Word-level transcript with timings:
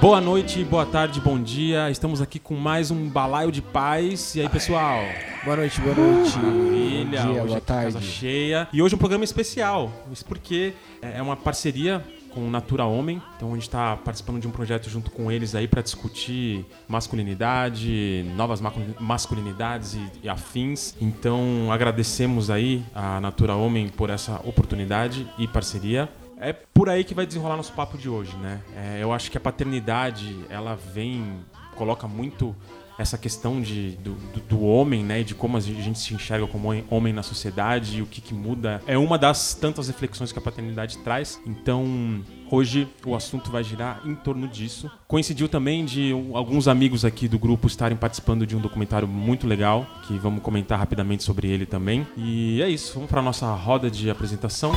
Boa 0.00 0.18
noite, 0.18 0.64
boa 0.64 0.86
tarde, 0.86 1.20
bom 1.20 1.38
dia. 1.38 1.90
Estamos 1.90 2.22
aqui 2.22 2.38
com 2.38 2.54
mais 2.54 2.90
um 2.90 3.06
balaio 3.06 3.52
de 3.52 3.60
paz. 3.60 4.34
E 4.34 4.40
aí, 4.40 4.48
pessoal? 4.48 5.04
Boa 5.44 5.56
noite, 5.56 5.78
boa 5.78 5.94
noite. 5.94 6.38
Maravilha. 6.38 7.04
Bom 7.04 7.10
dia, 7.10 7.42
hoje 7.42 7.46
boa 7.46 7.58
aqui 7.58 7.66
casa 7.66 7.92
tarde. 7.92 8.06
cheia. 8.06 8.66
E 8.72 8.80
hoje 8.80 8.94
um 8.94 8.98
programa 8.98 9.24
especial. 9.24 9.92
Isso 10.10 10.24
porque 10.24 10.72
é 11.02 11.20
uma 11.20 11.36
parceria 11.36 12.02
com 12.30 12.46
o 12.46 12.50
Natura 12.50 12.86
Homem. 12.86 13.20
Então 13.36 13.50
a 13.50 13.54
gente 13.54 13.64
está 13.64 13.94
participando 13.94 14.40
de 14.40 14.48
um 14.48 14.50
projeto 14.50 14.88
junto 14.88 15.10
com 15.10 15.30
eles 15.30 15.54
aí 15.54 15.68
para 15.68 15.82
discutir 15.82 16.64
masculinidade, 16.88 18.24
novas 18.34 18.62
masculinidades 18.98 19.94
e, 19.94 20.10
e 20.22 20.28
afins. 20.30 20.94
Então 20.98 21.70
agradecemos 21.70 22.48
aí 22.48 22.82
a 22.94 23.20
Natura 23.20 23.54
Homem 23.54 23.90
por 23.90 24.08
essa 24.08 24.40
oportunidade 24.46 25.28
e 25.38 25.46
parceria. 25.46 26.08
É 26.40 26.52
por 26.52 26.88
aí 26.88 27.04
que 27.04 27.12
vai 27.14 27.26
desenrolar 27.26 27.56
nosso 27.56 27.72
papo 27.74 27.98
de 27.98 28.08
hoje, 28.08 28.34
né? 28.38 28.60
É, 28.74 28.98
eu 29.02 29.12
acho 29.12 29.30
que 29.30 29.36
a 29.36 29.40
paternidade, 29.40 30.34
ela 30.48 30.74
vem, 30.74 31.34
coloca 31.76 32.08
muito 32.08 32.56
essa 32.98 33.16
questão 33.16 33.60
de, 33.62 33.92
do, 33.96 34.12
do- 34.14 34.40
do 34.40 34.62
homem, 34.64 35.02
né? 35.04 35.22
De 35.22 35.34
como 35.34 35.56
a 35.56 35.60
gente 35.60 35.98
se 35.98 36.12
enxerga 36.14 36.46
como 36.46 36.68
homem- 36.90 37.12
na 37.12 37.22
sociedade 37.22 37.98
e 37.98 38.02
o 38.02 38.06
que, 38.06 38.20
que 38.22 38.32
muda. 38.34 38.82
É 38.86 38.96
uma 38.96 39.18
das 39.18 39.54
tantas 39.54 39.88
reflexões 39.88 40.32
que 40.32 40.38
a 40.38 40.42
paternidade 40.42 40.96
traz. 40.98 41.38
Então, 41.46 42.22
hoje 42.50 42.88
o 43.06 43.14
assunto 43.14 43.50
vai 43.50 43.62
girar 43.62 44.00
em 44.06 44.14
torno 44.14 44.48
disso. 44.48 44.90
Coincidiu 45.08 45.46
também 45.48 45.84
de 45.84 46.12
alguns 46.34 46.68
amigos 46.68 47.04
aqui 47.04 47.26
do 47.28 47.38
grupo 47.38 47.66
estarem 47.66 47.96
participando 47.98 48.46
de 48.46 48.56
um 48.56 48.60
documentário 48.60 49.06
muito 49.08 49.46
legal, 49.46 49.86
que 50.06 50.18
vamos 50.18 50.42
comentar 50.42 50.78
rapidamente 50.78 51.22
sobre 51.22 51.48
ele 51.48 51.66
também. 51.66 52.06
E 52.16 52.60
é 52.62 52.68
isso, 52.68 52.94
vamos 52.94 53.10
para 53.10 53.20
nossa 53.22 53.50
roda 53.54 53.90
de 53.90 54.08
apresentação. 54.10 54.72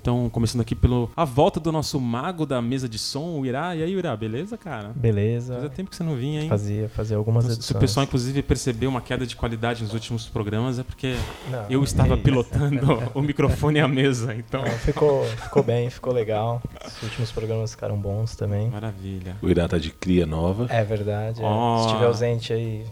Então, 0.00 0.30
começando 0.30 0.60
aqui 0.60 0.76
pelo 0.76 1.10
a 1.16 1.24
volta 1.24 1.58
do 1.58 1.72
nosso 1.72 2.00
mago 2.00 2.46
da 2.46 2.62
mesa 2.62 2.88
de 2.88 2.96
som, 2.96 3.40
o 3.40 3.44
Irá. 3.44 3.74
E 3.74 3.82
aí, 3.82 3.92
Irá, 3.92 4.16
beleza, 4.16 4.56
cara? 4.56 4.88
Fazia 4.90 5.02
Beleza. 5.02 5.68
tempo 5.74 5.90
que 5.90 5.96
você 5.96 6.04
não 6.04 6.14
vinha, 6.14 6.42
hein? 6.42 6.48
Fazia, 6.48 6.88
fazia 6.90 7.16
algumas 7.16 7.44
Se 7.46 7.52
edições. 7.54 7.76
o 7.76 7.80
pessoal, 7.80 8.04
inclusive, 8.04 8.40
percebeu 8.40 8.88
uma 8.88 9.00
queda 9.00 9.26
de 9.26 9.34
qualidade 9.34 9.82
nos 9.82 9.92
últimos 9.92 10.26
programas, 10.28 10.78
é 10.78 10.84
porque 10.84 11.16
Não, 11.50 11.66
eu 11.68 11.82
estava 11.82 12.14
é 12.14 12.16
pilotando 12.16 13.02
o 13.14 13.20
microfone 13.20 13.80
e 13.80 13.82
a 13.82 13.88
mesa. 13.88 14.32
Então, 14.32 14.62
Não, 14.62 14.70
ficou, 14.70 15.24
ficou 15.24 15.64
bem, 15.64 15.90
ficou 15.90 16.12
legal. 16.12 16.62
Os 16.86 17.02
últimos 17.02 17.32
programas 17.32 17.72
ficaram 17.72 17.96
bons 17.98 18.36
também. 18.36 18.70
maravilha. 18.70 19.36
O 19.42 19.48
Irá 19.50 19.66
tá 19.66 19.76
de 19.76 19.90
cria 19.90 20.24
nova. 20.24 20.66
É 20.70 20.84
verdade. 20.84 21.42
é. 21.42 21.44
Ó. 21.44 21.78
Se 21.80 21.86
estiver 21.88 22.06
ausente 22.06 22.52
aí 22.52 22.84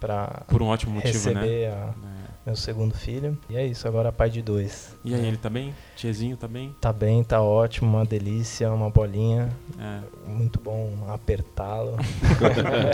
pra 0.00 0.42
Por 0.48 0.62
um 0.62 0.68
ótimo 0.68 0.94
motivo, 0.94 1.12
receber 1.12 1.68
né? 1.68 1.68
a- 1.68 2.08
É. 2.08 2.11
meu 2.44 2.56
segundo 2.56 2.94
filho. 2.94 3.38
E 3.48 3.56
é 3.56 3.64
isso, 3.64 3.86
agora 3.86 4.10
pai 4.10 4.28
de 4.28 4.42
dois. 4.42 4.96
E 5.04 5.14
aí, 5.14 5.26
ele 5.26 5.36
tá 5.36 5.48
bem? 5.48 5.74
Tiezinho 5.96 6.36
tá 6.36 6.48
bem? 6.48 6.74
Tá 6.80 6.92
bem, 6.92 7.22
tá 7.22 7.40
ótimo, 7.40 7.96
uma 7.96 8.04
delícia, 8.04 8.70
uma 8.72 8.90
bolinha. 8.90 9.48
É. 9.78 10.00
Muito 10.28 10.60
bom 10.60 11.06
apertá-lo. 11.08 11.96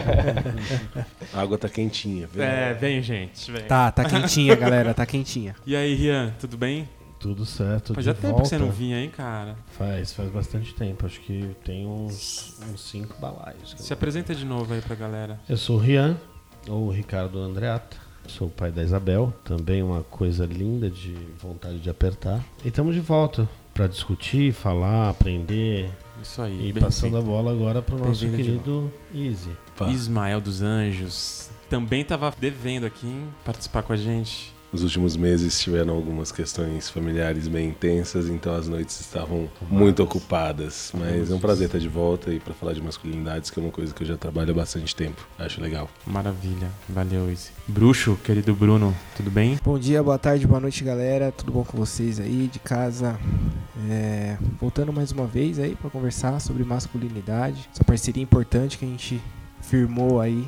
A 1.33 1.41
água 1.41 1.57
tá 1.57 1.69
quentinha, 1.69 2.27
viu? 2.27 2.43
É, 2.43 2.75
vem, 2.75 3.03
gente. 3.03 3.51
Vem. 3.51 3.63
Tá, 3.63 3.91
tá 3.91 4.05
quentinha, 4.05 4.55
galera, 4.55 4.93
tá 4.93 5.07
quentinha. 5.07 5.55
E 5.67 5.75
aí, 5.75 5.95
Rian, 5.95 6.35
tudo 6.39 6.57
bem? 6.57 6.89
Tudo 7.19 7.45
certo. 7.45 7.95
Fazia 7.95 8.15
de 8.15 8.21
tempo 8.21 8.35
volta. 8.35 8.43
que 8.45 8.49
você 8.51 8.59
não 8.59 8.71
vinha, 8.71 9.01
hein, 9.01 9.11
cara? 9.11 9.57
Faz, 9.77 10.13
faz 10.13 10.31
bastante 10.31 10.73
tempo. 10.75 11.05
Acho 11.05 11.21
que 11.21 11.57
tem 11.65 11.85
uns, 11.85 12.61
uns 12.71 12.81
cinco 12.89 13.19
balaios. 13.20 13.75
Se 13.77 13.92
apresenta 13.92 14.35
de 14.35 14.45
novo 14.45 14.73
aí 14.73 14.81
pra 14.81 14.95
galera. 14.95 15.41
Eu 15.48 15.57
sou 15.57 15.77
o 15.77 15.79
Rian, 15.81 16.17
ou 16.69 16.89
Ricardo 16.91 17.41
Andreata. 17.41 18.08
Sou 18.28 18.48
o 18.48 18.50
pai 18.50 18.70
da 18.70 18.83
Isabel. 18.83 19.33
Também 19.44 19.83
uma 19.83 20.02
coisa 20.02 20.46
linda 20.46 20.89
de 20.89 21.16
vontade 21.40 21.78
de 21.80 21.90
apertar. 21.90 22.44
E 22.64 22.68
estamos 22.68 22.94
de 22.94 23.00
volta 23.00 23.48
para 23.74 23.86
discutir, 23.86 24.52
falar, 24.52 25.11
aprender. 25.11 25.90
Isso 26.22 26.42
aí. 26.42 26.68
E 26.68 26.72
passando 26.72 27.16
a 27.16 27.22
bola 27.22 27.52
agora 27.52 27.80
para 27.80 27.94
o 27.94 27.98
nosso 27.98 28.28
querido. 28.28 28.92
Pá, 29.77 29.89
Ismael 29.89 30.40
dos 30.40 30.62
Anjos. 30.62 31.50
Também 31.70 32.05
tava 32.05 32.34
devendo 32.39 32.86
aqui, 32.86 33.06
hein, 33.06 33.28
participar 33.44 33.83
com 33.83 33.92
a 33.92 33.96
gente. 33.96 34.52
Nos 34.70 34.83
últimos 34.83 35.17
meses 35.17 35.58
tiveram 35.58 35.95
algumas 35.95 36.30
questões 36.30 36.90
familiares 36.90 37.48
bem 37.48 37.70
intensas, 37.70 38.29
então 38.29 38.55
as 38.55 38.68
noites 38.68 39.01
estavam 39.01 39.48
muito 39.70 40.02
ocupadas. 40.02 40.92
Mas 40.95 41.30
é 41.30 41.34
um 41.34 41.39
prazer 41.39 41.67
estar 41.67 41.79
de 41.79 41.89
volta 41.89 42.30
e 42.30 42.39
para 42.39 42.52
falar 42.52 42.74
de 42.74 42.83
masculinidades, 42.83 43.51
que 43.51 43.58
é 43.58 43.62
uma 43.62 43.73
coisa 43.73 43.95
que 43.95 44.02
eu 44.02 44.07
já 44.07 44.17
trabalho 44.18 44.51
há 44.51 44.55
bastante 44.55 44.95
tempo. 44.95 45.27
Acho 45.39 45.62
legal. 45.62 45.89
Maravilha. 46.07 46.68
Valeu, 46.86 47.33
Izzy. 47.33 47.51
Bruxo, 47.67 48.18
querido 48.23 48.55
Bruno, 48.55 48.95
tudo 49.17 49.30
bem? 49.30 49.58
Bom 49.64 49.78
dia, 49.78 50.02
boa 50.02 50.18
tarde, 50.18 50.46
boa 50.46 50.61
noite, 50.61 50.84
galera. 50.84 51.33
Tudo 51.33 51.51
bom 51.51 51.64
com 51.64 51.78
vocês 51.78 52.20
aí 52.20 52.51
de 52.52 52.58
casa? 52.58 53.18
É, 53.89 54.36
voltando 54.61 54.92
mais 54.92 55.12
uma 55.12 55.27
vez 55.27 55.58
aí 55.58 55.77
pra 55.77 55.89
conversar 55.89 56.40
sobre 56.40 56.62
masculinidade. 56.62 57.70
Essa 57.73 57.84
parceria 57.84 58.23
importante 58.23 58.77
que 58.77 58.84
a 58.84 58.89
gente 58.89 59.18
firmou 59.62 60.20
aí 60.20 60.46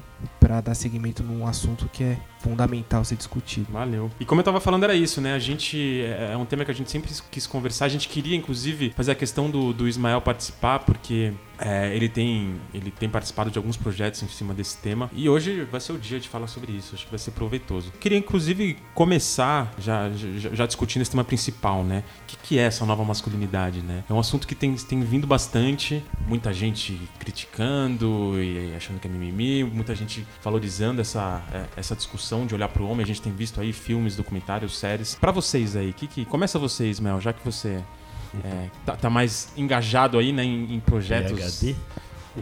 pra 0.50 0.60
dar 0.60 0.74
seguimento 0.74 1.22
num 1.22 1.46
assunto 1.46 1.88
que 1.92 2.02
é 2.02 2.18
fundamental 2.40 3.04
ser 3.04 3.14
discutido. 3.14 3.70
Valeu. 3.70 4.10
E 4.18 4.24
como 4.24 4.40
eu 4.40 4.44
tava 4.44 4.60
falando, 4.60 4.82
era 4.82 4.96
isso, 4.96 5.20
né? 5.20 5.32
A 5.32 5.38
gente. 5.38 6.02
É 6.02 6.36
um 6.36 6.44
tema 6.44 6.64
que 6.64 6.72
a 6.72 6.74
gente 6.74 6.90
sempre 6.90 7.12
quis 7.30 7.46
conversar. 7.46 7.84
A 7.84 7.88
gente 7.88 8.08
queria, 8.08 8.34
inclusive, 8.34 8.92
fazer 8.96 9.12
a 9.12 9.14
questão 9.14 9.48
do, 9.48 9.72
do 9.72 9.86
Ismael 9.86 10.20
participar, 10.20 10.80
porque 10.80 11.32
é, 11.58 11.94
ele, 11.94 12.08
tem, 12.08 12.54
ele 12.72 12.90
tem 12.90 13.08
participado 13.08 13.50
de 13.50 13.58
alguns 13.58 13.76
projetos 13.76 14.22
em 14.22 14.28
cima 14.28 14.54
desse 14.54 14.78
tema. 14.78 15.10
E 15.12 15.28
hoje 15.28 15.62
vai 15.70 15.80
ser 15.80 15.92
o 15.92 15.98
dia 15.98 16.18
de 16.18 16.28
falar 16.28 16.46
sobre 16.46 16.72
isso. 16.72 16.94
Acho 16.94 17.04
que 17.04 17.10
vai 17.10 17.18
ser 17.18 17.32
proveitoso. 17.32 17.92
Queria, 18.00 18.18
inclusive, 18.18 18.78
começar 18.94 19.72
já, 19.78 20.10
já, 20.10 20.50
já 20.52 20.66
discutindo 20.66 21.02
esse 21.02 21.10
tema 21.10 21.22
principal, 21.22 21.84
né? 21.84 22.02
O 22.22 22.26
que, 22.26 22.36
que 22.38 22.58
é 22.58 22.62
essa 22.62 22.84
nova 22.86 23.04
masculinidade, 23.04 23.82
né? 23.82 24.02
É 24.08 24.12
um 24.12 24.18
assunto 24.18 24.48
que 24.48 24.54
tem, 24.54 24.74
tem 24.74 25.00
vindo 25.02 25.26
bastante. 25.26 26.02
Muita 26.26 26.52
gente 26.52 26.98
criticando 27.18 28.42
e 28.42 28.74
achando 28.74 28.98
que 28.98 29.06
é 29.06 29.10
mimimi, 29.10 29.62
muita 29.62 29.94
gente 29.94 30.26
valorizando 30.42 31.00
essa, 31.00 31.42
é, 31.52 31.64
essa 31.76 31.94
discussão 31.94 32.46
de 32.46 32.54
olhar 32.54 32.68
pro 32.68 32.86
homem. 32.86 33.04
A 33.04 33.06
gente 33.06 33.22
tem 33.22 33.32
visto 33.32 33.60
aí 33.60 33.72
filmes, 33.72 34.16
documentários, 34.16 34.78
séries. 34.78 35.14
Pra 35.14 35.30
vocês 35.32 35.76
aí, 35.76 35.92
que, 35.92 36.06
que 36.06 36.24
começa 36.24 36.58
você, 36.58 36.88
Ismael, 36.88 37.20
já 37.20 37.32
que 37.32 37.44
você 37.44 37.82
é, 38.44 38.68
tá, 38.86 38.96
tá 38.96 39.10
mais 39.10 39.52
engajado 39.56 40.18
aí 40.18 40.32
né, 40.32 40.44
em, 40.44 40.74
em 40.74 40.80
projetos. 40.80 41.38
PhD? 41.60 41.76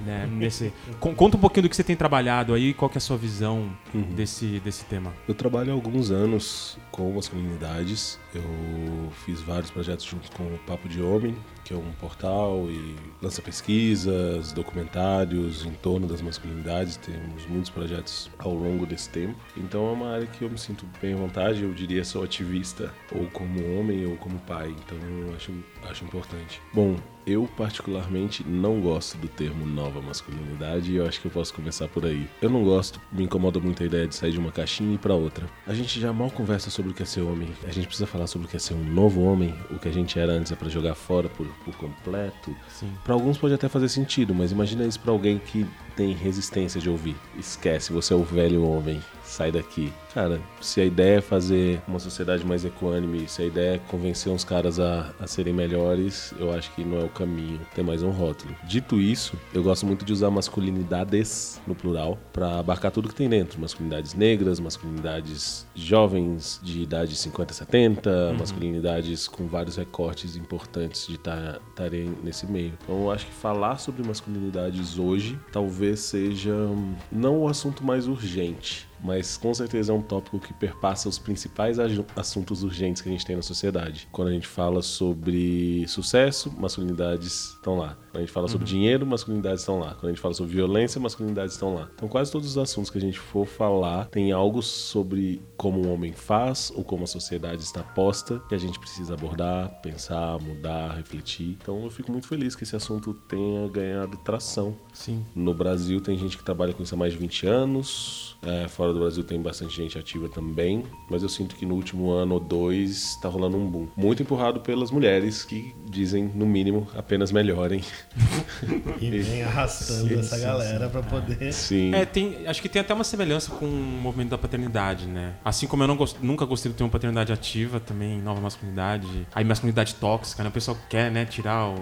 Né, 0.04 0.28
nesse... 0.30 0.70
Con- 1.00 1.14
Conta 1.14 1.38
um 1.38 1.40
pouquinho 1.40 1.62
do 1.62 1.68
que 1.70 1.74
você 1.74 1.82
tem 1.82 1.96
trabalhado 1.96 2.52
aí, 2.52 2.74
qual 2.74 2.90
que 2.90 2.98
é 2.98 3.00
a 3.00 3.00
sua 3.00 3.16
visão 3.16 3.70
Uhum. 3.94 4.02
desse, 4.14 4.60
desse 4.60 4.84
tema. 4.84 5.14
Eu 5.26 5.34
trabalho 5.34 5.70
há 5.70 5.74
alguns 5.74 6.10
anos 6.10 6.76
com 6.92 7.10
masculinidades. 7.14 8.18
Eu 8.34 9.10
fiz 9.24 9.40
vários 9.40 9.70
projetos 9.70 10.04
junto 10.04 10.30
com 10.32 10.42
o 10.44 10.58
Papo 10.66 10.90
de 10.90 11.00
Homem, 11.00 11.34
que 11.68 11.74
é 11.74 11.76
um 11.76 11.92
portal 12.00 12.64
e 12.70 12.96
lança 13.20 13.42
pesquisas, 13.42 14.52
documentários 14.52 15.66
em 15.66 15.72
torno 15.72 16.06
das 16.06 16.22
masculinidades. 16.22 16.96
Temos 16.96 17.46
muitos 17.46 17.68
projetos 17.68 18.30
ao 18.38 18.54
longo 18.54 18.86
desse 18.86 19.10
tempo. 19.10 19.38
Então 19.54 19.86
é 19.86 19.92
uma 19.92 20.14
área 20.14 20.26
que 20.26 20.42
eu 20.42 20.48
me 20.48 20.56
sinto 20.56 20.86
bem 21.00 21.12
à 21.12 21.16
vontade. 21.18 21.62
Eu 21.62 21.74
diria 21.74 22.02
sou 22.04 22.24
ativista, 22.24 22.90
ou 23.12 23.26
como 23.32 23.78
homem 23.78 24.06
ou 24.06 24.16
como 24.16 24.38
pai. 24.40 24.74
Então 24.82 24.96
eu 24.96 25.34
acho, 25.34 25.52
acho 25.82 26.04
importante. 26.04 26.62
Bom, 26.72 26.96
eu 27.28 27.48
particularmente 27.56 28.42
não 28.46 28.80
gosto 28.80 29.18
do 29.18 29.28
termo 29.28 29.66
nova 29.66 30.00
masculinidade 30.00 30.90
e 30.90 30.96
eu 30.96 31.06
acho 31.06 31.20
que 31.20 31.26
eu 31.26 31.30
posso 31.30 31.52
começar 31.52 31.86
por 31.88 32.06
aí. 32.06 32.28
Eu 32.40 32.48
não 32.48 32.64
gosto, 32.64 33.00
me 33.12 33.24
incomoda 33.24 33.60
muito 33.60 33.82
a 33.82 33.86
ideia 33.86 34.06
de 34.06 34.14
sair 34.14 34.32
de 34.32 34.38
uma 34.38 34.50
caixinha 34.50 34.90
e 34.90 34.94
ir 34.94 34.98
pra 34.98 35.14
outra. 35.14 35.46
A 35.66 35.74
gente 35.74 36.00
já 36.00 36.12
mal 36.12 36.30
conversa 36.30 36.70
sobre 36.70 36.92
o 36.92 36.94
que 36.94 37.02
é 37.02 37.06
ser 37.06 37.20
homem. 37.20 37.50
A 37.64 37.70
gente 37.70 37.86
precisa 37.86 38.06
falar 38.06 38.26
sobre 38.26 38.46
o 38.46 38.50
que 38.50 38.56
é 38.56 38.60
ser 38.60 38.74
um 38.74 38.84
novo 38.84 39.22
homem. 39.22 39.54
O 39.70 39.78
que 39.78 39.88
a 39.88 39.92
gente 39.92 40.18
era 40.18 40.32
antes 40.32 40.50
é 40.52 40.56
pra 40.56 40.68
jogar 40.68 40.94
fora 40.94 41.28
por, 41.28 41.46
por 41.64 41.76
completo. 41.76 42.56
Sim. 42.68 42.92
Pra 43.04 43.14
alguns 43.14 43.36
pode 43.36 43.54
até 43.54 43.68
fazer 43.68 43.88
sentido, 43.88 44.34
mas 44.34 44.52
imagina 44.52 44.86
isso 44.86 45.00
pra 45.00 45.12
alguém 45.12 45.38
que 45.38 45.66
tem 45.94 46.12
resistência 46.14 46.80
de 46.80 46.88
ouvir. 46.88 47.16
Esquece, 47.36 47.92
você 47.92 48.14
é 48.14 48.16
o 48.16 48.22
velho 48.22 48.64
homem. 48.64 49.02
Sai 49.28 49.52
daqui. 49.52 49.92
Cara, 50.14 50.40
se 50.60 50.80
a 50.80 50.84
ideia 50.84 51.18
é 51.18 51.20
fazer 51.20 51.82
uma 51.86 51.98
sociedade 51.98 52.44
mais 52.44 52.64
equânime, 52.64 53.28
se 53.28 53.42
a 53.42 53.44
ideia 53.44 53.74
é 53.74 53.78
convencer 53.78 54.32
uns 54.32 54.42
caras 54.42 54.80
a, 54.80 55.12
a 55.20 55.26
serem 55.26 55.52
melhores, 55.52 56.32
eu 56.40 56.52
acho 56.52 56.74
que 56.74 56.82
não 56.82 56.98
é 56.98 57.04
o 57.04 57.10
caminho. 57.10 57.60
Tem 57.74 57.84
mais 57.84 58.02
um 58.02 58.10
rótulo. 58.10 58.54
Dito 58.64 58.98
isso, 58.98 59.36
eu 59.52 59.62
gosto 59.62 59.84
muito 59.84 60.04
de 60.04 60.12
usar 60.12 60.30
masculinidades 60.30 61.60
no 61.66 61.74
plural 61.74 62.18
pra 62.32 62.58
abarcar 62.58 62.90
tudo 62.90 63.08
que 63.08 63.14
tem 63.14 63.28
dentro. 63.28 63.60
Masculinidades 63.60 64.14
negras, 64.14 64.58
masculinidades 64.58 65.66
jovens 65.74 66.58
de 66.62 66.80
idade 66.80 67.14
50, 67.14 67.52
70, 67.52 68.34
masculinidades 68.38 69.28
com 69.28 69.46
vários 69.46 69.76
recortes 69.76 70.36
importantes 70.36 71.06
de 71.06 71.14
estarem 71.14 72.16
nesse 72.24 72.46
meio. 72.46 72.72
Então 72.82 73.02
eu 73.02 73.10
acho 73.10 73.26
que 73.26 73.32
falar 73.32 73.78
sobre 73.78 74.02
masculinidades 74.06 74.98
hoje 74.98 75.38
talvez 75.52 76.00
seja 76.00 76.54
hum, 76.54 76.94
não 77.12 77.42
o 77.42 77.48
assunto 77.48 77.84
mais 77.84 78.08
urgente. 78.08 78.87
Mas 79.02 79.36
com 79.36 79.52
certeza 79.54 79.92
é 79.92 79.94
um 79.94 80.02
tópico 80.02 80.38
que 80.38 80.52
perpassa 80.52 81.08
os 81.08 81.18
principais 81.18 81.78
assuntos 82.16 82.62
urgentes 82.62 83.02
que 83.02 83.08
a 83.08 83.12
gente 83.12 83.24
tem 83.24 83.36
na 83.36 83.42
sociedade. 83.42 84.08
Quando 84.10 84.28
a 84.28 84.32
gente 84.32 84.46
fala 84.46 84.82
sobre 84.82 85.86
sucesso, 85.88 86.52
masculinidades 86.58 87.54
estão 87.54 87.76
lá. 87.76 87.96
Quando 88.18 88.22
a 88.22 88.26
gente 88.26 88.32
fala 88.32 88.48
sobre 88.48 88.66
dinheiro, 88.66 89.06
masculinidades 89.06 89.60
estão 89.60 89.78
lá. 89.78 89.94
Quando 89.94 90.06
a 90.06 90.08
gente 90.08 90.20
fala 90.20 90.34
sobre 90.34 90.52
violência, 90.52 91.00
masculinidades 91.00 91.54
estão 91.54 91.74
lá. 91.74 91.88
Então, 91.94 92.08
quase 92.08 92.32
todos 92.32 92.48
os 92.48 92.58
assuntos 92.58 92.90
que 92.90 92.98
a 92.98 93.00
gente 93.00 93.18
for 93.18 93.46
falar 93.46 94.06
tem 94.06 94.32
algo 94.32 94.60
sobre 94.60 95.40
como 95.56 95.86
um 95.86 95.92
homem 95.92 96.12
faz 96.12 96.72
ou 96.74 96.82
como 96.82 97.04
a 97.04 97.06
sociedade 97.06 97.62
está 97.62 97.82
posta 97.82 98.40
que 98.48 98.54
a 98.56 98.58
gente 98.58 98.78
precisa 98.78 99.14
abordar, 99.14 99.80
pensar, 99.82 100.40
mudar, 100.40 100.96
refletir. 100.96 101.56
Então, 101.62 101.84
eu 101.84 101.90
fico 101.90 102.10
muito 102.10 102.26
feliz 102.26 102.56
que 102.56 102.64
esse 102.64 102.74
assunto 102.74 103.14
tenha 103.28 103.68
ganhado 103.68 104.16
tração. 104.18 104.76
Sim. 104.92 105.24
No 105.34 105.54
Brasil 105.54 106.00
tem 106.00 106.18
gente 106.18 106.36
que 106.36 106.42
trabalha 106.42 106.72
com 106.72 106.82
isso 106.82 106.96
há 106.96 106.98
mais 106.98 107.12
de 107.12 107.18
20 107.20 107.46
anos. 107.46 108.36
É, 108.42 108.66
fora 108.66 108.92
do 108.92 108.98
Brasil 108.98 109.22
tem 109.22 109.40
bastante 109.40 109.76
gente 109.76 109.96
ativa 109.96 110.28
também. 110.28 110.82
Mas 111.08 111.22
eu 111.22 111.28
sinto 111.28 111.54
que 111.54 111.64
no 111.64 111.76
último 111.76 112.10
ano 112.10 112.34
ou 112.34 112.40
dois 112.40 113.10
está 113.10 113.28
rolando 113.28 113.56
um 113.56 113.70
boom. 113.70 113.86
Muito 113.96 114.22
empurrado 114.22 114.58
pelas 114.58 114.90
mulheres 114.90 115.44
que 115.44 115.72
dizem, 115.88 116.24
no 116.34 116.46
mínimo, 116.46 116.88
apenas 116.96 117.30
melhorem. 117.30 117.80
E 119.00 119.10
vem 119.10 119.42
arrastando 119.44 120.08
Sim, 120.08 120.18
essa 120.18 120.36
sim, 120.36 120.42
galera 120.42 120.88
pra 120.88 121.02
poder. 121.02 121.52
Sim. 121.52 121.94
É, 121.94 122.04
tem, 122.04 122.46
acho 122.48 122.60
que 122.60 122.68
tem 122.68 122.80
até 122.80 122.92
uma 122.92 123.04
semelhança 123.04 123.50
com 123.52 123.64
o 123.64 123.68
movimento 123.70 124.30
da 124.30 124.38
paternidade, 124.38 125.06
né? 125.06 125.34
Assim 125.44 125.66
como 125.66 125.82
eu 125.84 125.86
não 125.88 125.96
gost- 125.96 126.16
nunca 126.20 126.44
gostei 126.44 126.72
de 126.72 126.76
ter 126.78 126.82
uma 126.84 126.90
paternidade 126.90 127.32
ativa, 127.32 127.78
também 127.78 128.20
nova 128.20 128.40
masculinidade, 128.40 129.26
aí 129.34 129.44
masculinidade 129.44 129.94
tóxica, 129.94 130.42
né? 130.42 130.48
O 130.48 130.52
pessoal 130.52 130.76
quer, 130.88 131.10
né, 131.10 131.24
tirar, 131.24 131.72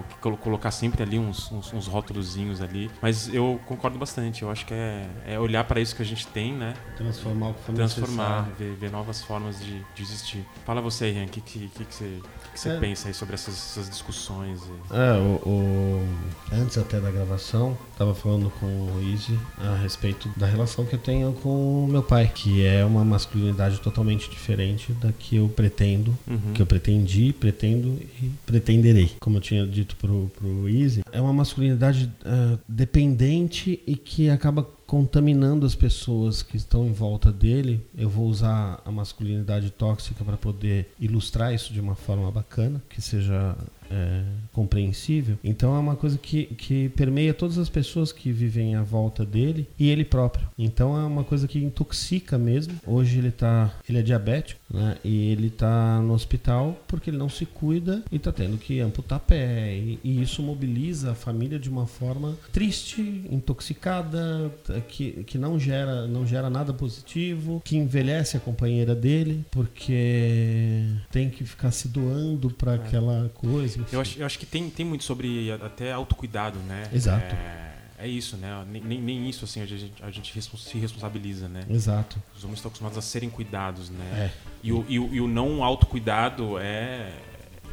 colocar 0.41 0.69
sempre 0.71 1.01
ali 1.03 1.17
uns, 1.17 1.51
uns, 1.51 1.73
uns 1.73 1.87
rótulozinhos 1.87 2.61
ali. 2.61 2.91
Mas 3.01 3.33
eu 3.33 3.59
concordo 3.65 3.97
bastante, 3.97 4.43
eu 4.43 4.51
acho 4.51 4.65
que 4.65 4.73
é, 4.73 5.07
é 5.25 5.39
olhar 5.39 5.63
para 5.63 5.79
isso 5.79 5.95
que 5.95 6.01
a 6.01 6.05
gente 6.05 6.27
tem, 6.27 6.53
né? 6.53 6.73
Transformar 6.95 7.49
o 7.49 7.53
que 7.55 7.63
for 7.63 7.73
Transformar, 7.75 8.49
ver, 8.57 8.75
ver 8.75 8.91
novas 8.91 9.21
formas 9.23 9.59
de, 9.59 9.81
de 9.95 10.01
existir. 10.03 10.45
Fala 10.65 10.81
você, 10.81 11.11
Ian, 11.11 11.25
o 11.25 11.29
que, 11.29 11.41
que, 11.41 11.67
que, 11.69 11.85
que 11.85 11.95
você, 11.95 12.05
que 12.05 12.51
que 12.53 12.59
você 12.59 12.69
É. 12.69 12.79
pensa 12.79 13.07
aí 13.07 13.13
sobre 13.13 13.33
essas, 13.35 13.55
essas 13.55 13.89
discussões? 13.89 14.61
e- 14.61 14.93
É, 14.95 15.13
o, 15.17 15.49
o- 15.49 16.06
antes 16.51 16.77
até 16.77 16.99
da 16.99 17.09
gravação, 17.11 17.77
tava 17.97 18.13
falando 18.15 18.51
com 18.59 18.65
o 18.65 19.01
Easy 19.11 19.37
a 19.57 19.75
respeito 19.75 20.29
da 20.37 20.45
relação 20.45 20.85
que 20.85 20.93
eu 20.95 20.99
tenho 20.99 21.33
com 21.33 21.87
meu 21.89 22.03
pai, 22.03 22.31
que 22.33 22.63
é 22.65 22.83
uma 22.85 23.03
masculinidade 23.03 23.79
totalmente 23.79 24.29
diferente 24.29 24.91
da 24.93 25.11
que 25.11 25.35
eu 25.37 25.47
pretendo, 25.49 26.17
Uhum. 26.27 26.53
que 26.53 26.61
eu 26.61 26.65
pretendi, 26.65 27.33
pretendo 27.33 27.99
e 28.21 28.31
pretenderei. 28.45 29.11
Como 29.19 29.37
eu 29.37 29.41
tinha 29.41 29.65
dito 29.65 29.95
pro, 29.95 30.31
pro 30.37 30.69
Easy, 30.69 31.01
é 31.11 31.19
uma 31.21 31.33
masculinidade 31.33 32.11
ah, 32.25 32.57
dependente 32.67 33.81
e 33.85 33.95
que 33.95 34.29
acaba 34.29 34.67
contaminando 34.87 35.65
as 35.65 35.75
pessoas 35.75 36.41
que 36.41 36.55
estão 36.55 36.87
em 36.87 36.93
volta 36.93 37.31
dele. 37.31 37.85
Eu 37.95 38.09
vou 38.09 38.27
usar 38.27 38.81
a 38.85 38.91
masculinidade 38.91 39.69
tóxica 39.69 40.23
para 40.23 40.37
poder 40.37 40.89
ilustrar 40.99 41.53
isso 41.53 41.73
de 41.73 41.81
uma 41.81 41.93
forma 41.93 42.31
bacana, 42.31 42.81
que 42.89 43.01
seja 43.01 43.55
é, 43.91 44.23
compreensível. 44.53 45.37
Então 45.43 45.75
é 45.75 45.79
uma 45.79 45.95
coisa 45.95 46.17
que, 46.17 46.45
que 46.45 46.89
permeia 46.89 47.33
todas 47.33 47.57
as 47.57 47.69
pessoas 47.69 48.11
que 48.11 48.31
vivem 48.31 48.75
à 48.75 48.83
volta 48.83 49.25
dele 49.25 49.67
e 49.77 49.89
ele 49.89 50.05
próprio. 50.05 50.47
Então 50.57 50.97
é 50.97 51.03
uma 51.03 51.23
coisa 51.23 51.47
que 51.47 51.59
intoxica 51.59 52.37
mesmo. 52.37 52.73
Hoje 52.85 53.19
ele 53.19 53.31
tá, 53.31 53.73
ele 53.87 53.99
é 53.99 54.01
diabético, 54.01 54.59
né? 54.69 54.97
E 55.03 55.31
ele 55.31 55.49
tá 55.49 56.01
no 56.01 56.13
hospital 56.13 56.77
porque 56.87 57.09
ele 57.09 57.17
não 57.17 57.29
se 57.29 57.45
cuida 57.45 58.03
e 58.11 58.19
tá 58.19 58.31
tendo 58.31 58.57
que 58.57 58.79
amputar 58.79 59.19
pé 59.19 59.73
e, 59.73 59.99
e 60.03 60.21
isso 60.21 60.41
mobiliza 60.41 61.11
a 61.11 61.15
família 61.15 61.57
de 61.57 61.69
uma 61.69 61.87
forma 61.87 62.37
triste, 62.51 63.25
intoxicada, 63.29 64.51
que, 64.87 65.23
que 65.23 65.37
não 65.37 65.59
gera 65.59 66.07
não 66.07 66.25
gera 66.25 66.49
nada 66.49 66.73
positivo, 66.73 67.61
que 67.63 67.77
envelhece 67.77 68.37
a 68.37 68.39
companheira 68.39 68.93
dele 68.93 69.45
porque 69.51 70.83
tem 71.11 71.29
que 71.29 71.45
ficar 71.45 71.71
se 71.71 71.87
doando 71.87 72.49
para 72.49 72.75
aquela 72.75 73.29
coisa. 73.29 73.85
Eu 73.91 74.01
acho, 74.01 74.19
eu 74.19 74.25
acho 74.25 74.39
que 74.39 74.45
tem, 74.45 74.69
tem 74.69 74.85
muito 74.85 75.03
sobre 75.03 75.51
até 75.51 75.91
autocuidado, 75.91 76.59
né? 76.59 76.89
Exato. 76.93 77.35
É, 77.35 77.76
é 77.97 78.07
isso, 78.07 78.37
né? 78.37 78.63
Nem, 78.69 79.01
nem, 79.01 79.29
isso 79.29 79.43
assim 79.43 79.61
a 79.61 79.65
gente, 79.65 79.91
a 80.03 80.11
gente 80.11 80.41
se 80.41 80.77
responsabiliza, 80.77 81.47
né? 81.47 81.65
Exato. 81.69 82.21
Os 82.35 82.43
homens 82.43 82.59
estão 82.59 82.69
acostumados 82.69 82.97
a 82.97 83.01
serem 83.01 83.29
cuidados, 83.29 83.89
né? 83.89 84.31
É. 84.31 84.31
E, 84.61 84.71
o, 84.71 84.85
e, 84.87 84.99
o, 84.99 85.13
e 85.15 85.21
o 85.21 85.27
não 85.27 85.63
autocuidado 85.63 86.57
é. 86.59 87.11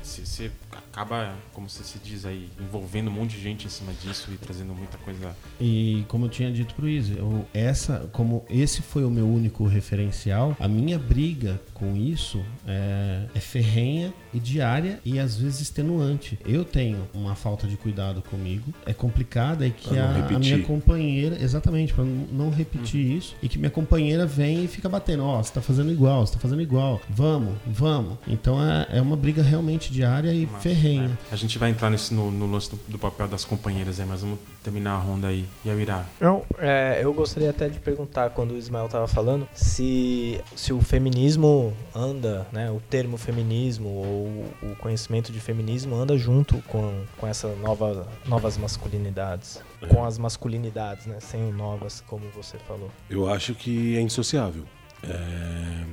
Você 0.02 0.50
acaba, 0.76 1.34
como 1.52 1.68
você 1.68 1.82
se 1.84 1.98
diz 1.98 2.24
aí, 2.24 2.48
envolvendo 2.60 3.08
um 3.08 3.12
monte 3.12 3.36
de 3.36 3.42
gente 3.42 3.66
em 3.66 3.70
cima 3.70 3.92
disso 3.92 4.30
e 4.32 4.36
trazendo 4.36 4.74
muita 4.74 4.96
coisa. 4.98 5.34
E 5.60 6.04
como 6.08 6.26
eu 6.26 6.28
tinha 6.28 6.50
dito 6.52 6.74
pro 6.74 6.88
Izzy, 6.88 7.16
eu- 7.18 7.44
essa, 7.52 8.08
como 8.12 8.44
esse 8.48 8.82
foi 8.82 9.04
o 9.04 9.10
meu 9.10 9.28
único 9.28 9.66
referencial, 9.66 10.56
a 10.60 10.68
minha 10.68 10.98
briga 10.98 11.60
com 11.72 11.96
isso 11.96 12.42
é, 12.66 13.26
é 13.34 13.40
ferrenha 13.40 14.12
e 14.32 14.38
diária 14.40 15.00
e 15.04 15.18
às 15.18 15.36
vezes 15.36 15.60
extenuante. 15.60 16.38
Eu 16.44 16.64
tenho 16.64 17.06
uma 17.14 17.34
falta 17.34 17.66
de 17.66 17.76
cuidado 17.76 18.22
comigo, 18.22 18.72
é 18.86 18.92
complicada 18.92 19.66
e 19.66 19.70
que 19.70 19.88
Pra 19.88 19.96
não 19.96 20.24
a, 20.24 20.36
a 20.36 20.38
minha 20.38 20.58
companheira, 20.62 21.36
exatamente, 21.40 21.92
para 21.92 22.04
não 22.04 22.50
repetir 22.50 23.00
isso, 23.16 23.36
e 23.42 23.48
que 23.48 23.58
minha 23.58 23.70
companheira 23.70 24.26
vem 24.26 24.64
e 24.64 24.68
fica 24.68 24.88
batendo, 24.88 25.24
ó, 25.24 25.42
você 25.42 25.52
tá 25.52 25.60
fazendo 25.60 25.92
igual, 25.92 26.26
você 26.26 26.34
tá 26.34 26.38
fazendo 26.38 26.62
igual, 26.62 27.00
vamos, 27.08 27.54
vamos. 27.66 28.18
Então 28.26 28.60
é, 28.62 28.86
é 28.98 29.00
uma 29.00 29.16
briga 29.16 29.42
realmente 29.42 29.92
diária 29.92 30.32
e 30.32 30.46
Massa, 30.46 30.58
ferrenha. 30.68 31.08
né? 31.08 31.18
A 31.30 31.36
gente 31.36 31.58
vai 31.58 31.70
entrar 31.70 31.90
nesse, 31.90 32.14
no, 32.14 32.30
no 32.30 32.50
lance 32.50 32.70
do, 32.70 32.76
do 32.88 32.98
papel 32.98 33.28
das 33.28 33.44
companheiras 33.44 34.00
aí, 34.00 34.06
mas 34.06 34.22
vamos 34.22 34.38
terminar 34.62 34.92
a 34.92 34.98
ronda 34.98 35.28
aí. 35.28 35.44
E 35.64 35.70
aí, 35.70 35.80
Irá? 35.80 36.04
Não, 36.20 36.42
é, 36.58 37.00
eu 37.02 37.12
gostaria 37.12 37.50
até 37.50 37.68
de 37.68 37.78
perguntar, 37.78 38.30
quando 38.30 38.52
o 38.52 38.56
Ismael 38.56 38.88
tava 38.88 39.06
falando, 39.06 39.46
se, 39.52 40.40
se 40.56 40.72
o 40.72 40.80
feminismo 40.80 41.74
anda, 41.94 42.46
né, 42.50 42.70
o 42.70 42.80
termo 42.88 43.18
feminismo 43.18 43.88
ou 43.88 44.70
o 44.70 44.76
conhecimento 44.76 45.30
de 45.30 45.40
feminismo 45.40 45.94
anda 45.94 46.16
junto 46.16 46.58
com, 46.62 47.04
com 47.18 47.26
essa 47.26 47.48
nova, 47.56 48.08
novas 48.26 48.56
masculinidades. 48.56 49.60
Com 49.88 50.02
as 50.02 50.16
masculinidades, 50.16 51.04
né, 51.04 51.18
sem 51.20 51.44
o 51.44 51.52
novas, 51.52 52.02
como 52.06 52.24
você 52.34 52.56
falou. 52.66 52.90
Eu 53.10 53.28
acho 53.28 53.54
que 53.54 53.96
é 53.98 54.00
indissociável. 54.00 54.64
É, 55.02 55.84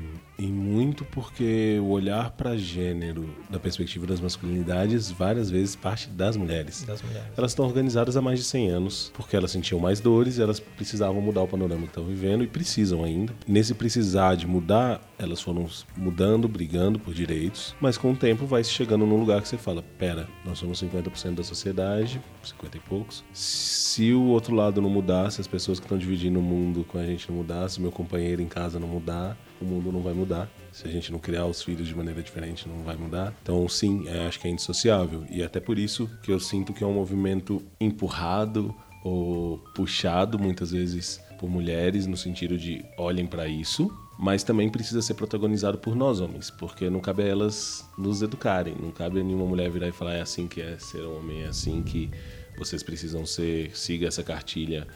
E 0.41 0.47
muito 0.47 1.05
porque 1.05 1.77
o 1.79 1.89
olhar 1.89 2.31
para 2.31 2.57
gênero 2.57 3.29
da 3.47 3.59
perspectiva 3.59 4.07
das 4.07 4.19
masculinidades 4.19 5.11
várias 5.11 5.51
vezes 5.51 5.75
parte 5.75 6.09
das 6.09 6.35
mulheres. 6.35 6.83
Das 6.83 6.99
mulheres. 7.03 7.27
Elas 7.38 7.51
estão 7.51 7.63
organizadas 7.63 8.17
há 8.17 8.23
mais 8.23 8.39
de 8.39 8.45
100 8.45 8.69
anos 8.69 9.11
porque 9.13 9.35
elas 9.35 9.51
sentiam 9.51 9.79
mais 9.79 9.99
dores 9.99 10.39
e 10.39 10.41
elas 10.41 10.59
precisavam 10.59 11.21
mudar 11.21 11.43
o 11.43 11.47
panorama 11.47 11.83
que 11.83 11.89
estão 11.89 12.03
vivendo 12.05 12.43
e 12.43 12.47
precisam 12.47 13.03
ainda. 13.03 13.35
Nesse 13.47 13.75
precisar 13.75 14.33
de 14.33 14.47
mudar, 14.47 14.99
elas 15.19 15.39
foram 15.43 15.67
mudando, 15.95 16.47
brigando 16.47 16.97
por 16.97 17.13
direitos, 17.13 17.75
mas 17.79 17.95
com 17.95 18.11
o 18.11 18.15
tempo 18.15 18.47
vai 18.47 18.63
se 18.63 18.71
chegando 18.71 19.06
num 19.06 19.19
lugar 19.19 19.44
que 19.44 19.47
você 19.47 19.59
fala: 19.59 19.83
pera, 19.99 20.27
nós 20.44 20.57
somos 20.57 20.81
50% 20.81 21.35
da 21.35 21.44
sociedade, 21.44 22.19
50 22.42 22.77
e 22.77 22.80
poucos. 22.80 23.23
Se 23.31 24.11
o 24.11 24.23
outro 24.23 24.56
lado 24.56 24.81
não 24.81 24.89
mudar, 24.89 25.30
se 25.30 25.39
as 25.39 25.45
pessoas 25.45 25.80
que 25.80 25.85
estão 25.85 25.99
dividindo 25.99 26.39
o 26.39 26.42
mundo 26.42 26.83
com 26.83 26.97
a 26.97 27.06
gente 27.06 27.30
não 27.30 27.37
mudar, 27.37 27.69
se 27.69 27.80
meu 27.80 27.92
companheiro 27.92 28.42
em 28.42 28.47
casa 28.47 28.80
não 28.80 28.87
mudar, 28.87 29.37
o 29.61 29.65
mundo 29.65 29.91
não 29.91 30.01
vai 30.01 30.13
mudar. 30.13 30.49
Se 30.71 30.87
a 30.87 30.91
gente 30.91 31.11
não 31.11 31.19
criar 31.19 31.45
os 31.45 31.61
filhos 31.61 31.87
de 31.87 31.95
maneira 31.95 32.21
diferente, 32.21 32.68
não 32.68 32.83
vai 32.83 32.95
mudar. 32.95 33.33
Então, 33.41 33.68
sim, 33.68 34.07
é, 34.07 34.25
acho 34.25 34.39
que 34.39 34.47
é 34.47 34.51
indissociável. 34.51 35.25
E 35.30 35.44
até 35.44 35.59
por 35.59 35.77
isso 35.77 36.09
que 36.23 36.31
eu 36.31 36.39
sinto 36.39 36.73
que 36.73 36.83
é 36.83 36.87
um 36.87 36.94
movimento 36.94 37.61
empurrado 37.80 38.73
ou 39.03 39.57
puxado 39.75 40.37
muitas 40.37 40.71
vezes 40.71 41.19
por 41.39 41.49
mulheres 41.49 42.06
no 42.06 42.15
sentido 42.15 42.57
de 42.57 42.85
olhem 42.97 43.25
para 43.25 43.47
isso, 43.47 43.91
mas 44.19 44.44
também 44.44 44.69
precisa 44.69 45.01
ser 45.01 45.15
protagonizado 45.15 45.80
por 45.80 45.95
nós 45.95 46.19
homens, 46.19 46.51
porque 46.51 46.87
não 46.89 46.99
cabe 46.99 47.23
a 47.23 47.25
elas 47.25 47.83
nos 47.97 48.21
educarem, 48.21 48.75
não 48.80 48.91
cabe 48.91 49.19
a 49.19 49.23
nenhuma 49.23 49.45
mulher 49.45 49.71
virar 49.71 49.87
e 49.87 49.91
falar 49.91 50.13
é 50.13 50.21
assim 50.21 50.47
que 50.47 50.61
é 50.61 50.77
ser 50.77 51.01
homem, 51.01 51.41
é 51.41 51.47
assim 51.47 51.81
que 51.81 52.11
vocês 52.56 52.83
precisam 52.83 53.25
ser, 53.25 53.75
siga 53.75 54.07
essa 54.07 54.21
cartilha 54.21 54.87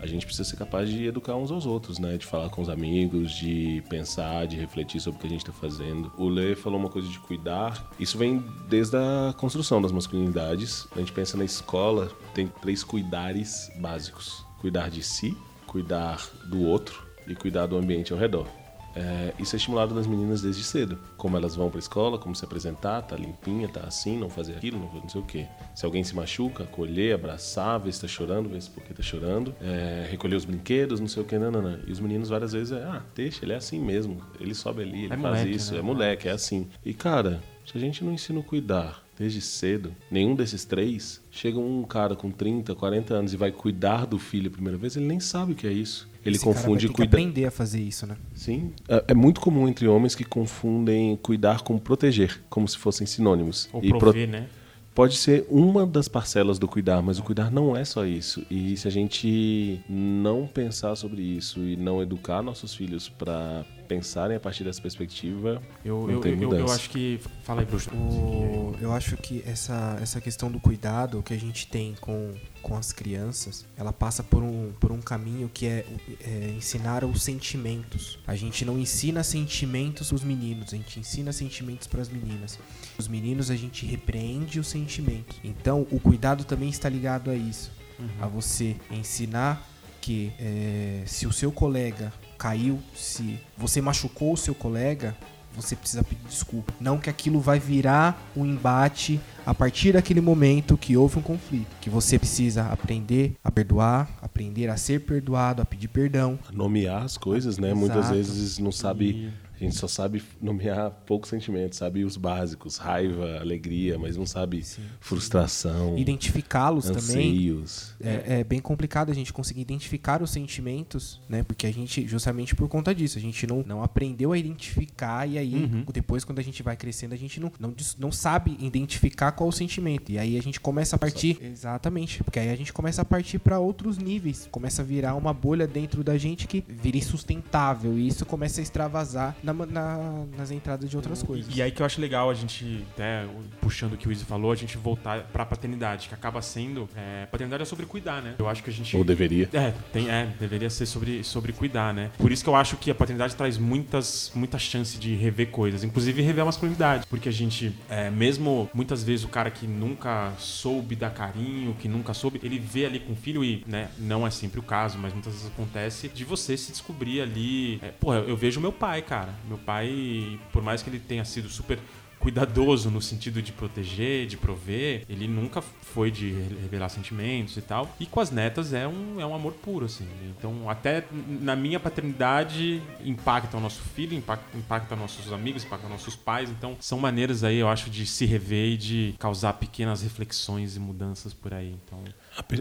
a 0.00 0.06
gente 0.06 0.24
precisa 0.24 0.48
ser 0.48 0.56
capaz 0.56 0.88
de 0.88 1.06
educar 1.06 1.36
uns 1.36 1.50
aos 1.50 1.66
outros, 1.66 1.98
né? 1.98 2.16
De 2.16 2.26
falar 2.26 2.48
com 2.48 2.62
os 2.62 2.68
amigos, 2.68 3.32
de 3.32 3.82
pensar, 3.88 4.46
de 4.46 4.56
refletir 4.56 5.00
sobre 5.00 5.18
o 5.18 5.20
que 5.20 5.26
a 5.26 5.30
gente 5.30 5.40
está 5.40 5.52
fazendo. 5.52 6.10
O 6.16 6.28
Lê 6.28 6.54
falou 6.54 6.78
uma 6.78 6.88
coisa 6.88 7.08
de 7.08 7.18
cuidar. 7.18 7.90
Isso 7.98 8.16
vem 8.16 8.42
desde 8.68 8.96
a 8.96 9.34
construção 9.36 9.80
das 9.80 9.92
masculinidades. 9.92 10.88
A 10.96 10.98
gente 10.98 11.12
pensa 11.12 11.36
na 11.36 11.44
escola, 11.44 12.10
tem 12.34 12.48
três 12.60 12.82
cuidares 12.82 13.70
básicos: 13.76 14.44
cuidar 14.60 14.90
de 14.90 15.02
si, 15.02 15.36
cuidar 15.66 16.26
do 16.46 16.62
outro 16.62 17.06
e 17.26 17.34
cuidar 17.34 17.66
do 17.66 17.76
ambiente 17.76 18.12
ao 18.12 18.18
redor. 18.18 18.59
É, 18.94 19.32
isso 19.38 19.54
é 19.54 19.58
estimulado 19.58 19.94
nas 19.94 20.06
meninas 20.06 20.42
desde 20.42 20.62
cedo. 20.64 20.98
Como 21.16 21.36
elas 21.36 21.54
vão 21.54 21.70
pra 21.70 21.78
escola, 21.78 22.18
como 22.18 22.34
se 22.34 22.44
apresentar, 22.44 23.02
tá 23.02 23.16
limpinha, 23.16 23.68
tá 23.68 23.80
assim, 23.86 24.18
não 24.18 24.28
fazer 24.28 24.56
aquilo, 24.56 24.78
não, 24.78 24.88
fazer 24.88 25.00
não 25.02 25.08
sei 25.08 25.20
o 25.20 25.24
quê. 25.24 25.46
Se 25.74 25.84
alguém 25.84 26.02
se 26.04 26.14
machuca, 26.14 26.64
acolher, 26.64 27.14
abraçar, 27.14 27.78
ver 27.78 27.92
se 27.92 28.00
tá 28.00 28.08
chorando, 28.08 28.48
ver 28.48 28.60
se 28.62 28.70
por 28.70 28.82
que 28.82 28.92
tá 28.94 29.02
chorando. 29.02 29.54
É, 29.60 30.06
recolher 30.10 30.36
os 30.36 30.44
brinquedos, 30.44 31.00
não 31.00 31.08
sei 31.08 31.22
o 31.22 31.26
quê, 31.26 31.38
não. 31.38 31.50
E 31.86 31.92
os 31.92 32.00
meninos 32.00 32.28
várias 32.28 32.52
vezes 32.52 32.72
é, 32.72 32.82
ah, 32.82 33.02
deixa, 33.14 33.44
ele 33.44 33.52
é 33.52 33.56
assim 33.56 33.80
mesmo. 33.80 34.20
Ele 34.40 34.54
sobe 34.54 34.82
ali, 34.82 35.04
ele 35.04 35.14
É 35.14 35.16
faz 35.16 35.20
moleque, 35.22 35.50
isso, 35.50 35.72
né? 35.72 35.78
é 35.78 35.82
moleque, 35.82 36.28
é 36.28 36.32
assim. 36.32 36.68
E 36.84 36.92
cara, 36.94 37.40
se 37.66 37.76
a 37.76 37.80
gente 37.80 38.04
não 38.04 38.12
ensina 38.12 38.40
a 38.40 38.42
cuidar 38.42 39.02
desde 39.20 39.42
cedo, 39.42 39.94
nenhum 40.10 40.34
desses 40.34 40.64
três, 40.64 41.20
chega 41.30 41.58
um 41.58 41.82
cara 41.82 42.16
com 42.16 42.30
30, 42.30 42.74
40 42.74 43.12
anos 43.12 43.34
e 43.34 43.36
vai 43.36 43.52
cuidar 43.52 44.06
do 44.06 44.18
filho 44.18 44.48
a 44.48 44.50
primeira 44.50 44.78
vez, 44.78 44.96
ele 44.96 45.04
nem 45.04 45.20
sabe 45.20 45.52
o 45.52 45.54
que 45.54 45.66
é 45.66 45.72
isso. 45.72 46.08
Ele 46.24 46.36
Esse 46.36 46.44
confunde 46.44 46.86
ter 46.86 46.88
que 46.88 46.94
cuidar. 46.94 47.18
aprender 47.18 47.44
a 47.44 47.50
fazer 47.50 47.82
isso, 47.82 48.06
né? 48.06 48.16
Sim, 48.34 48.72
é, 48.88 49.04
é 49.08 49.14
muito 49.14 49.38
comum 49.38 49.68
entre 49.68 49.86
homens 49.86 50.14
que 50.14 50.24
confundem 50.24 51.16
cuidar 51.22 51.60
com 51.60 51.76
proteger, 51.78 52.40
como 52.48 52.66
se 52.66 52.78
fossem 52.78 53.06
sinônimos. 53.06 53.68
Ou 53.74 53.84
E 53.84 53.90
pro- 53.90 53.98
prover, 53.98 54.26
né? 54.26 54.46
Pode 54.94 55.16
ser 55.18 55.46
uma 55.50 55.86
das 55.86 56.08
parcelas 56.08 56.58
do 56.58 56.66
cuidar, 56.66 57.00
mas 57.02 57.18
o 57.18 57.22
cuidar 57.22 57.50
não 57.50 57.76
é 57.76 57.84
só 57.84 58.06
isso. 58.06 58.42
E 58.50 58.74
se 58.76 58.88
a 58.88 58.90
gente 58.90 59.80
não 59.88 60.46
pensar 60.46 60.96
sobre 60.96 61.20
isso 61.22 61.60
e 61.60 61.76
não 61.76 62.02
educar 62.02 62.42
nossos 62.42 62.74
filhos 62.74 63.08
para 63.08 63.64
pensarem 63.94 64.36
a 64.36 64.40
partir 64.40 64.62
dessa 64.62 64.80
perspectiva, 64.80 65.60
Eu, 65.84 66.06
Não 66.06 66.10
eu, 66.14 66.20
tem 66.20 66.32
eu, 66.34 66.42
eu 66.42 66.48
mudança. 66.50 66.74
acho 66.76 66.90
que. 66.90 67.18
Fala 67.42 67.62
aí. 67.62 67.66
O- 67.92 68.72
eu 68.80 68.92
acho 68.92 69.16
que 69.16 69.42
essa, 69.44 69.98
essa 70.00 70.20
questão 70.20 70.48
do 70.50 70.60
cuidado 70.60 71.20
que 71.24 71.34
a 71.34 71.36
gente 71.38 71.66
tem 71.66 71.96
com, 72.00 72.32
com 72.62 72.76
as 72.76 72.92
crianças, 72.92 73.66
ela 73.76 73.92
passa 73.92 74.22
por 74.22 74.42
um, 74.44 74.72
por 74.78 74.92
um 74.92 75.00
caminho 75.00 75.50
que 75.52 75.66
é, 75.66 75.84
é 76.20 76.54
ensinar 76.56 77.04
os 77.04 77.20
sentimentos. 77.22 78.18
A 78.28 78.36
gente 78.36 78.64
não 78.64 78.78
ensina 78.78 79.24
sentimentos 79.24 80.08
para 80.08 80.14
os 80.16 80.22
meninos, 80.22 80.72
a 80.72 80.76
gente 80.76 81.00
ensina 81.00 81.32
sentimentos 81.32 81.88
para 81.88 82.00
as 82.00 82.08
meninas. 82.08 82.58
Os 82.96 83.08
meninos 83.08 83.50
a 83.50 83.56
gente 83.56 83.84
repreende 83.84 84.60
os 84.60 84.68
sentimentos. 84.68 85.36
Então 85.42 85.84
o 85.90 85.98
cuidado 85.98 86.44
também 86.44 86.68
está 86.68 86.88
ligado 86.88 87.28
a 87.28 87.34
isso, 87.34 87.72
a 88.20 88.26
você 88.28 88.76
ensinar 88.90 89.66
que 90.00 90.32
é, 90.38 91.02
se 91.06 91.26
o 91.26 91.32
seu 91.32 91.50
colega 91.52 92.12
caiu, 92.40 92.78
se 92.96 93.38
você 93.56 93.82
machucou 93.82 94.32
o 94.32 94.36
seu 94.36 94.54
colega, 94.54 95.14
você 95.54 95.76
precisa 95.76 96.02
pedir 96.02 96.22
desculpa. 96.26 96.72
Não 96.80 96.96
que 96.96 97.10
aquilo 97.10 97.38
vai 97.38 97.58
virar 97.58 98.18
um 98.34 98.46
embate 98.46 99.20
a 99.44 99.52
partir 99.52 99.92
daquele 99.92 100.20
momento 100.22 100.74
que 100.78 100.96
houve 100.96 101.18
um 101.18 101.22
conflito. 101.22 101.66
Que 101.82 101.90
você 101.90 102.18
precisa 102.18 102.64
aprender 102.72 103.34
a 103.44 103.50
perdoar, 103.50 104.08
aprender 104.22 104.70
a 104.70 104.76
ser 104.78 105.00
perdoado, 105.00 105.60
a 105.60 105.64
pedir 105.66 105.88
perdão. 105.88 106.38
nomear 106.50 107.02
as 107.02 107.18
coisas, 107.18 107.58
né? 107.58 107.74
Muitas 107.74 107.98
Exato. 108.06 108.14
vezes 108.14 108.58
não 108.58 108.72
sabe, 108.72 109.04
E- 109.10 109.32
a 109.60 109.64
gente 109.64 109.76
só 109.76 109.86
sabe 109.86 110.22
nomear 110.40 110.90
poucos 111.06 111.30
sentimentos, 111.30 111.78
sabe 111.78 112.04
os 112.04 112.16
básicos, 112.16 112.76
raiva, 112.76 113.38
alegria, 113.40 113.98
mas 113.98 114.16
não 114.16 114.26
sabe 114.26 114.62
Sim. 114.62 114.82
frustração, 115.00 115.98
Identificá-los 115.98 116.86
também. 116.86 117.62
É, 118.00 118.40
é 118.40 118.44
bem 118.44 118.60
complicado 118.60 119.10
a 119.10 119.14
gente 119.14 119.32
conseguir 119.32 119.60
identificar 119.60 120.22
os 120.22 120.30
sentimentos, 120.30 121.20
né? 121.28 121.42
Porque 121.42 121.66
a 121.66 121.72
gente, 121.72 122.06
justamente 122.06 122.54
por 122.54 122.68
conta 122.68 122.94
disso, 122.94 123.18
a 123.18 123.20
gente 123.20 123.46
não, 123.46 123.62
não 123.66 123.82
aprendeu 123.82 124.32
a 124.32 124.38
identificar 124.38 125.28
e 125.28 125.38
aí, 125.38 125.54
Uhum. 125.54 125.84
depois, 125.92 126.24
quando 126.24 126.38
a 126.38 126.42
gente 126.42 126.62
vai 126.62 126.76
crescendo, 126.76 127.12
a 127.14 127.16
gente 127.16 127.38
não, 127.40 127.52
não, 127.58 127.74
não 127.98 128.12
sabe 128.12 128.56
identificar 128.60 129.32
qual 129.32 129.48
o 129.48 129.52
sentimento. 129.52 130.10
E 130.12 130.18
aí 130.18 130.38
a 130.38 130.42
gente 130.42 130.60
começa 130.60 130.96
a 130.96 130.98
partir. 130.98 131.38
Exatamente. 131.42 132.22
Porque 132.24 132.38
aí 132.38 132.50
a 132.50 132.56
gente 132.56 132.72
começa 132.72 133.02
a 133.02 133.04
partir 133.04 133.38
para 133.38 133.58
outros 133.58 133.98
níveis. 133.98 134.48
Começa 134.50 134.82
a 134.82 134.84
virar 134.84 135.14
uma 135.14 135.32
bolha 135.32 135.66
dentro 135.66 136.02
da 136.02 136.16
gente 136.16 136.46
que 136.46 136.64
vira 136.68 136.96
insustentável. 136.96 137.98
E 137.98 138.06
isso 138.06 138.24
começa 138.24 138.60
a 138.60 138.62
extravasar 138.62 139.36
na, 139.42 139.49
na- 139.52 140.24
nas 140.36 140.50
entradas 140.50 140.88
de 140.88 140.96
outras 140.96 141.22
coisas. 141.22 141.54
E 141.56 141.62
aí 141.62 141.70
que 141.70 141.82
eu 141.82 141.86
acho 141.86 142.00
legal 142.00 142.30
a 142.30 142.34
gente, 142.34 142.84
até 142.94 143.26
puxando 143.60 143.94
o 143.94 143.96
que 143.96 144.08
o 144.08 144.12
Izzy 144.12 144.24
falou, 144.24 144.52
a 144.52 144.54
gente 144.56 144.76
voltar 144.76 145.22
pra 145.32 145.44
paternidade, 145.44 146.08
que 146.08 146.14
acaba 146.14 146.40
sendo. 146.42 146.88
É, 146.96 147.26
paternidade 147.26 147.62
é 147.62 147.66
sobre 147.66 147.86
cuidar, 147.86 148.22
né? 148.22 148.34
Eu 148.38 148.48
acho 148.48 148.62
que 148.62 148.70
a 148.70 148.72
gente. 148.72 148.96
Ou 148.96 149.04
deveria. 149.04 149.48
É, 149.52 149.72
tem, 149.92 150.08
é, 150.10 150.26
deveria 150.38 150.70
ser 150.70 150.86
sobre, 150.86 151.22
sobre 151.24 151.52
cuidar, 151.52 151.92
né? 151.94 152.10
Por 152.18 152.30
isso 152.32 152.42
que 152.42 152.50
eu 152.50 152.56
acho 152.56 152.76
que 152.76 152.90
a 152.90 152.94
paternidade 152.94 153.34
traz 153.36 153.58
muitas, 153.58 154.30
muita 154.34 154.58
chance 154.58 154.98
de 154.98 155.14
rever 155.14 155.48
coisas, 155.50 155.82
inclusive 155.84 156.22
rever 156.22 156.42
a 156.42 156.46
masculinidade. 156.46 157.06
Porque 157.08 157.28
a 157.28 157.32
gente, 157.32 157.72
é, 157.88 158.10
mesmo 158.10 158.68
muitas 158.74 159.02
vezes 159.02 159.24
o 159.24 159.28
cara 159.28 159.50
que 159.50 159.66
nunca 159.66 160.32
soube 160.38 160.94
dar 160.96 161.10
carinho, 161.10 161.74
que 161.78 161.88
nunca 161.88 162.14
soube, 162.14 162.40
ele 162.42 162.58
vê 162.58 162.86
ali 162.86 163.00
com 163.00 163.12
o 163.12 163.16
filho 163.16 163.44
e, 163.44 163.64
né, 163.66 163.88
não 163.98 164.26
é 164.26 164.30
sempre 164.30 164.58
o 164.60 164.62
caso, 164.62 164.98
mas 164.98 165.12
muitas 165.12 165.32
vezes 165.32 165.48
acontece 165.48 166.08
de 166.08 166.24
você 166.24 166.56
se 166.56 166.70
descobrir 166.72 167.20
ali. 167.20 167.78
É, 167.82 167.88
porra, 167.88 168.18
eu 168.18 168.36
vejo 168.36 168.60
meu 168.60 168.72
pai, 168.72 169.02
cara. 169.02 169.34
Meu 169.46 169.58
pai, 169.58 170.38
por 170.52 170.62
mais 170.62 170.82
que 170.82 170.90
ele 170.90 170.98
tenha 170.98 171.24
sido 171.24 171.48
super 171.48 171.78
cuidadoso 172.20 172.90
no 172.90 173.00
sentido 173.00 173.40
de 173.40 173.50
proteger, 173.50 174.26
de 174.26 174.36
prover, 174.36 175.04
ele 175.08 175.26
nunca 175.26 175.62
foi 175.62 176.10
de 176.10 176.30
revelar 176.30 176.90
sentimentos 176.90 177.56
e 177.56 177.62
tal. 177.62 177.96
E 177.98 178.04
com 178.04 178.20
as 178.20 178.30
netas 178.30 178.74
é 178.74 178.86
um, 178.86 179.18
é 179.18 179.26
um 179.26 179.34
amor 179.34 179.54
puro, 179.54 179.86
assim. 179.86 180.06
Então, 180.38 180.68
até 180.68 181.04
na 181.10 181.56
minha 181.56 181.80
paternidade, 181.80 182.82
impacta 183.02 183.56
o 183.56 183.60
nosso 183.60 183.80
filho, 183.80 184.14
impacta, 184.14 184.56
impacta 184.56 184.94
nossos 184.94 185.32
amigos, 185.32 185.64
impacta 185.64 185.88
nossos 185.88 186.14
pais. 186.14 186.50
Então, 186.50 186.76
são 186.78 186.98
maneiras 186.98 187.42
aí, 187.42 187.56
eu 187.56 187.68
acho, 187.68 187.88
de 187.88 188.04
se 188.04 188.26
rever 188.26 188.74
e 188.74 188.76
de 188.76 189.14
causar 189.18 189.54
pequenas 189.54 190.02
reflexões 190.02 190.76
e 190.76 190.78
mudanças 190.78 191.32
por 191.32 191.54
aí. 191.54 191.74
Então, 191.86 192.04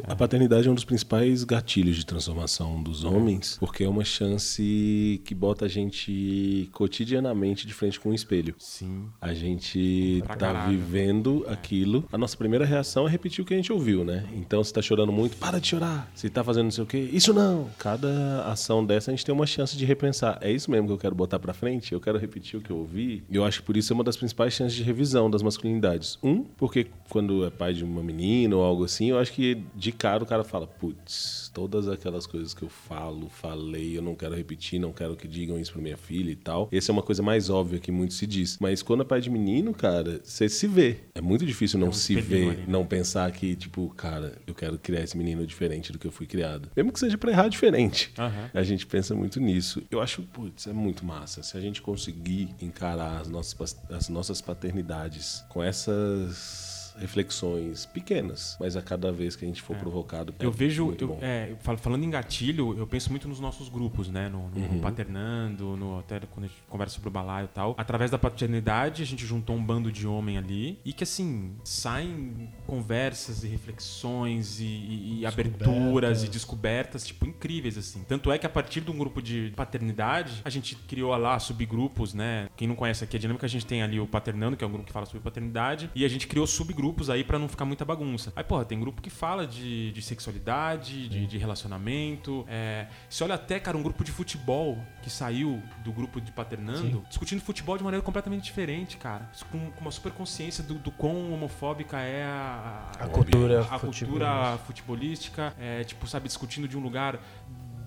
A 0.08 0.12
A 0.12 0.16
paternidade 0.16 0.68
é 0.68 0.72
um 0.72 0.76
dos 0.76 0.84
principais 0.84 1.44
gatilhos 1.44 1.96
de 1.96 2.06
transformação 2.06 2.82
dos 2.84 3.04
homens, 3.04 3.58
porque 3.60 3.84
é 3.84 3.90
uma 3.90 4.04
chance 4.04 5.22
que 5.26 5.34
bota 5.34 5.66
a 5.66 5.68
gente 5.68 6.70
cotidianamente 6.74 7.66
de 7.66 7.74
frente 7.74 8.00
com 8.00 8.10
um 8.10 8.14
espelho. 8.14 8.54
sim. 8.58 9.08
A 9.22 9.34
gente 9.34 10.22
Pra 10.26 10.36
tá 10.36 10.48
caralho. 10.48 10.72
vivendo 10.78 11.46
aquilo. 11.48 12.04
A 12.12 12.18
nossa 12.18 12.36
primeira 12.38 12.66
reação 12.66 13.08
é 13.08 13.12
repetir 13.12 13.42
o 13.44 13.46
que 13.46 13.54
a 13.54 13.58
gente 13.58 13.72
ouviu, 13.72 14.04
né? 14.04 14.26
Então, 14.36 14.64
se 14.64 14.74
tá 14.74 14.82
chorando 14.82 15.12
muito, 15.12 15.38
para 15.38 15.60
de 15.60 15.68
chorar. 15.68 16.12
Se 16.16 16.30
tá 16.30 16.44
fazendo 16.44 16.66
não 16.66 16.72
sei 16.72 16.84
o 16.84 16.88
quê, 16.88 17.10
isso 17.14 17.34
não. 17.34 17.70
Cada 17.78 18.44
ação 18.46 18.86
dessa 18.86 19.12
a 19.12 19.14
gente 19.16 19.26
tem 19.26 19.34
uma 19.34 19.46
chance 19.48 19.78
de 19.78 19.86
repensar. 19.86 20.38
É 20.42 20.52
isso 20.52 20.70
mesmo 20.70 20.88
que 20.88 20.94
eu 20.94 20.98
quero 20.98 21.16
botar 21.16 21.40
pra 21.40 21.54
frente? 21.54 21.94
Eu 21.94 22.00
quero 22.02 22.18
repetir 22.18 22.60
o 22.60 22.62
que 22.62 22.70
eu 22.72 22.78
ouvi? 22.78 23.24
E 23.30 23.36
eu 23.36 23.46
acho 23.46 23.60
que 23.62 23.66
por 23.66 23.78
isso 23.78 23.92
é 23.92 23.96
uma 23.96 24.04
das 24.04 24.18
principais 24.18 24.54
chances 24.54 24.76
de 24.76 24.84
revisão 24.84 25.30
das 25.30 25.42
masculinidades. 25.42 26.18
Um, 26.24 26.44
porque 26.44 26.88
quando 27.10 27.46
é 27.46 27.50
pai 27.50 27.74
de 27.74 27.84
uma 27.84 28.04
menina 28.04 28.56
ou 28.56 28.64
algo 28.64 28.84
assim, 28.84 29.10
eu 29.10 29.18
acho 29.20 29.32
que 29.34 29.58
de 29.76 29.92
cara 29.92 30.24
o 30.24 30.28
cara 30.28 30.44
fala, 30.44 30.68
putz, 30.68 31.50
todas 31.54 31.88
aquelas 31.88 32.26
coisas 32.26 32.54
que 32.54 32.64
eu 32.64 32.70
falo, 32.70 33.30
falei, 33.30 33.98
eu 33.98 34.02
não 34.02 34.16
quero 34.16 34.36
repetir, 34.36 34.80
não 34.80 34.92
quero 34.92 35.16
que 35.16 35.28
digam 35.28 35.60
isso 35.60 35.72
pra 35.72 35.82
minha 35.82 35.98
filha 35.98 36.32
e 36.32 36.36
tal. 36.36 36.70
Essa 36.72 36.92
é 36.92 36.94
uma 36.94 37.02
coisa 37.02 37.22
mais 37.22 37.50
óbvia 37.50 37.80
que 37.80 37.92
muito 37.92 38.14
se 38.14 38.26
diz. 38.28 38.58
Mas 38.60 38.82
quando 38.82 39.02
é 39.02 39.06
pai 39.06 39.22
de 39.22 39.30
menino, 39.30 39.74
cara, 39.74 40.22
você 40.24 40.48
se 40.50 40.68
vê. 40.68 40.98
É 41.16 41.22
muito 41.22 41.46
difícil 41.46 41.80
não 41.80 41.90
um 41.90 41.94
se 41.94 42.20
ver, 42.20 42.50
ali, 42.50 42.58
né? 42.58 42.66
não 42.68 42.86
pensar 42.86 43.32
que, 43.32 43.56
tipo, 43.56 43.90
cara, 43.96 44.38
eu 44.46 44.54
quero 44.54 44.78
criar 44.78 45.02
esse 45.02 45.18
menino 45.18 45.46
diferente 45.46 45.92
do 45.92 46.00
que 46.00 46.08
eu 46.08 46.12
fui 46.12 46.26
criado. 46.26 46.70
Mesmo 46.76 46.92
que 46.92 47.00
seja 47.00 47.18
pra 47.18 47.32
errar 47.32 47.48
diferente. 47.48 48.12
Aham. 48.18 48.50
A 48.54 48.64
gente 48.64 48.86
pensa 48.86 49.16
muito 49.16 49.40
nisso. 49.40 49.82
Eu 49.90 50.02
acho, 50.02 50.22
putz, 50.24 50.68
é 50.68 50.74
muito 50.74 51.06
massa. 51.06 51.44
Se 51.44 51.58
a 51.58 51.62
gente 51.62 51.82
conseguir 51.82 52.50
encarar 52.62 53.22
as 53.22 53.28
nossas, 53.28 53.78
as 53.90 54.10
nossas 54.10 54.42
paternidades 54.42 55.44
com 55.50 55.64
essas 55.64 56.69
reflexões 57.00 57.86
pequenas, 57.86 58.58
mas 58.60 58.76
a 58.76 58.82
cada 58.82 59.12
vez 59.12 59.36
que 59.36 59.46
a 59.46 59.48
gente 59.48 59.62
for 59.62 59.76
provocado. 59.78 60.34
é 60.40 60.46
Eu 60.46 60.52
vejo, 60.52 60.86
muito 60.86 61.04
eu, 61.04 61.08
bom. 61.10 61.20
é, 61.22 61.54
fal- 61.62 61.78
falando 61.78 62.04
em 62.04 62.10
gatilho, 62.10 62.78
eu 62.78 62.86
penso 62.88 63.10
muito 63.10 63.28
nos 63.28 63.40
nossos 63.40 63.70
grupos, 63.70 64.08
né? 64.10 64.30
No, 64.30 64.50
no 64.50 64.60
Uhum. 64.70 64.80
Paternando, 64.82 65.76
no, 65.78 66.00
até 66.00 66.20
quando 66.20 66.46
a 66.46 66.48
gente 66.48 66.60
conversa 66.70 66.96
sobre 66.96 67.10
o 67.10 67.12
balaio 67.12 67.46
e 67.46 67.50
tal. 67.50 67.76
Através 67.78 68.12
da 68.12 68.18
paternidade, 68.18 69.02
a 69.02 69.06
gente 69.06 69.26
juntou 69.26 69.56
um 69.56 69.64
bando 69.64 69.92
de 69.92 70.06
homem 70.06 70.38
ali 70.38 70.80
e 70.86 70.94
que, 70.94 71.04
assim, 71.04 71.56
saem 71.64 72.50
conversas 72.68 73.44
e 73.44 73.48
reflexões 73.48 74.60
e, 74.60 74.64
e- 74.66 75.20
e 75.22 75.26
aberturas 75.26 76.24
e 76.24 76.28
descobertas, 76.28 77.06
tipo, 77.06 77.26
incríveis, 77.26 77.78
assim. 77.78 78.04
Tanto 78.08 78.32
é 78.32 78.38
que 78.38 78.46
a 78.46 78.50
partir 78.50 78.82
de 78.82 78.92
um 78.92 78.98
grupo 78.98 79.22
de 79.22 79.52
paternidade, 79.56 80.42
a 80.44 80.50
gente 80.50 80.76
criou 80.76 81.16
lá 81.16 81.38
subgrupos, 81.40 82.14
né? 82.14 82.50
Quem 82.56 82.68
não 82.68 82.76
conhece 82.76 83.04
aqui 83.04 83.18
a 83.18 83.20
dinâmica, 83.20 83.46
a 83.46 83.50
gente 83.50 83.66
tem 83.66 83.82
ali 83.82 84.00
o 84.00 84.08
Paternando, 84.08 84.56
que 84.58 84.64
é 84.64 84.68
um 84.68 84.72
grupo 84.72 84.86
que 84.88 84.94
fala 84.94 85.06
sobre 85.06 85.20
paternidade, 85.22 85.90
e 85.96 86.06
a 86.06 86.08
gente 86.08 86.28
criou 86.28 86.46
subgrupos 86.46 86.89
aí 87.10 87.24
pra 87.24 87.38
não 87.38 87.48
ficar 87.48 87.66
muita 87.66 87.84
bagunça. 87.86 88.32
Aí, 88.36 88.44
porra, 88.44 88.66
tem 88.66 88.80
grupo 88.80 89.02
que 89.02 89.10
fala 89.10 89.46
de, 89.46 89.92
de 89.92 90.02
sexualidade, 90.02 91.08
de, 91.10 91.28
de 91.28 91.38
relacionamento. 91.38 92.46
É, 92.48 92.88
se 93.10 93.24
olha 93.24 93.36
até, 93.36 93.60
cara, 93.60 93.78
um 93.78 93.84
grupo 93.84 94.04
de 94.04 94.12
futebol 94.12 94.78
que 95.02 95.10
saiu 95.10 95.62
do 95.84 95.92
grupo 95.92 96.20
de 96.22 96.32
Paternando, 96.32 97.04
discutindo 97.08 97.42
futebol 97.42 97.78
de 97.78 97.84
maneira 97.84 98.04
completamente 98.04 98.44
diferente, 98.44 98.98
cara. 98.98 99.30
Com, 99.52 99.72
com 99.72 99.82
uma 99.82 99.92
super 99.92 100.12
consciência 100.12 100.64
do, 100.64 100.76
do 100.76 100.92
quão 100.92 101.32
homofóbica 101.34 102.00
é 102.00 102.24
a, 102.24 102.92
A 103.00 103.08
cultura 103.08 103.62
a 103.62 103.80
cultura 103.80 104.58
futebolística. 104.58 104.58
futebolística, 104.66 105.54
é, 105.60 105.84
tipo, 105.84 106.08
sabe, 106.08 106.28
discutindo 106.28 106.68
de 106.68 106.78
um 106.78 106.82
lugar 106.82 107.20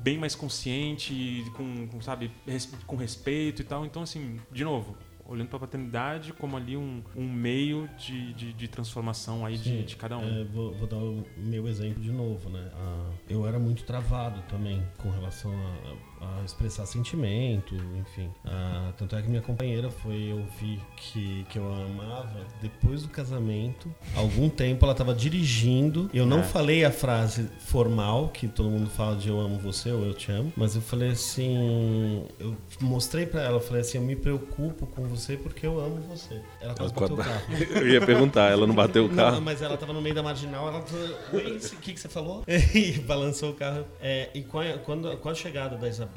bem 0.03 0.19
mais 0.19 0.35
consciente, 0.35 1.45
com, 1.57 1.87
com, 1.87 2.01
sabe, 2.01 2.31
res- 2.47 2.67
com 2.87 2.97
respeito 2.97 3.63
e 3.63 3.65
tal. 3.65 3.87
Então, 3.87 4.03
assim, 4.03 4.41
de 4.51 4.65
novo, 4.65 4.97
olhando 5.33 5.49
pra 5.49 5.59
paternidade 5.59 6.33
como 6.35 6.57
ali 6.57 6.77
um, 6.77 7.03
um 7.17 7.29
meio 7.29 7.89
de, 7.99 8.33
de, 8.35 8.53
de 8.53 8.69
transformação 8.69 9.45
aí 9.47 9.57
de, 9.57 9.83
de 9.85 9.97
cada 9.97 10.19
um. 10.19 10.41
é, 10.41 10.45
vou, 10.45 10.73
vou 10.75 10.87
dar 10.87 10.99
o 10.99 11.25
meu 11.37 11.67
exemplo 11.67 12.03
de 12.03 12.13
novo, 12.13 12.51
né? 12.51 12.71
Ah, 12.75 13.11
eu 13.29 13.47
era 13.47 13.59
muito 13.59 13.85
travado 13.85 14.43
também 14.43 14.83
com 14.99 15.11
relação 15.11 15.51
a, 15.53 16.12
a 16.41 16.45
expressar 16.45 16.87
sentimento, 16.87 17.75
enfim. 17.99 18.31
Ah, 18.45 18.93
tanto 18.97 19.17
é 19.17 19.23
que 19.23 19.29
minha 19.29 19.43
companheira 19.43 19.91
foi 19.91 20.33
ouvir 20.33 20.81
que, 20.97 21.45
que 21.51 21.59
eu 21.59 21.73
a 21.73 21.77
amava 21.85 22.47
depois 22.61 23.03
do 23.03 23.09
casamento. 23.09 23.93
Algum 24.15 24.49
tempo 24.49 24.85
ela 24.85 24.93
estava 24.93 25.15
dirigindo. 25.15 26.09
Eu 26.15 26.25
não 26.27 26.41
É. 26.41 26.43
falei 26.43 26.85
a 26.85 26.91
frase 26.93 27.49
formal, 27.59 28.29
que 28.29 28.47
todo 28.49 28.69
mundo 28.71 28.89
fala 28.91 29.17
de 29.17 29.29
eu 29.29 29.41
amo 29.41 29.59
você 29.59 29.91
ou 29.91 30.05
eu 30.05 30.15
te 30.15 30.31
amo, 30.31 30.53
mas 30.57 30.75
eu 30.77 30.83
falei 30.83 31.11
assim. 31.11 32.25
Eu 32.39 32.57
mostrei 32.81 33.27
pra 33.27 33.43
ela, 33.43 33.57
eu 33.57 33.61
falei 33.61 33.81
assim: 33.83 33.99
eu 33.99 34.05
me 34.05 34.15
preocupo 34.17 34.87
com 34.87 35.03
você 35.09 35.37
porque 35.37 35.67
eu 35.67 35.81
amo 35.81 36.01
você. 36.09 36.41
Ela 36.61 36.75
quase 36.75 36.93
bateu 36.95 37.15
o 37.15 37.19
carro. 37.19 37.43
Eu 37.83 37.89
ia 37.89 38.01
perguntar, 38.05 38.51
ela 38.51 38.67
não 38.67 38.75
bateu 38.75 39.07
o 39.07 39.09
Não, 39.09 39.17
carro? 39.17 39.41
mas 39.41 39.61
ela 39.63 39.77
tava 39.77 39.93
no 39.93 40.01
meio 40.01 40.15
da 40.15 40.23
marginal, 40.23 40.69
ela 40.69 40.83
falou, 40.83 41.09
o 41.33 41.77
que, 41.81 41.93
que 41.95 42.01
você 42.01 42.09
falou? 42.09 42.45
E 42.75 42.93
balançou 43.01 43.51
o 43.51 43.55
carro. 43.55 43.85
É, 44.01 44.29
e 44.35 44.43
quando, 44.43 45.17
com 45.19 45.29
a 45.29 45.35
chegada 45.35 45.77
da 45.77 45.89
Isabel, 45.89 46.12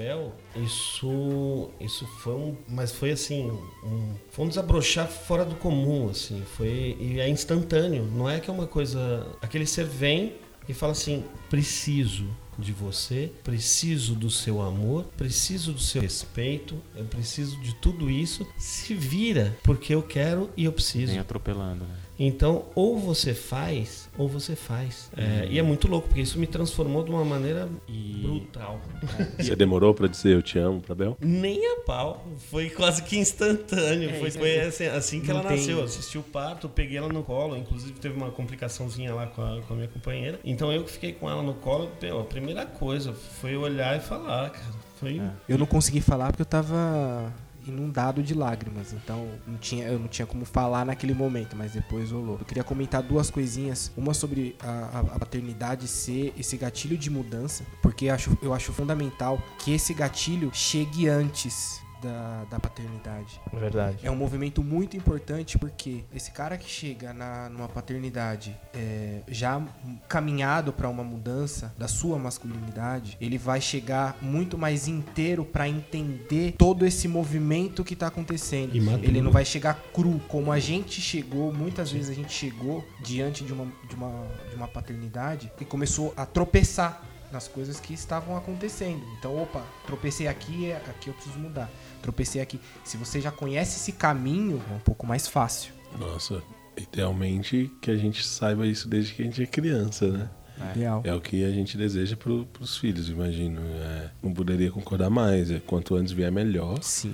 isso, 0.55 1.69
isso 1.79 2.05
foi 2.19 2.33
um. 2.33 2.55
Mas 2.67 2.91
foi 2.91 3.11
assim, 3.11 3.49
um, 3.83 4.15
foi 4.29 4.45
um 4.45 4.47
desabrochar 4.49 5.07
fora 5.07 5.45
do 5.45 5.55
comum, 5.55 6.09
assim. 6.09 6.43
Foi, 6.55 6.97
e 6.99 7.19
é 7.19 7.29
instantâneo. 7.29 8.03
Não 8.05 8.29
é 8.29 8.39
que 8.39 8.49
é 8.49 8.53
uma 8.53 8.67
coisa. 8.67 9.25
Aquele 9.41 9.65
ser 9.65 9.85
vem 9.85 10.33
e 10.67 10.73
fala 10.73 10.91
assim: 10.91 11.23
preciso 11.49 12.25
de 12.57 12.71
você, 12.71 13.31
preciso 13.43 14.15
do 14.15 14.29
seu 14.29 14.61
amor, 14.61 15.05
preciso 15.17 15.73
do 15.73 15.79
seu 15.79 16.01
respeito, 16.01 16.81
eu 16.95 17.05
preciso 17.05 17.59
de 17.59 17.75
tudo 17.75 18.09
isso. 18.09 18.47
Se 18.57 18.93
vira, 18.93 19.57
porque 19.63 19.93
eu 19.93 20.01
quero 20.01 20.49
e 20.55 20.65
eu 20.65 20.71
preciso. 20.71 21.07
Vem 21.07 21.19
atropelando, 21.19 21.83
né? 21.83 22.04
Então, 22.17 22.65
ou 22.75 22.97
você 22.97 23.33
faz, 23.33 24.09
ou 24.17 24.27
você 24.29 24.55
faz. 24.55 25.11
É, 25.17 25.47
e 25.49 25.59
é 25.59 25.61
muito 25.61 25.87
louco, 25.87 26.07
porque 26.07 26.21
isso 26.21 26.39
me 26.39 26.47
transformou 26.47 27.03
de 27.03 27.09
uma 27.11 27.25
maneira 27.25 27.67
E- 27.89 28.21
brutal. 28.23 28.79
Você 29.37 29.55
demorou 29.55 29.93
pra 29.93 30.07
dizer 30.07 30.33
eu 30.33 30.41
te 30.41 30.57
amo 30.57 30.79
pra 30.81 30.95
Bel? 30.95 31.17
Nem 31.19 31.59
a 31.73 31.81
pau. 31.81 32.25
Foi 32.49 32.69
quase 32.69 33.03
que 33.03 33.17
instantâneo. 33.17 34.09
foi 34.17 34.29
isso 34.29 34.39
foi 34.39 34.51
aí. 34.59 34.61
assim, 34.67 34.85
assim 34.85 35.19
que 35.21 35.27
Não 35.27 35.39
ela 35.39 35.47
tem- 35.49 35.57
nasceu. 35.57 35.79
Eu 35.79 35.83
assisti 35.83 36.17
o 36.17 36.23
parto, 36.23 36.69
peguei 36.69 36.97
ela 36.97 37.09
no 37.09 37.21
colo. 37.23 37.57
Inclusive, 37.57 37.93
teve 37.99 38.15
uma 38.15 38.31
complicaçãozinha 38.31 39.13
lá 39.13 39.27
com 39.27 39.41
a, 39.41 39.61
com 39.63 39.73
a 39.73 39.75
minha 39.75 39.89
companheira. 39.89 40.39
Então, 40.43 40.71
eu 40.71 40.83
que 40.85 40.91
fiquei 40.91 41.11
com 41.11 41.29
ela 41.29 41.41
no 41.43 41.53
colo, 41.55 41.89
meu, 42.01 42.19
a 42.21 42.23
primeira 42.23 42.65
coisa 42.65 43.13
foi 43.13 43.55
olhar 43.57 43.97
e 43.97 43.99
falar, 43.99 44.49
cara. 44.51 44.85
Foi. 44.99 45.21
Eu 45.49 45.57
não 45.57 45.65
consegui 45.65 45.99
falar 45.99 46.27
porque 46.27 46.41
eu 46.43 46.45
tava 46.45 47.33
inundado 47.67 48.21
de 48.23 48.33
lágrimas, 48.33 48.93
então 48.93 49.27
não 49.47 49.57
tinha, 49.57 49.85
eu 49.87 49.99
não 49.99 50.07
tinha 50.07 50.25
como 50.25 50.45
falar 50.45 50.85
naquele 50.85 51.13
momento, 51.13 51.55
mas 51.55 51.73
depois 51.73 52.11
rolou. 52.11 52.37
Eu 52.39 52.45
queria 52.45 52.63
comentar 52.63 53.01
duas 53.01 53.29
coisinhas, 53.29 53.91
uma 53.97 54.13
sobre 54.13 54.55
a, 54.59 54.69
a- 54.69 55.15
a 55.15 55.19
paternidade 55.19 55.87
ser 55.87 56.33
esse 56.37 56.57
gatilho 56.57 56.97
de 56.97 57.09
mudança, 57.09 57.63
porque 57.81 58.09
acho, 58.09 58.37
eu 58.41 58.53
acho 58.53 58.71
fundamental 58.73 59.41
que 59.59 59.71
esse 59.73 59.93
gatilho 59.93 60.49
chegue 60.53 61.07
antes 61.07 61.81
da, 62.01 62.45
da 62.45 62.59
paternidade. 62.59 63.39
Verdade. 63.53 63.99
É 64.03 64.11
um 64.11 64.15
movimento 64.15 64.63
muito 64.63 64.95
importante 64.97 65.57
porque 65.57 66.03
esse 66.13 66.31
cara 66.31 66.57
que 66.57 66.69
chega 66.69 67.13
na, 67.13 67.49
numa 67.49 67.67
paternidade 67.67 68.55
é, 68.73 69.21
já 69.27 69.61
caminhado 70.07 70.73
para 70.73 70.89
uma 70.89 71.03
mudança 71.03 71.73
da 71.77 71.87
sua 71.87 72.17
masculinidade, 72.17 73.17
ele 73.19 73.37
vai 73.37 73.61
chegar 73.61 74.17
muito 74.21 74.57
mais 74.57 74.87
inteiro 74.87 75.45
para 75.45 75.67
entender 75.67 76.53
todo 76.57 76.85
esse 76.85 77.07
movimento 77.07 77.83
que 77.83 77.95
tá 77.95 78.07
acontecendo. 78.07 78.75
Ele 78.75 79.21
não 79.21 79.31
vai 79.31 79.45
chegar 79.45 79.75
cru 79.93 80.19
como 80.27 80.51
a 80.51 80.59
gente 80.59 81.01
chegou, 81.01 81.53
muitas 81.53 81.91
vezes 81.91 82.09
a 82.09 82.13
gente 82.13 82.33
chegou 82.33 82.85
diante 83.01 83.43
de 83.43 83.53
uma, 83.53 83.65
de 83.87 83.95
uma, 83.95 84.27
de 84.49 84.55
uma 84.55 84.67
paternidade 84.67 85.51
e 85.59 85.65
começou 85.65 86.13
a 86.15 86.25
tropeçar 86.25 87.14
nas 87.35 87.47
coisas 87.49 87.79
que 87.81 87.93
estavam 87.93 88.35
acontecendo. 88.37 89.03
Então, 89.19 89.35
opa, 89.37 89.61
tropecei 89.85 90.25
aqui, 90.27 90.67
é- 90.71 90.77
aqui 90.77 91.09
eu 91.09 91.13
preciso 91.13 91.37
mudar. 91.37 91.69
Tropecei 92.01 92.41
aqui. 92.41 92.59
Se 92.83 92.95
você 92.95 93.19
já 93.19 93.29
conhece 93.31 93.77
esse 93.77 93.91
caminho, 93.91 94.61
é 94.71 94.73
um 94.73 94.79
pouco 94.79 95.05
mais 95.05 95.27
fácil. 95.27 95.73
Nossa, 95.99 96.41
idealmente 96.77 97.69
que 97.81 97.91
a 97.91 97.97
gente 97.97 98.25
saiba 98.25 98.65
isso 98.65 98.87
desde 98.87 99.13
que 99.13 99.21
a 99.21 99.25
gente 99.25 99.43
é 99.43 99.45
criança, 99.45 100.07
né? 100.07 100.29
Ideal. 100.73 101.01
É 101.03 101.13
o 101.13 101.19
que 101.19 101.43
a 101.43 101.51
gente 101.51 101.77
deseja 101.77 102.15
pro, 102.15 102.45
pros 102.45 102.77
filhos, 102.77 103.09
imagino. 103.09 103.59
É, 103.61 104.09
não 104.23 104.33
poderia 104.33 104.71
concordar 104.71 105.09
mais. 105.09 105.51
É, 105.51 105.59
quanto 105.59 105.95
antes 105.95 106.13
vier, 106.13 106.31
melhor. 106.31 106.81
Sim. 106.81 107.11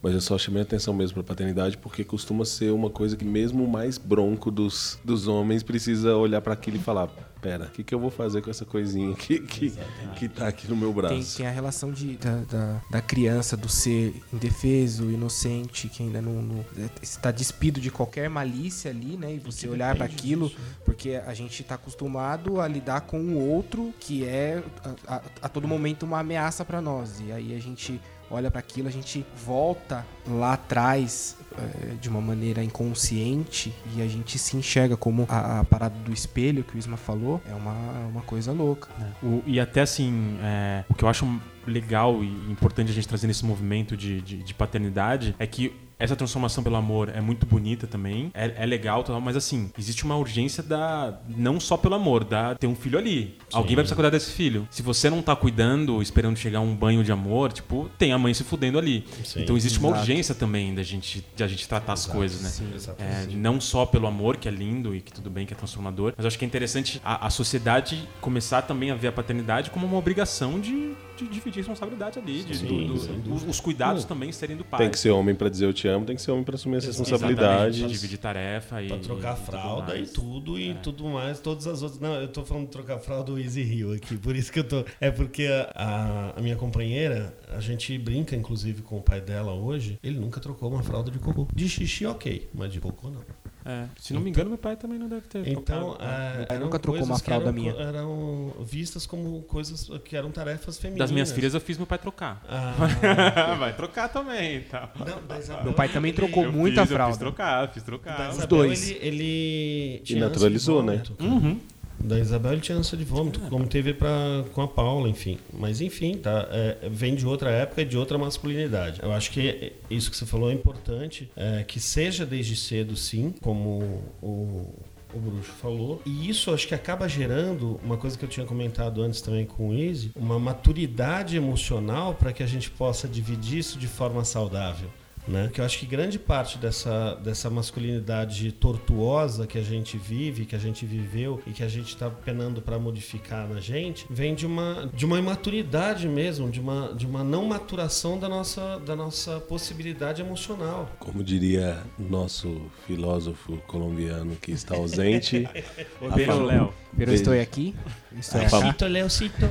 Mas 0.00 0.14
eu 0.14 0.20
só 0.20 0.38
chamei 0.38 0.60
a 0.60 0.62
atenção 0.62 0.94
mesmo 0.94 1.14
pra 1.14 1.24
paternidade 1.24 1.76
porque 1.76 2.04
costuma 2.04 2.44
ser 2.44 2.70
uma 2.70 2.88
coisa 2.88 3.16
que 3.16 3.24
mesmo 3.24 3.64
o 3.64 3.68
mais 3.68 3.98
bronco 3.98 4.52
dos, 4.52 5.00
dos 5.04 5.26
homens 5.26 5.64
precisa 5.64 6.14
olhar 6.14 6.40
pra 6.40 6.52
aquilo 6.52 6.76
e 6.76 6.80
falar: 6.80 7.08
pera, 7.46 7.66
o 7.66 7.70
que, 7.70 7.84
que 7.84 7.94
eu 7.94 8.00
vou 8.00 8.10
fazer 8.10 8.42
com 8.42 8.50
essa 8.50 8.64
coisinha 8.64 9.14
que, 9.14 9.38
que, 9.38 9.72
que 10.16 10.28
tá 10.28 10.48
aqui 10.48 10.66
no 10.68 10.74
meu 10.76 10.92
Tem, 10.92 11.02
braço? 11.02 11.36
tem 11.36 11.46
a 11.46 11.50
relação 11.50 11.92
de, 11.92 12.16
da, 12.16 12.36
da, 12.38 12.80
da 12.90 13.00
criança, 13.00 13.56
do 13.56 13.68
ser 13.68 14.20
indefeso, 14.32 15.10
inocente, 15.10 15.88
que 15.88 16.02
ainda 16.02 16.20
não, 16.20 16.42
não- 16.42 16.64
está 17.00 17.30
despido 17.30 17.80
de 17.80 17.90
qualquer 17.90 18.28
malícia 18.28 18.90
ali, 18.90 19.16
né? 19.16 19.34
E 19.34 19.38
você 19.38 19.68
olhar 19.68 19.94
para 19.94 20.04
aquilo, 20.06 20.50
porque 20.84 21.20
a 21.24 21.32
gente 21.34 21.62
está 21.62 21.76
acostumado 21.76 22.60
a 22.60 22.66
lidar 22.66 23.02
com 23.02 23.20
o 23.20 23.38
outro 23.38 23.94
que 24.00 24.24
é 24.24 24.62
a, 25.06 25.16
a- 25.16 25.22
a 25.42 25.48
todo 25.48 25.68
momento 25.68 26.02
uma 26.04 26.18
ameaça 26.20 26.64
para 26.64 26.80
nós. 26.80 27.20
E 27.20 27.30
aí 27.30 27.54
a 27.54 27.60
gente 27.60 28.00
olha 28.30 28.50
para 28.50 28.60
aquilo, 28.60 28.88
a 28.88 28.90
gente 28.90 29.24
volta 29.44 30.04
lá 30.26 30.54
atrás 30.54 31.36
eh, 31.56 31.94
de 32.00 32.08
uma 32.08 32.20
maneira 32.20 32.62
inconsciente 32.62 33.72
e 33.94 34.02
a 34.02 34.06
gente 34.08 34.38
se 34.38 34.56
enxerga 34.56 34.96
como 34.96 35.26
a, 35.28 35.60
a 35.60 35.64
parada 35.64 35.94
do 36.00 36.12
espelho 36.12 36.64
que 36.64 36.76
o 36.76 36.78
Isma 36.78 36.96
falou 36.96 37.40
é 37.48 37.54
uma, 37.54 37.72
uma 38.08 38.22
coisa 38.22 38.52
louca. 38.52 38.88
O- 39.22 39.42
e 39.46 39.60
até 39.60 39.82
assim, 39.82 40.38
é, 40.42 40.84
o 40.88 40.94
que 40.94 41.04
eu 41.04 41.08
acho 41.08 41.26
legal 41.66 42.22
e 42.22 42.28
importante 42.50 42.90
a 42.90 42.94
gente 42.94 43.08
trazer 43.08 43.26
nesse 43.26 43.44
movimento 43.44 43.96
de, 43.96 44.20
de, 44.20 44.42
de 44.42 44.54
paternidade 44.54 45.34
é 45.38 45.46
que 45.46 45.72
essa 45.98 46.14
transformação 46.14 46.62
pelo 46.62 46.76
amor 46.76 47.10
é 47.14 47.20
muito 47.20 47.46
bonita 47.46 47.86
também, 47.86 48.30
é, 48.34 48.52
é 48.56 48.66
legal, 48.66 49.02
tal, 49.02 49.20
mas 49.20 49.36
assim, 49.36 49.70
existe 49.78 50.04
uma 50.04 50.16
urgência 50.16 50.62
da. 50.62 51.18
Não 51.28 51.58
só 51.58 51.76
pelo 51.76 51.94
amor, 51.94 52.24
da 52.24 52.54
ter 52.54 52.66
um 52.66 52.74
filho 52.74 52.98
ali. 52.98 53.38
Alguém 53.52 53.74
vai 53.74 53.82
precisar 53.82 53.96
cuidar 53.96 54.10
desse 54.10 54.32
filho. 54.32 54.68
Se 54.70 54.82
você 54.82 55.08
não 55.08 55.22
tá 55.22 55.34
cuidando, 55.34 56.02
esperando 56.02 56.36
chegar 56.36 56.60
um 56.60 56.74
banho 56.74 57.02
de 57.02 57.12
amor, 57.12 57.52
tipo, 57.52 57.90
tem 57.98 58.12
a 58.12 58.18
mãe 58.18 58.34
se 58.34 58.44
fudendo 58.44 58.78
ali. 58.78 59.04
Sim. 59.24 59.42
então 59.42 59.56
existe 59.56 59.78
uma 59.78 59.88
Exato. 59.88 60.00
urgência 60.02 60.34
também 60.34 60.74
da 60.74 60.82
gente, 60.82 61.24
de 61.34 61.42
a 61.42 61.48
gente 61.48 61.66
tratar 61.68 61.94
as 61.94 62.06
coisas, 62.06 62.42
né? 62.42 62.48
Sim. 62.48 62.72
É, 62.98 63.26
não 63.34 63.60
só 63.60 63.86
pelo 63.86 64.06
amor, 64.06 64.36
que 64.36 64.48
é 64.48 64.50
lindo 64.50 64.94
e 64.94 65.00
que 65.00 65.12
tudo 65.12 65.30
bem, 65.30 65.46
que 65.46 65.54
é 65.54 65.56
transformador, 65.56 66.12
mas 66.16 66.26
acho 66.26 66.38
que 66.38 66.44
é 66.44 66.48
interessante 66.48 67.00
a, 67.04 67.26
a 67.26 67.30
sociedade 67.30 68.06
começar 68.20 68.62
também 68.62 68.90
a 68.90 68.94
ver 68.94 69.08
a 69.08 69.12
paternidade 69.12 69.70
como 69.70 69.86
uma 69.86 69.96
obrigação 69.96 70.60
de, 70.60 70.94
de 71.16 71.26
dividir 71.28 71.58
responsabilidade 71.60 72.18
ali, 72.18 72.42
de, 72.42 72.56
Sim, 72.56 72.66
do- 72.66 72.94
do- 72.94 72.98
sem 72.98 73.32
os, 73.32 73.42
os 73.44 73.60
cuidados 73.60 74.04
também 74.04 74.30
serem 74.32 74.56
do 74.56 74.64
pai. 74.64 74.80
Tem 74.80 74.90
que 74.90 74.98
ser 74.98 75.10
homem 75.10 75.34
pra 75.34 75.48
dizer 75.48 75.64
eu 75.66 75.72
te 75.72 75.88
amo, 75.88 76.04
tem 76.04 76.14
que 76.16 76.22
ser 76.22 76.30
homem 76.30 76.44
pra 76.44 76.54
assumir 76.54 76.76
as 76.76 76.84
responsabilidades. 76.84 77.76
Exatamente, 77.76 77.92
dividir 78.00 78.18
tarefa 78.18 78.82
e 78.82 78.88
Pra 78.88 78.98
trocar 78.98 79.30
a 79.30 79.32
e 79.32 79.36
tudo 79.36 79.46
fralda 79.46 79.94
e 79.94 79.98
mais. 79.98 80.10
tudo 80.12 80.58
e 80.58 80.74
tudo 80.74 81.04
mais, 81.08 81.40
todas 81.40 81.66
as 81.66 81.82
outras. 81.82 82.00
Não, 82.00 82.14
eu 82.14 82.28
tô 82.28 82.44
falando 82.44 82.64
de 82.66 82.70
trocar 82.70 82.96
a 82.96 82.98
fralda 82.98 83.24
do 83.32 83.38
Easy 83.38 83.62
Rio 83.62 83.92
aqui, 83.92 84.16
por 84.16 84.36
isso 84.36 84.52
que 84.52 84.60
eu 84.60 84.64
tô. 84.64 84.84
É 85.00 85.10
porque 85.10 85.46
a, 85.74 86.34
a 86.36 86.40
minha 86.40 86.56
companheira, 86.56 87.36
a 87.48 87.60
gente 87.60 87.96
brinca 87.98 88.36
inclusive 88.36 88.82
com 88.82 88.98
o 88.98 89.02
pai 89.02 89.20
dela 89.20 89.52
hoje, 89.52 89.98
ele 90.02 90.18
nunca 90.18 90.40
trocou 90.40 90.70
uma 90.70 90.82
fralda 90.82 91.10
de 91.10 91.18
cocô. 91.18 91.48
De 91.54 91.68
xixi, 91.68 92.06
ok, 92.06 92.48
mas 92.54 92.72
de 92.72 92.80
cocô 92.80 93.08
não. 93.10 93.20
É, 93.68 93.86
se 93.98 94.12
não 94.14 94.20
me 94.20 94.30
engano, 94.30 94.48
meu 94.50 94.58
pai 94.58 94.76
também 94.76 94.96
não 94.96 95.08
deve 95.08 95.22
ter 95.26 95.40
Então, 95.48 95.62
trocado. 95.94 95.98
é, 96.00 96.46
eram 96.50 96.66
nunca 96.66 96.78
trocou 96.78 97.02
uma 97.04 97.18
fralda 97.18 97.46
eram, 97.46 97.52
minha. 97.52 97.72
Eram 97.72 98.52
vistas 98.60 99.06
como 99.06 99.42
coisas 99.42 99.90
que 100.04 100.14
eram 100.16 100.30
tarefas 100.30 100.78
femininas. 100.78 101.08
Das 101.08 101.12
minhas 101.12 101.32
filhas 101.32 101.52
eu 101.52 101.60
fiz 101.60 101.76
meu 101.76 101.86
pai 101.86 101.98
trocar. 101.98 102.44
Ah, 102.48 103.56
Vai 103.58 103.74
trocar 103.74 104.08
também, 104.08 104.60
tá? 104.62 104.92
não, 105.28 105.36
Isabel, 105.38 105.64
Meu 105.64 105.72
pai 105.72 105.88
também 105.88 106.10
ele- 106.10 106.16
trocou 106.16 106.44
Eu 106.44 106.52
muita 106.52 106.82
fiz, 106.82 106.90
Eu 106.90 106.96
fralda. 106.96 107.12
fiz 107.14 107.18
trocar, 107.18 107.68
fiz 107.72 107.82
Da 107.82 107.86
trocar. 107.86 108.30
Isabel, 108.30 108.46
dois. 108.46 108.88
Ele, 108.90 108.98
ele 109.02 110.00
tinha 110.04 110.20
naturalizou, 110.28 110.82
né? 110.82 111.02
Uhum. 111.18 111.58
Da 111.98 112.18
Isabel 112.18 112.60
tinha 112.60 112.78
ânsia 112.78 112.96
de 112.96 113.04
vômito, 113.04 113.40
como 113.48 113.66
teve 113.66 113.94
pra, 113.94 114.44
com 114.52 114.62
a 114.62 114.68
Paula, 114.68 115.08
enfim. 115.08 115.38
Mas 115.52 115.80
enfim, 115.80 116.16
tá? 116.16 116.48
É, 116.50 116.88
vem 116.90 117.14
de 117.14 117.26
outra 117.26 117.50
época 117.50 117.82
e 117.82 117.84
de 117.84 117.96
outra 117.96 118.18
masculinidade. 118.18 119.00
Eu 119.02 119.12
acho 119.12 119.30
que 119.30 119.72
isso 119.90 120.10
que 120.10 120.16
você 120.16 120.26
falou 120.26 120.50
é 120.50 120.54
importante, 120.54 121.30
é, 121.36 121.64
que 121.64 121.80
seja 121.80 122.24
desde 122.24 122.54
cedo, 122.54 122.96
sim, 122.96 123.34
como 123.40 124.02
o, 124.22 124.74
o 125.12 125.18
Bruxo 125.18 125.52
falou. 125.52 126.02
E 126.04 126.28
isso 126.28 126.52
acho 126.52 126.68
que 126.68 126.74
acaba 126.74 127.08
gerando 127.08 127.80
uma 127.82 127.96
coisa 127.96 128.16
que 128.16 128.24
eu 128.24 128.28
tinha 128.28 128.46
comentado 128.46 129.02
antes 129.02 129.20
também 129.20 129.46
com 129.46 129.70
o 129.70 129.74
Easy, 129.74 130.12
uma 130.14 130.38
maturidade 130.38 131.36
emocional 131.36 132.14
para 132.14 132.32
que 132.32 132.42
a 132.42 132.46
gente 132.46 132.70
possa 132.70 133.08
dividir 133.08 133.58
isso 133.58 133.78
de 133.78 133.86
forma 133.86 134.24
saudável. 134.24 134.90
Né? 135.26 135.50
Que 135.52 135.60
eu 135.60 135.64
acho 135.64 135.78
que 135.78 135.86
grande 135.86 136.18
parte 136.18 136.58
dessa, 136.58 137.14
dessa 137.16 137.50
masculinidade 137.50 138.52
tortuosa 138.52 139.46
que 139.46 139.58
a 139.58 139.62
gente 139.62 139.96
vive, 139.96 140.44
que 140.44 140.54
a 140.54 140.58
gente 140.58 140.86
viveu 140.86 141.40
e 141.46 141.50
que 141.50 141.62
a 141.62 141.68
gente 141.68 141.88
está 141.88 142.08
penando 142.08 142.62
para 142.62 142.78
modificar 142.78 143.48
na 143.48 143.60
gente, 143.60 144.06
vem 144.08 144.34
de 144.34 144.46
uma, 144.46 144.88
de 144.92 145.04
uma 145.04 145.18
imaturidade 145.18 146.08
mesmo, 146.08 146.50
de 146.50 146.60
uma, 146.60 146.92
de 146.94 147.06
uma 147.06 147.24
não 147.24 147.46
maturação 147.46 148.18
da 148.18 148.28
nossa, 148.28 148.78
da 148.78 148.94
nossa 148.94 149.40
possibilidade 149.40 150.22
emocional. 150.22 150.90
Como 150.98 151.22
diria 151.22 151.82
nosso 151.98 152.60
filósofo 152.86 153.56
colombiano 153.66 154.36
que 154.36 154.52
está 154.52 154.76
ausente, 154.76 155.48
Beijo, 156.14 156.42
Léo. 156.44 156.72
Eu 156.98 157.12
estou 157.12 157.32
aqui. 157.38 157.74
Estou 158.18 158.40
aqui. 158.40 158.66
Cito, 158.68 158.86
Léo, 158.86 159.10
cito. 159.10 159.48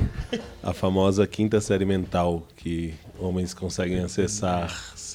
a 0.62 0.72
famosa 0.72 1.26
quinta 1.26 1.60
série 1.60 1.84
mental 1.84 2.46
que 2.56 2.94
homens 3.18 3.54
conseguem 3.54 4.00
acessar 4.00 4.68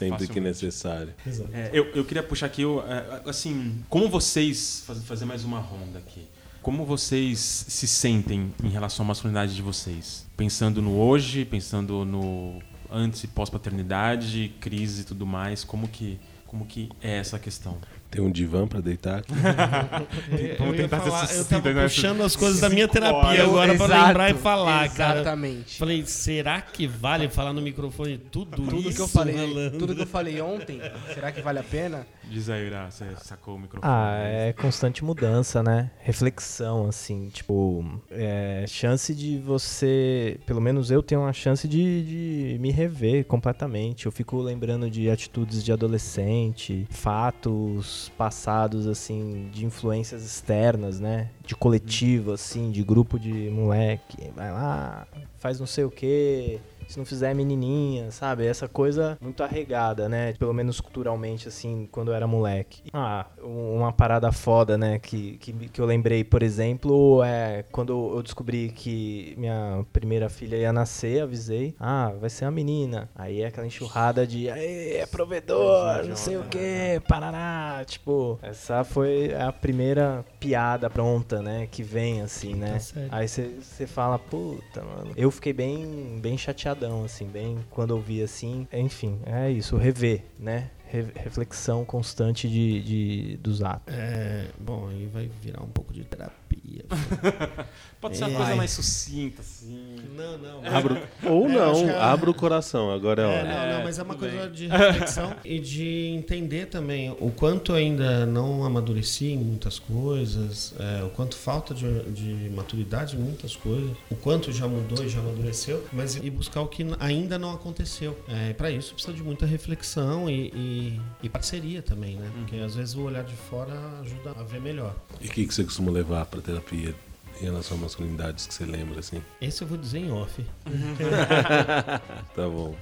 sempre 0.10 0.28
que 0.28 0.40
necessário. 0.40 1.14
É, 1.54 1.70
eu, 1.74 1.86
eu 1.96 2.04
queria 2.06 2.24
puxar 2.24 2.48
aqui, 2.48 2.64
é, 2.64 3.30
assim, 3.30 3.84
como 3.90 4.10
vocês, 4.10 4.84
faz- 4.86 5.04
fazer 5.04 5.26
mais 5.26 5.44
uma 5.44 5.60
ronda 5.60 6.00
aqui, 6.00 6.26
como 6.62 6.86
vocês 6.86 7.40
se 7.68 7.88
sentem 7.88 8.54
em 8.64 8.70
relação 8.70 9.04
à 9.04 9.08
masculinidade 9.08 9.56
de 9.56 9.62
vocês? 9.62 10.26
Pensando 10.38 10.82
no 10.82 10.96
hoje, 10.98 11.44
pensando 11.46 12.06
no 12.06 12.62
antes 12.92 13.24
e 13.24 13.28
pós-paternidade, 13.28 14.54
crise 14.60 15.02
e 15.02 15.04
tudo 15.06 15.26
mais, 15.26 15.64
como 15.64 15.88
que, 15.88 16.20
como 16.46 16.66
que 16.66 16.90
é 17.02 17.18
essa 17.18 17.40
questão? 17.40 17.78
Tem 18.12 18.22
um 18.22 18.30
divã 18.30 18.68
para 18.68 18.82
deitar 18.82 19.20
aqui. 19.20 19.32
Eu, 20.60 20.76
ia 20.76 20.84
tentar 20.84 21.00
ser 21.28 21.38
eu 21.38 21.46
tava 21.46 21.74
né? 21.74 21.84
puxando 21.84 22.22
as 22.24 22.36
coisas 22.36 22.60
da 22.60 22.70
minha 22.70 22.86
terapia 22.86 23.18
horas. 23.30 23.40
agora 23.40 23.76
pra 23.76 23.86
Exato, 23.86 24.08
lembrar 24.08 24.30
e 24.30 24.34
falar, 24.34 24.90
cara. 24.90 25.22
Exatamente. 25.22 25.78
Falei, 25.80 26.06
será 26.06 26.60
que 26.60 26.86
vale 26.88 27.30
falar 27.30 27.54
no 27.54 27.62
microfone 27.62 28.18
tudo, 28.18 28.58
Tudo 28.58 28.80
isso? 28.82 28.96
que 28.96 29.02
eu 29.02 29.08
falei, 29.08 29.36
tudo 29.80 29.96
que 29.96 30.02
eu 30.02 30.08
falei 30.08 30.42
ontem, 30.42 30.82
será 31.14 31.32
que 31.32 31.42
vale 31.42 31.60
a 31.60 31.64
pena? 31.64 32.06
Diz 32.32 32.50
aí, 32.50 32.68
Ira, 32.68 32.90
você 32.90 33.06
sacou 33.18 33.56
o 33.56 33.60
microfone. 33.60 33.94
Ah, 33.94 34.16
é 34.18 34.54
constante 34.54 35.04
mudança, 35.04 35.62
né? 35.62 35.92
Reflexão, 36.00 36.88
assim, 36.88 37.28
tipo, 37.28 37.84
é, 38.10 38.64
chance 38.70 39.14
de 39.14 39.38
você, 39.38 40.40
pelo 40.46 40.62
menos 40.62 40.90
eu 40.90 41.04
tenho 41.04 41.20
uma 41.20 41.34
chance 41.34 41.68
de, 41.68 42.54
de 42.54 42.60
me 42.60 42.72
rever 42.72 43.26
completamente. 43.26 44.06
Eu 44.06 44.14
fico 44.14 44.38
lembrando 44.40 44.90
de 44.90 45.10
atitudes 45.10 45.62
de 45.62 45.74
adolescente, 45.74 46.88
fatos 46.90 48.10
passados, 48.18 48.88
assim, 48.88 49.50
de 49.52 49.66
influências 49.66 50.24
externas, 50.24 51.02
né? 51.02 51.32
De 51.46 51.54
coletivo, 51.54 52.32
assim, 52.32 52.72
de 52.72 52.82
grupo 52.82 53.20
de 53.20 53.50
moleque, 53.50 54.32
vai 54.34 54.54
lá, 54.54 55.06
faz 55.38 55.60
não 55.60 55.68
sei 55.68 55.84
o 55.84 55.92
quê. 55.92 56.62
Se 56.88 56.98
não 56.98 57.06
fizer 57.06 57.34
menininha, 57.34 58.12
sabe? 58.12 58.46
Essa 58.46 58.68
coisa 58.68 59.18
muito 59.22 59.44
arregada, 59.44 60.10
né? 60.10 60.34
Pelo 60.34 60.54
menos 60.54 60.82
culturalmente, 60.82 61.48
assim, 61.48 61.88
quando 61.92 62.10
eu 62.12 62.16
era 62.16 62.28
moleque. 62.28 62.84
Ah, 62.94 63.26
um- 63.44 63.78
uma 63.78 63.92
parada 63.94 64.32
foda, 64.32 64.78
né? 64.78 65.00
Que, 65.00 65.38
que, 65.38 65.54
que 65.70 65.80
eu 65.82 65.86
lembrei, 65.86 66.24
por 66.24 66.44
exemplo, 66.44 67.24
é 67.24 67.64
quando 67.72 68.14
eu 68.16 68.22
descobri 68.22 68.70
que 68.70 69.34
minha 69.38 69.86
primeira 69.94 70.30
filha 70.30 70.56
ia 70.58 70.74
nascer, 70.74 71.22
avisei. 71.24 71.74
Ah, 71.80 72.12
vai 72.20 72.30
ser 72.30 72.46
uma 72.46 72.52
menina. 72.52 73.10
Aí 73.16 73.42
é 73.42 73.48
aquela 73.48 73.66
enxurrada 73.68 74.26
de, 74.28 74.50
"Aê, 74.50 74.98
é 74.98 75.06
provedor, 75.06 76.04
não 76.08 76.16
sei 76.16 76.38
o 76.38 76.44
que, 76.44 77.02
parará. 77.08 77.84
Tipo, 77.86 78.38
essa 78.42 78.84
foi 78.84 79.34
a 79.34 79.52
primeira 79.52 80.26
piada 80.40 80.90
pronta, 80.90 81.42
né? 81.42 81.68
Que 81.72 81.84
vem, 81.84 82.22
assim, 82.22 82.54
né? 82.56 82.80
série. 82.80 83.08
Aí 83.12 83.28
você 83.28 83.86
fala, 83.88 84.18
puta, 84.20 84.82
mano. 84.84 85.12
Eu 85.16 85.32
fiquei 85.32 85.54
bem, 85.54 86.20
bem 86.22 86.38
chateadão, 86.72 87.04
assim, 87.04 87.26
bem 87.28 87.60
quando 87.70 87.92
eu 87.96 88.00
vi 88.00 88.22
assim. 88.22 88.68
Enfim, 88.72 89.20
é 89.26 89.50
isso, 89.50 89.78
rever, 89.78 90.24
né? 90.40 90.70
Re- 90.86 91.12
reflexão 91.16 91.86
constante 91.86 92.50
de, 92.50 92.82
de, 92.82 93.38
dos 93.38 93.62
atos. 93.64 93.94
É, 93.94 94.48
bom, 94.60 94.88
aí 94.90 95.06
vai 95.08 95.30
virar 95.42 95.64
um 95.64 95.70
pouco 95.70 95.94
de 95.94 96.04
terapia. 96.04 96.41
Pode 98.02 98.18
ser 98.18 98.24
uma 98.24 98.32
É. 98.32 98.36
coisa 98.36 98.48
Vai. 98.50 98.56
mais 98.58 98.72
sucinta, 98.72 99.42
assim. 99.42 99.96
Não, 100.16 100.38
não. 100.38 100.66
Abra, 100.76 101.10
ou 101.24 101.48
É, 101.48 101.52
não, 101.54 101.74
que 101.74 101.90
é- 101.90 101.98
abra 102.00 102.30
o 102.32 102.34
coração, 102.34 102.92
agora 102.92 103.22
é 103.22 103.26
a 103.26 103.30
É, 103.30 103.38
hora. 103.40 103.68
não, 103.68 103.78
não, 103.78 103.84
mas 103.84 104.00
é 104.00 104.04
uma 104.04 104.16
coisa 104.16 104.38
bem. 104.48 104.52
de 104.52 104.68
reflexão 104.68 105.34
e 105.46 105.60
de 105.60 106.08
entender 106.18 106.66
também 106.68 107.12
o 107.20 107.30
quanto 107.32 107.74
ainda 107.74 108.26
não 108.26 108.64
amadureci 108.66 109.28
em 109.28 109.38
muitas 109.38 109.78
coisas, 109.78 110.74
é, 110.80 111.04
o 111.04 111.10
quanto 111.10 111.36
falta 111.36 111.74
de, 111.76 112.04
de 112.12 112.50
maturidade 112.50 113.16
em 113.16 113.20
muitas 113.20 113.56
coisas, 113.56 113.92
o 114.10 114.16
quanto 114.16 114.52
já 114.52 114.68
mudou 114.68 115.06
e 115.06 115.10
já 115.10 115.20
amadureceu, 115.20 115.86
mas 115.94 116.16
e 116.16 116.30
buscar 116.30 116.62
o 116.62 116.68
que 116.68 116.84
ainda 117.00 117.38
não 117.38 117.52
aconteceu. 117.54 118.18
É, 118.28 118.54
para 118.54 118.72
isso 118.72 118.94
precisa 118.96 119.14
de 119.16 119.22
muita 119.24 119.46
reflexão 119.46 120.30
e, 120.30 120.48
e- 120.56 121.02
e 121.24 121.30
parceria 121.30 121.82
também, 121.84 122.16
né? 122.16 122.30
Porque 122.40 122.56
às 122.58 122.74
vezes 122.76 122.96
o 122.96 123.02
olhar 123.04 123.24
de 123.24 123.36
fora 123.36 123.74
ajuda 124.02 124.32
a 124.40 124.44
ver 124.44 124.60
melhor. 124.60 124.96
E 125.20 125.28
o 125.28 125.30
que, 125.30 125.46
que 125.46 125.54
você 125.54 125.64
costuma 125.64 125.92
levar 125.92 126.26
para 126.26 126.41
terapia 126.42 126.96
em 127.40 127.46
relação 127.46 127.78
a 127.78 127.82
masculinidades 127.82 128.46
que 128.46 128.54
você 128.54 128.66
lembra, 128.66 129.00
assim? 129.00 129.22
Esse 129.42 129.64
eu 129.64 129.68
vou 129.68 129.78
dizer 129.78 130.00
em 130.00 130.12
off. 130.12 130.46
Tá 132.36 132.48
bom. 132.48 132.76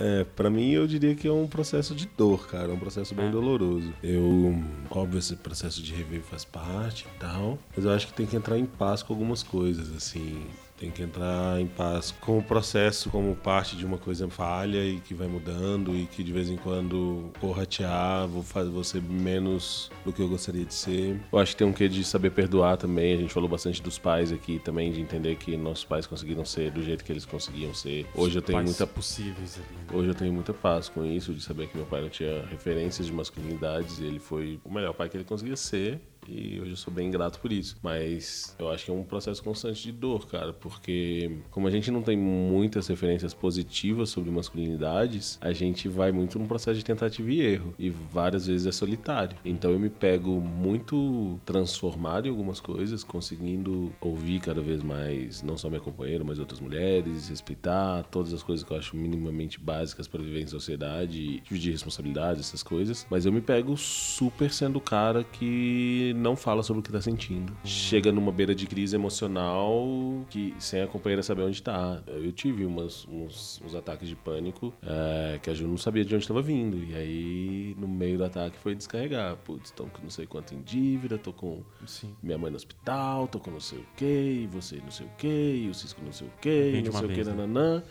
É, 0.00 0.24
pra 0.24 0.50
mim 0.50 0.72
eu 0.72 0.86
diria 0.86 1.14
que 1.14 1.28
é 1.28 1.32
um 1.32 1.46
processo 1.46 1.94
de 1.94 2.06
dor, 2.16 2.48
cara, 2.48 2.70
é 2.70 2.74
um 2.74 2.78
processo 2.78 3.14
bem 3.14 3.30
doloroso. 3.30 3.92
Eu, 4.02 4.60
óbvio, 4.90 5.18
esse 5.18 5.36
processo 5.36 5.80
de 5.82 5.94
rever 5.94 6.20
faz 6.22 6.44
parte 6.44 7.06
e 7.14 7.18
tal, 7.18 7.58
mas 7.76 7.84
eu 7.84 7.92
acho 7.92 8.08
que 8.08 8.12
tem 8.12 8.26
que 8.26 8.36
entrar 8.36 8.58
em 8.58 8.66
paz 8.66 9.02
com 9.02 9.12
algumas 9.12 9.42
coisas, 9.42 9.94
assim. 9.94 10.44
Tem 10.78 10.90
que 10.90 11.02
entrar 11.02 11.60
em 11.60 11.66
paz 11.66 12.10
com 12.20 12.38
o 12.38 12.42
processo 12.42 13.08
como 13.08 13.34
parte 13.36 13.76
de 13.76 13.86
uma 13.86 13.96
coisa 13.96 14.28
falha 14.28 14.84
e 14.84 14.98
que 15.00 15.14
vai 15.14 15.28
mudando 15.28 15.94
e 15.96 16.06
que 16.06 16.22
de 16.24 16.32
vez 16.32 16.50
em 16.50 16.56
quando 16.56 17.30
vou 17.40 17.52
ratear, 17.52 18.26
vou, 18.26 18.42
fazer, 18.42 18.70
vou 18.70 18.82
ser 18.82 19.00
menos 19.00 19.90
do 20.04 20.12
que 20.12 20.20
eu 20.20 20.28
gostaria 20.28 20.64
de 20.64 20.74
ser. 20.74 21.20
Eu 21.32 21.38
acho 21.38 21.52
que 21.52 21.58
tem 21.58 21.66
um 21.66 21.72
quê 21.72 21.88
de 21.88 22.02
saber 22.04 22.30
perdoar 22.30 22.76
também. 22.76 23.14
A 23.14 23.16
gente 23.18 23.32
falou 23.32 23.48
bastante 23.48 23.80
dos 23.80 23.98
pais 23.98 24.32
aqui 24.32 24.58
também, 24.58 24.90
de 24.92 25.00
entender 25.00 25.36
que 25.36 25.56
nossos 25.56 25.84
pais 25.84 26.06
conseguiram 26.06 26.44
ser 26.44 26.72
do 26.72 26.82
jeito 26.82 27.04
que 27.04 27.12
eles 27.12 27.24
conseguiam 27.24 27.72
ser. 27.72 28.06
Hoje 28.14 28.36
eu 28.38 28.42
tenho 28.42 28.58
Pais 28.58 28.68
muita 28.68 28.86
possíveis 28.86 29.56
ali. 29.56 29.76
né? 29.76 29.96
Hoje 29.96 30.08
eu 30.08 30.14
tenho 30.14 30.32
muita 30.32 30.52
paz 30.52 30.88
com 30.88 31.04
isso, 31.04 31.32
de 31.32 31.40
saber 31.42 31.68
que 31.68 31.76
meu 31.76 31.86
pai 31.86 32.02
não 32.02 32.08
tinha 32.08 32.44
referências 32.50 33.06
de 33.06 33.12
masculinidades 33.12 34.00
e 34.00 34.04
ele 34.04 34.18
foi 34.18 34.58
o 34.64 34.72
melhor 34.72 34.92
pai 34.92 35.08
que 35.08 35.16
ele 35.16 35.24
conseguia 35.24 35.56
ser. 35.56 36.00
E 36.28 36.60
hoje 36.60 36.70
eu 36.70 36.76
sou 36.76 36.92
bem 36.92 37.10
grato 37.10 37.38
por 37.40 37.52
isso. 37.52 37.76
Mas 37.82 38.54
eu 38.58 38.70
acho 38.70 38.84
que 38.84 38.90
é 38.90 38.94
um 38.94 39.04
processo 39.04 39.42
constante 39.42 39.82
de 39.82 39.92
dor, 39.92 40.26
cara, 40.26 40.52
porque 40.52 41.38
como 41.50 41.66
a 41.66 41.70
gente 41.70 41.90
não 41.90 42.02
tem 42.02 42.16
muitas 42.16 42.86
referências 42.86 43.34
positivas 43.34 44.10
sobre 44.10 44.30
masculinidades, 44.30 45.38
a 45.40 45.52
gente 45.52 45.88
vai 45.88 46.12
muito 46.12 46.38
num 46.38 46.46
processo 46.46 46.78
de 46.78 46.84
tentativa 46.84 47.30
e 47.30 47.40
erro. 47.40 47.74
E 47.78 47.90
várias 47.90 48.46
vezes 48.46 48.66
é 48.66 48.72
solitário. 48.72 49.36
Então 49.44 49.70
eu 49.70 49.78
me 49.78 49.90
pego 49.90 50.40
muito 50.40 51.38
transformado 51.44 52.26
em 52.26 52.30
algumas 52.30 52.60
coisas, 52.60 53.04
conseguindo 53.04 53.92
ouvir 54.00 54.40
cada 54.40 54.60
vez 54.60 54.82
mais, 54.82 55.42
não 55.42 55.56
só 55.56 55.68
minha 55.68 55.80
companheira, 55.80 56.24
mas 56.24 56.38
outras 56.38 56.60
mulheres, 56.60 57.28
respeitar 57.28 58.04
todas 58.10 58.32
as 58.32 58.42
coisas 58.42 58.64
que 58.64 58.72
eu 58.72 58.76
acho 58.76 58.96
minimamente 58.96 59.58
básicas 59.58 60.06
para 60.06 60.22
viver 60.22 60.42
em 60.42 60.46
sociedade, 60.46 61.40
dividir 61.40 61.72
responsabilidades, 61.72 62.46
essas 62.46 62.62
coisas. 62.62 63.06
Mas 63.10 63.26
eu 63.26 63.32
me 63.32 63.40
pego 63.40 63.76
super 63.76 64.50
sendo 64.50 64.76
o 64.76 64.80
cara 64.80 65.24
que 65.24 66.13
não 66.14 66.36
fala 66.36 66.62
sobre 66.62 66.80
o 66.80 66.82
que 66.82 66.92
tá 66.92 67.00
sentindo. 67.00 67.56
Chega 67.64 68.12
numa 68.12 68.30
beira 68.30 68.54
de 68.54 68.66
crise 68.66 68.94
emocional 68.96 69.84
que 70.30 70.54
sem 70.58 70.80
a 70.80 70.86
companheira 70.86 71.22
saber 71.22 71.42
onde 71.42 71.62
tá. 71.62 72.02
Eu 72.06 72.32
tive 72.32 72.64
umas, 72.64 73.06
uns, 73.08 73.60
uns 73.64 73.74
ataques 73.74 74.08
de 74.08 74.16
pânico 74.16 74.72
é, 74.82 75.38
que 75.42 75.50
a 75.50 75.54
Ju 75.54 75.66
não 75.66 75.76
sabia 75.76 76.04
de 76.04 76.14
onde 76.14 76.24
estava 76.24 76.40
vindo. 76.40 76.76
E 76.76 76.94
aí, 76.94 77.76
no 77.78 77.88
meio 77.88 78.18
do 78.18 78.24
ataque, 78.24 78.56
foi 78.58 78.74
descarregar. 78.74 79.36
Putz, 79.38 79.70
tô 79.70 79.84
com 79.84 80.02
não 80.02 80.10
sei 80.10 80.26
quanto 80.26 80.54
em 80.54 80.62
dívida, 80.62 81.18
tô 81.18 81.32
com 81.32 81.62
Sim. 81.86 82.14
minha 82.22 82.38
mãe 82.38 82.50
no 82.50 82.56
hospital, 82.56 83.26
tô 83.28 83.40
com 83.40 83.50
não 83.50 83.60
sei 83.60 83.78
o 83.78 83.86
que, 83.96 84.04
e 84.04 84.46
você 84.46 84.76
não 84.76 84.90
sei 84.90 85.06
o 85.06 85.10
que, 85.18 85.64
e 85.64 85.68
o 85.68 85.74
Cisco 85.74 86.00
não 86.04 86.12
sei 86.12 86.28
o 86.28 86.30
que, 86.40 86.70
e 86.70 86.82
não 86.82 86.92
sei 86.92 87.04
o 87.04 87.08
que, 87.08 87.14
vez, 87.14 87.26
né? 87.26 87.34
nananã. 87.34 87.82